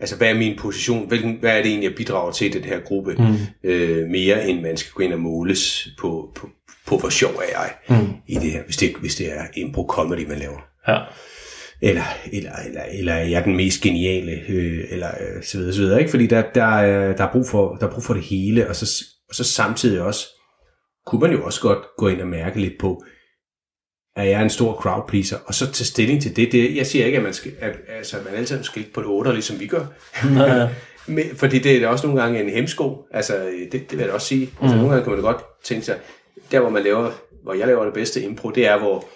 altså 0.00 0.16
hvad 0.16 0.30
er 0.30 0.34
min 0.38 0.58
position, 0.58 1.08
hvilken, 1.08 1.36
hvad 1.40 1.50
er 1.58 1.62
det 1.62 1.66
egentlig, 1.70 1.88
jeg 1.88 1.96
bidrager 1.96 2.32
til 2.32 2.46
i 2.46 2.50
den 2.50 2.64
her 2.64 2.80
gruppe, 2.80 3.14
Mm. 3.18 3.70
øh, 3.70 4.08
mere 4.08 4.48
end 4.48 4.60
man 4.62 4.76
skal 4.76 4.92
gå 4.92 5.02
ind 5.02 5.12
og 5.12 5.20
måles 5.20 5.88
på, 5.98 6.32
på, 6.34 6.48
på 6.86 6.96
hvor 6.98 7.08
sjov 7.08 7.30
er 7.30 7.60
jeg 7.60 7.72
Mm. 7.88 8.08
i 8.26 8.34
det 8.34 8.50
her, 8.50 8.62
hvis 8.64 8.76
det, 8.76 8.94
hvis 9.00 9.14
det 9.16 9.32
er 9.32 9.44
impro-comedy, 9.56 10.28
man 10.28 10.38
laver 10.38 10.58
ja. 10.88 10.98
eller, 11.82 12.02
eller, 12.32 12.52
eller, 12.66 12.82
eller 12.92 13.12
er 13.12 13.24
jeg 13.24 13.44
den 13.44 13.56
mest 13.56 13.80
geniale, 13.82 14.32
øh, 14.48 14.84
eller 14.90 15.08
øh, 15.08 15.42
så 15.42 15.58
videre, 15.58 15.72
så 15.74 15.80
videre, 15.80 15.98
ikke? 15.98 16.10
Fordi 16.10 16.26
der, 16.26 16.42
der, 16.54 16.64
er, 16.64 17.16
der, 17.16 17.24
er 17.24 17.32
brug 17.32 17.46
for, 17.46 17.74
der 17.74 17.86
er 17.86 17.90
brug 17.90 18.04
for 18.04 18.14
det 18.14 18.22
hele, 18.22 18.68
og 18.68 18.76
så, 18.76 19.04
og 19.28 19.34
så 19.34 19.44
samtidig 19.44 20.02
også, 20.02 20.26
kunne 21.06 21.20
man 21.20 21.32
jo 21.32 21.44
også 21.44 21.60
godt 21.60 21.78
gå 21.98 22.08
ind 22.08 22.20
og 22.20 22.26
mærke 22.26 22.60
lidt 22.60 22.74
på, 22.80 23.04
er 24.16 24.22
jeg 24.24 24.42
en 24.42 24.50
stor 24.50 24.74
crowd 24.74 25.08
pleaser, 25.08 25.36
og 25.46 25.54
så 25.54 25.72
tage 25.72 25.84
stilling 25.86 26.22
til 26.22 26.36
det. 26.36 26.52
det 26.52 26.76
jeg 26.76 26.86
siger 26.86 27.04
ikke, 27.06 27.18
at 27.18 27.24
man, 27.24 27.32
skal, 27.32 27.52
at, 27.60 27.76
altså, 27.98 28.18
at 28.18 28.24
man 28.24 28.34
altid 28.34 28.62
skal 28.64 28.80
ligge 28.80 28.94
på 28.94 29.00
et 29.00 29.06
8, 29.06 29.32
ligesom 29.32 29.60
vi 29.60 29.66
gør. 29.66 29.84
Ja. 30.36 30.68
Men, 31.06 31.24
fordi 31.36 31.58
det 31.58 31.76
er 31.76 31.80
da 31.80 31.88
også 31.88 32.06
nogle 32.06 32.22
gange 32.22 32.40
en 32.42 32.48
hemsko. 32.50 33.06
Altså, 33.10 33.50
det, 33.72 33.72
det 33.72 33.90
vil 33.92 33.98
jeg 33.98 34.08
da 34.08 34.12
også 34.12 34.26
sige. 34.26 34.50
Altså, 34.60 34.76
Mm. 34.76 34.80
nogle 34.80 34.88
gange 34.90 35.04
kan 35.04 35.12
man 35.12 35.22
da 35.22 35.26
godt 35.26 35.42
tænke 35.64 35.84
sig, 35.86 35.98
der 36.52 36.60
hvor 36.60 36.70
man 36.70 36.82
laver, 36.82 37.10
hvor 37.42 37.54
jeg 37.54 37.66
laver 37.66 37.84
det 37.84 37.94
bedste 37.94 38.22
impro, 38.22 38.50
det 38.50 38.66
er, 38.66 38.78
hvor, 38.78 39.08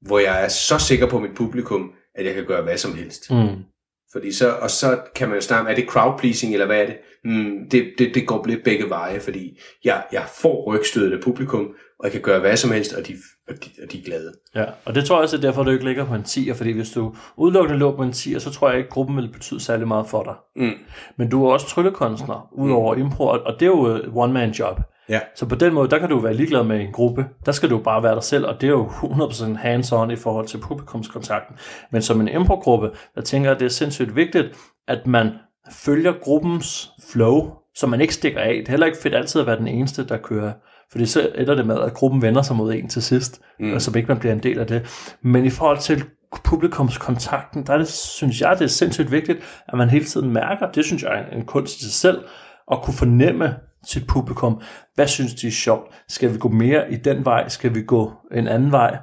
hvor 0.00 0.18
jeg 0.18 0.44
er 0.44 0.48
så 0.48 0.78
sikker 0.78 1.06
på 1.06 1.18
mit 1.18 1.34
publikum, 1.36 1.92
at 2.14 2.26
jeg 2.26 2.34
kan 2.34 2.44
gøre 2.44 2.62
hvad 2.62 2.76
som 2.76 2.94
helst. 2.94 3.30
Mm. 3.30 3.64
Fordi 4.12 4.32
så, 4.32 4.52
og 4.52 4.70
så 4.70 4.98
kan 5.14 5.28
man 5.28 5.36
jo 5.36 5.42
snakke, 5.42 5.70
er 5.70 5.74
det 5.74 5.88
crowd 5.88 6.18
pleasing, 6.18 6.52
eller 6.52 6.66
hvad 6.66 6.82
er 6.82 6.86
det? 6.86 6.96
Mm, 7.24 7.68
det, 7.70 7.92
det, 7.98 8.14
det 8.14 8.26
går 8.26 8.46
lidt 8.46 8.64
begge 8.64 8.90
veje, 8.90 9.20
fordi 9.20 9.58
jeg, 9.84 10.04
jeg 10.12 10.24
får 10.40 10.64
rygstødet 10.66 11.12
af 11.12 11.22
publikum, 11.22 11.68
og 11.98 12.04
jeg 12.04 12.12
kan 12.12 12.20
gøre 12.20 12.40
hvad 12.40 12.56
som 12.56 12.70
helst, 12.70 12.92
og 12.92 13.06
de, 13.08 13.12
og 13.48 13.54
de, 13.64 13.70
og 13.82 13.92
de 13.92 13.98
er 13.98 14.02
glade. 14.02 14.32
Ja, 14.54 14.64
og 14.84 14.94
det 14.94 15.04
tror 15.04 15.16
jeg 15.16 15.22
også 15.22 15.36
er 15.36 15.40
derfor, 15.40 15.62
du 15.62 15.70
ikke 15.70 15.84
ligger 15.84 16.04
på 16.04 16.14
en 16.14 16.22
10'er, 16.22 16.52
fordi 16.52 16.72
hvis 16.72 16.90
du 16.90 17.14
udelukkende 17.36 17.78
lå 17.78 17.96
på 17.96 18.02
en 18.02 18.10
10'er, 18.10 18.38
så 18.38 18.50
tror 18.50 18.68
jeg 18.68 18.78
ikke, 18.78 18.90
gruppen 18.90 19.16
vil 19.16 19.32
betyde 19.32 19.60
særlig 19.60 19.88
meget 19.88 20.06
for 20.06 20.22
dig. 20.22 20.64
Mm. 20.64 20.78
Men 21.18 21.30
du 21.30 21.46
er 21.46 21.52
også 21.52 21.66
tryllekunstner, 21.66 22.48
udover 22.52 22.94
mm. 22.94 23.00
impro, 23.00 23.24
og 23.24 23.54
det 23.60 23.62
er 23.62 23.70
jo 23.70 24.02
one-man-job. 24.14 24.80
Ja. 25.08 25.20
Så 25.34 25.46
på 25.46 25.54
den 25.54 25.74
måde, 25.74 25.90
der 25.90 25.98
kan 25.98 26.08
du 26.08 26.18
være 26.18 26.34
ligeglad 26.34 26.64
med 26.64 26.80
en 26.80 26.92
gruppe. 26.92 27.26
Der 27.46 27.52
skal 27.52 27.70
du 27.70 27.78
bare 27.78 28.02
være 28.02 28.14
dig 28.14 28.22
selv, 28.22 28.46
og 28.46 28.60
det 28.60 28.66
er 28.66 28.70
jo 28.70 28.86
100% 28.86 29.44
hands-on 29.44 30.10
i 30.10 30.16
forhold 30.16 30.46
til 30.46 30.58
publikumskontakten. 30.58 31.56
Men 31.90 32.02
som 32.02 32.20
en 32.20 32.28
impro-gruppe, 32.28 32.90
der 33.14 33.20
tænker 33.20 33.50
jeg, 33.50 33.60
det 33.60 33.66
er 33.66 33.70
sindssygt 33.70 34.16
vigtigt, 34.16 34.46
at 34.88 35.06
man 35.06 35.30
følger 35.72 36.12
gruppens 36.22 36.90
flow, 37.12 37.50
så 37.74 37.86
man 37.86 38.00
ikke 38.00 38.14
stikker 38.14 38.40
af. 38.40 38.54
Det 38.54 38.66
er 38.66 38.70
heller 38.70 38.86
ikke 38.86 38.98
fedt 39.02 39.14
altid 39.14 39.40
at 39.40 39.46
være 39.46 39.58
den 39.58 39.68
eneste, 39.68 40.06
der 40.06 40.16
kører. 40.16 40.52
Fordi 40.92 41.06
så 41.06 41.30
ender 41.34 41.54
det 41.54 41.66
med, 41.66 41.80
at 41.80 41.94
gruppen 41.94 42.22
vender 42.22 42.42
sig 42.42 42.56
mod 42.56 42.74
en 42.74 42.88
til 42.88 43.02
sidst, 43.02 43.40
mm. 43.60 43.72
og 43.72 43.82
så 43.82 43.92
ikke 43.96 44.08
man 44.08 44.18
bliver 44.18 44.32
en 44.32 44.42
del 44.42 44.58
af 44.58 44.66
det. 44.66 45.12
Men 45.22 45.44
i 45.44 45.50
forhold 45.50 45.78
til 45.78 46.04
publikumskontakten, 46.44 47.66
der 47.66 47.72
er 47.72 47.78
det, 47.78 47.88
synes 47.88 48.40
jeg, 48.40 48.56
det 48.58 48.64
er 48.64 48.68
sindssygt 48.68 49.12
vigtigt, 49.12 49.62
at 49.68 49.78
man 49.78 49.90
hele 49.90 50.04
tiden 50.04 50.30
mærker, 50.30 50.70
det 50.70 50.84
synes 50.84 51.02
jeg 51.02 51.26
er 51.30 51.36
en 51.36 51.44
kunst 51.44 51.80
i 51.80 51.84
sig 51.84 51.92
selv, 51.92 52.24
at 52.72 52.82
kunne 52.82 52.94
fornemme 52.94 53.54
sit 53.88 54.06
publikum, 54.06 54.60
hvad 54.94 55.06
synes 55.06 55.34
de 55.34 55.46
er 55.46 55.50
sjovt? 55.50 55.94
Skal 56.08 56.32
vi 56.32 56.38
gå 56.38 56.48
mere 56.48 56.92
i 56.92 56.96
den 56.96 57.24
vej? 57.24 57.48
Skal 57.48 57.74
vi 57.74 57.82
gå 57.82 58.12
en 58.32 58.48
anden 58.48 58.72
vej? 58.72 58.96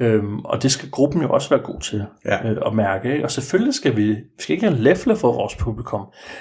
Øhm, 0.00 0.38
og 0.40 0.62
det 0.62 0.72
skal 0.72 0.90
gruppen 0.90 1.22
jo 1.22 1.30
også 1.30 1.50
være 1.50 1.60
god 1.64 1.80
til 1.80 2.06
Ja. 2.24 2.50
øh, 2.50 2.56
at 2.66 2.74
mærke. 2.74 3.12
Ikke? 3.12 3.24
Og 3.24 3.30
selvfølgelig 3.30 3.74
skal 3.74 3.96
vi, 3.96 4.08
vi 4.08 4.20
skal 4.38 4.54
ikke 4.54 4.70
læfle 4.70 5.16
for 5.16 5.32
vores 5.32 5.56
publikum, 5.56 6.00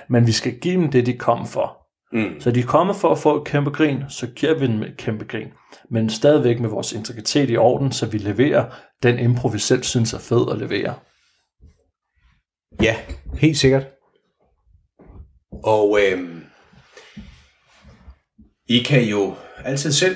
men 0.10 0.28
vi 0.28 0.32
skal 0.32 0.60
give 0.60 0.82
dem 0.82 0.91
det, 0.91 1.06
de 1.06 1.18
kom 1.18 1.48
for. 1.48 1.78
Mm. 2.14 2.39
Så 2.39 2.52
de 2.52 2.60
er 2.60 2.66
kommet 2.66 2.96
for 2.96 3.10
at 3.12 3.18
få 3.18 3.38
et 3.41 3.44
kæmpe 3.44 3.70
grin, 3.72 4.04
så 4.10 4.28
giver 4.28 4.60
vi 4.60 4.68
dem 4.68 4.84
et 4.84 4.98
kæmpe 4.98 5.26
grin. 5.26 5.48
Men 5.89 6.10
stadigvæk 6.10 6.60
med 6.60 6.70
vores 6.70 6.94
integritet 6.94 7.50
i 7.50 7.58
orden, 7.58 7.91
så 7.91 8.06
vi 8.06 8.18
leverer 8.18 8.66
den 9.04 9.20
impro, 9.20 9.48
vi 9.48 9.60
selv 9.60 9.84
synes 9.84 10.14
er 10.14 10.20
fed 10.20 10.52
at 10.52 10.58
levere. 10.58 10.94
Ja, 12.82 12.96
helt 13.38 13.58
sikkert. 13.58 13.88
Og 15.64 16.00
øhm, 16.02 16.33
I 18.74 18.80
kan 18.80 19.04
jo 19.04 19.36
altid 19.66 19.92
selv 19.92 20.16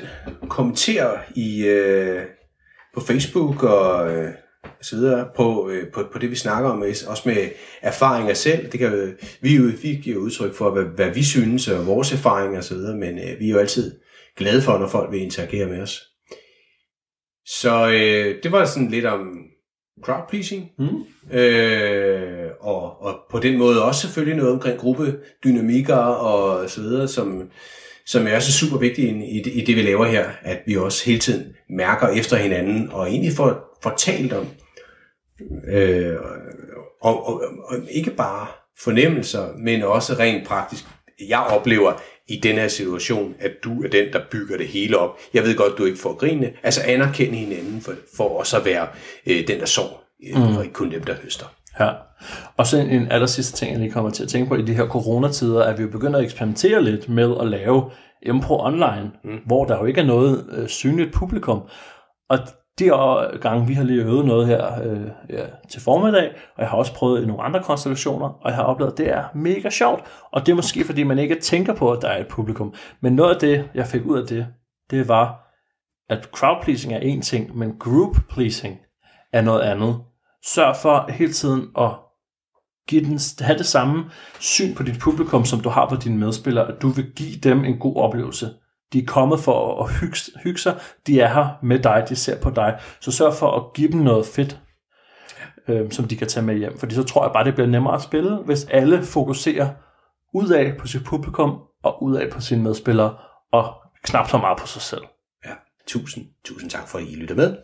kommentere 0.50 1.20
i 1.36 1.66
øh, 1.66 2.22
på 2.94 3.00
Facebook 3.02 3.64
og 3.64 4.12
øh, 4.16 4.32
så 4.82 4.96
videre 4.96 5.30
på, 5.36 5.70
øh, 5.70 5.92
på, 5.94 6.04
på 6.14 6.20
det, 6.20 6.32
vi 6.32 6.36
snakker 6.36 6.70
om, 6.70 6.82
også 6.82 7.24
med 7.26 7.50
erfaringer 7.82 8.34
selv. 8.34 8.72
Det 8.72 8.80
kan 8.80 8.94
jo, 8.94 9.08
vi, 9.42 9.56
jo, 9.56 9.72
vi 9.82 10.00
giver 10.04 10.18
udtryk 10.18 10.54
for, 10.54 10.72
hvad, 10.72 10.84
hvad 10.84 11.10
vi 11.10 11.24
synes 11.24 11.68
og 11.68 11.88
vores 11.88 12.14
erfaringer 12.14 12.74
videre, 12.76 12.98
men 12.98 13.18
øh, 13.18 13.40
vi 13.40 13.48
er 13.48 13.52
jo 13.52 13.60
altid 13.60 14.00
glade 14.38 14.62
for, 14.62 14.78
når 14.78 14.88
folk 14.88 15.12
vil 15.12 15.22
interagere 15.22 15.66
med 15.66 15.82
os. 15.82 16.04
Så 17.46 17.88
øh, 17.88 18.44
det 18.44 18.52
var 18.52 18.66
sådan 18.66 18.90
lidt 18.90 19.06
om 19.06 19.38
crowd 20.04 20.30
pleasing. 20.30 20.70
Mm. 20.80 21.38
Øh, 21.38 22.50
og, 22.60 23.02
og 23.02 23.20
på 23.32 23.40
den 23.40 23.58
måde 23.58 23.84
også 23.84 24.02
selvfølgelig 24.02 24.38
noget 24.38 24.54
omkring 24.54 24.80
gruppedynamikker 24.80 25.96
og 25.96 26.70
så 26.70 26.82
videre, 26.82 27.08
som, 27.08 27.50
som 28.08 28.28
er 28.28 28.36
også 28.36 28.52
super 28.52 28.78
vigtigt 28.78 29.08
i, 29.16 29.26
i, 29.40 29.42
det, 29.44 29.52
i 29.54 29.62
det, 29.62 29.76
vi 29.76 29.82
laver 29.82 30.06
her, 30.06 30.30
at 30.42 30.60
vi 30.66 30.78
også 30.78 31.06
hele 31.06 31.20
tiden 31.20 31.46
mærker 31.70 32.08
efter 32.08 32.38
hinanden, 32.38 32.90
og 32.92 33.10
egentlig 33.10 33.34
får, 33.34 33.78
får 33.84 33.94
talt 33.98 34.34
om, 34.34 34.48
øh, 35.70 36.16
og, 37.02 37.28
og, 37.28 37.42
og 37.64 37.76
ikke 37.92 38.12
bare 38.12 38.48
fornemmelser, 38.80 39.48
men 39.58 39.84
også 39.84 40.14
rent 40.14 40.48
praktisk. 40.48 40.84
Jeg 41.28 41.40
oplever 41.40 41.94
i 42.28 42.40
den 42.44 42.56
her 42.56 42.68
situation, 42.68 43.36
at 43.40 43.52
du 43.64 43.84
er 43.84 43.88
den, 43.90 44.14
der 44.14 44.20
bygger 44.32 44.58
det 44.58 44.68
hele 44.68 44.98
op. 44.98 45.18
Jeg 45.34 45.44
ved 45.44 45.56
godt, 45.56 45.78
du 45.78 45.86
ikke 45.86 45.98
får 45.98 46.14
grine. 46.16 46.54
Altså 46.64 46.82
anerkende 46.86 47.38
hinanden 47.38 47.82
for, 47.82 47.94
for 48.18 48.40
også 48.40 48.58
at 48.58 48.66
være 48.66 48.88
øh, 49.28 49.48
den, 49.48 49.60
der 49.60 49.66
sår, 49.66 50.04
øh, 50.28 50.36
Mm. 50.36 50.58
og 50.58 50.64
ikke 50.64 50.74
kun 50.74 50.92
dem, 50.92 51.04
der 51.04 51.16
høster. 51.24 51.46
Ja. 51.80 51.90
Og 52.58 52.68
så 52.68 52.78
en, 52.78 52.90
en 52.90 53.12
aller 53.12 53.28
sidste 53.28 53.58
ting, 53.58 53.72
jeg 53.72 53.80
lige 53.80 53.92
kommer 53.92 54.10
til 54.12 54.24
at 54.24 54.30
tænke 54.30 54.50
på 54.50 54.56
i 54.56 54.62
de 54.62 54.74
her 54.74 54.88
coronatider, 54.88 55.64
at 55.64 55.78
vi 55.78 55.84
jo 55.84 55.90
begynder 55.90 56.20
at 56.20 56.26
eksperimentere 56.26 56.84
lidt 56.84 57.10
med 57.10 57.36
at 57.42 57.48
lave 57.48 57.92
impro 58.22 58.60
online, 58.60 59.12
mm. 59.24 59.40
hvor 59.46 59.66
der 59.66 59.78
jo 59.78 59.86
ikke 59.86 60.02
er 60.02 60.06
noget 60.06 60.46
øh, 60.52 60.68
synligt 60.68 61.14
publikum. 61.14 61.62
Og 62.30 62.38
de 62.80 62.86
gange, 63.42 63.68
vi 63.68 63.74
har 63.74 63.84
lige 63.84 64.04
øvet 64.04 64.26
noget 64.26 64.48
her 64.48 64.82
øh, 64.84 65.02
ja, 65.30 65.44
til 65.70 65.82
formiddag, 65.82 66.30
og 66.56 66.62
jeg 66.62 66.70
har 66.70 66.78
også 66.78 66.94
prøvet 66.94 67.24
i 67.24 67.26
nogle 67.26 67.44
andre 67.44 67.64
konstellationer, 67.64 68.28
og 68.28 68.50
jeg 68.50 68.56
har 68.56 68.64
oplevet, 68.64 68.92
at 68.92 68.98
det 68.98 69.10
er 69.10 69.24
mega 69.36 69.70
sjovt. 69.70 70.04
Og 70.32 70.46
det 70.46 70.52
er 70.52 70.56
måske, 70.56 70.84
fordi 70.84 71.04
man 71.04 71.20
ikke 71.20 71.36
tænker 71.36 71.74
på, 71.74 71.92
at 71.92 72.02
der 72.02 72.08
er 72.08 72.20
et 72.20 72.28
publikum. 72.28 72.74
Men 73.02 73.14
noget 73.14 73.34
af 73.34 73.40
det, 73.40 73.70
jeg 73.74 73.88
fik 73.88 74.06
ud 74.06 74.22
af 74.22 74.28
det, 74.28 74.48
det 74.92 75.08
var, 75.08 75.48
at 76.10 76.24
crowd 76.24 76.64
pleasing 76.64 76.94
er 76.94 77.00
en 77.00 77.22
ting, 77.22 77.58
men 77.58 77.78
group 77.80 78.18
pleasing 78.30 78.78
er 79.34 79.42
noget 79.42 79.62
andet. 79.62 79.96
Sørg 80.46 80.76
for 80.82 81.12
hele 81.12 81.34
tiden 81.34 81.68
at 81.78 81.92
give 82.88 83.06
den, 83.06 83.20
have 83.40 83.58
det 83.58 83.66
samme 83.66 84.06
syn 84.40 84.76
på 84.76 84.84
dit 84.84 85.00
publikum, 85.00 85.46
som 85.46 85.60
du 85.60 85.70
har 85.70 85.90
på 85.90 85.96
dine 85.96 86.18
medspillere, 86.18 86.68
at 86.68 86.82
du 86.82 86.90
vil 86.90 87.12
give 87.16 87.38
dem 87.44 87.66
en 87.66 87.80
god 87.80 87.96
oplevelse. 87.96 88.54
De 88.94 89.00
er 89.00 89.06
kommet 89.06 89.40
for 89.40 89.84
at 89.84 89.92
hygge, 90.00 90.18
hygge 90.44 90.60
sig, 90.60 90.80
de 91.08 91.20
er 91.20 91.34
her 91.34 91.48
med 91.64 91.80
dig, 91.80 92.06
de 92.10 92.16
ser 92.16 92.42
på 92.42 92.50
dig. 92.50 92.80
Så 93.00 93.12
sørg 93.12 93.34
for 93.34 93.52
at 93.52 93.74
give 93.74 93.92
dem 93.92 94.00
noget 94.00 94.26
fedt, 94.26 94.60
øh, 95.68 95.92
som 95.92 96.08
de 96.08 96.16
kan 96.16 96.28
tage 96.28 96.46
med 96.46 96.58
hjem. 96.58 96.80
Fordi 96.80 96.96
så 96.96 97.04
tror 97.04 97.24
jeg 97.24 97.32
bare, 97.34 97.44
det 97.44 97.54
bliver 97.54 97.68
nemmere 97.68 97.96
at 97.96 98.02
spille, 98.02 98.38
hvis 98.38 98.66
alle 98.66 99.04
fokuserer 99.04 99.70
udad 100.34 100.80
på 100.80 100.88
sit 100.88 101.04
publikum 101.06 101.60
og 101.84 102.04
udad 102.04 102.32
på 102.32 102.42
sine 102.42 102.64
medspillere, 102.64 103.18
og 103.52 103.74
knap 104.04 104.30
så 104.30 104.38
meget 104.38 104.58
på 104.58 104.68
sig 104.68 104.82
selv. 104.82 105.02
Ja, 105.46 105.52
tusind, 105.88 106.26
tusind 106.46 106.70
tak 106.70 106.88
for, 106.88 106.98
at 106.98 107.04
I 107.04 107.16
lytter 107.16 107.36
med. 107.36 107.58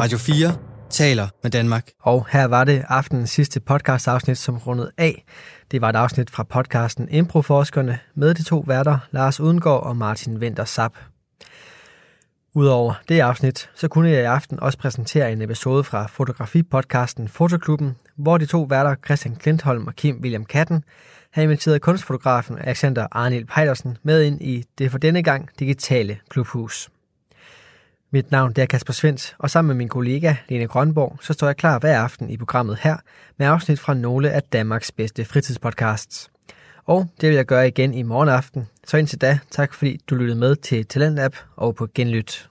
Radio 0.00 0.18
4 0.18 0.73
taler 0.94 1.28
med 1.42 1.50
Danmark. 1.50 1.90
Og 2.00 2.26
her 2.30 2.44
var 2.44 2.64
det 2.64 2.84
aftenens 2.88 3.30
sidste 3.30 3.60
podcast-afsnit, 3.60 4.38
som 4.38 4.58
rundet 4.58 4.90
af. 4.98 5.24
Det 5.70 5.80
var 5.80 5.88
et 5.88 5.96
afsnit 5.96 6.30
fra 6.30 6.42
podcasten 6.42 7.08
Improforskerne 7.08 7.98
med 8.14 8.34
de 8.34 8.42
to 8.42 8.64
værter, 8.66 8.98
Lars 9.10 9.40
Udengård 9.40 9.82
og 9.82 9.96
Martin 9.96 10.40
Venter 10.40 10.64
Sap. 10.64 10.92
Udover 12.54 12.94
det 13.08 13.20
afsnit, 13.20 13.70
så 13.74 13.88
kunne 13.88 14.10
jeg 14.10 14.20
i 14.20 14.24
aften 14.24 14.60
også 14.60 14.78
præsentere 14.78 15.32
en 15.32 15.42
episode 15.42 15.84
fra 15.84 16.06
fotografipodcasten 16.06 17.28
Fotoklubben, 17.28 17.96
hvor 18.16 18.38
de 18.38 18.46
to 18.46 18.62
værter 18.62 18.94
Christian 19.04 19.36
Klintholm 19.36 19.86
og 19.86 19.94
Kim 19.94 20.20
William 20.22 20.44
Katten 20.44 20.84
har 21.30 21.42
inviteret 21.42 21.82
kunstfotografen 21.82 22.58
Alexander 22.58 23.06
Arnil 23.12 23.46
Pejdersen 23.46 23.98
med 24.02 24.22
ind 24.22 24.42
i 24.42 24.64
det 24.78 24.90
for 24.90 24.98
denne 24.98 25.22
gang 25.22 25.48
digitale 25.58 26.18
klubhus. 26.28 26.88
Mit 28.14 28.30
navn 28.30 28.52
det 28.52 28.62
er 28.62 28.66
Kasper 28.66 28.92
Svens, 28.92 29.34
og 29.38 29.50
sammen 29.50 29.68
med 29.68 29.74
min 29.74 29.88
kollega 29.88 30.34
Lene 30.48 30.66
Grønborg, 30.66 31.18
så 31.22 31.32
står 31.32 31.46
jeg 31.46 31.56
klar 31.56 31.78
hver 31.78 31.98
aften 31.98 32.30
i 32.30 32.36
programmet 32.36 32.78
her 32.80 32.96
med 33.38 33.46
afsnit 33.46 33.80
fra 33.80 33.94
nogle 33.94 34.30
af 34.30 34.42
Danmarks 34.42 34.92
bedste 34.92 35.24
fritidspodcasts. 35.24 36.30
Og 36.84 37.06
det 37.20 37.28
vil 37.28 37.36
jeg 37.36 37.46
gøre 37.46 37.68
igen 37.68 37.94
i 37.94 38.02
morgen 38.02 38.28
aften. 38.28 38.66
Så 38.86 38.96
indtil 38.96 39.20
da, 39.20 39.38
tak 39.50 39.74
fordi 39.74 40.00
du 40.10 40.14
lyttede 40.14 40.38
med 40.38 40.56
til 40.56 40.86
Talentlab 40.86 41.36
og 41.56 41.74
på 41.74 41.88
genlyt. 41.94 42.48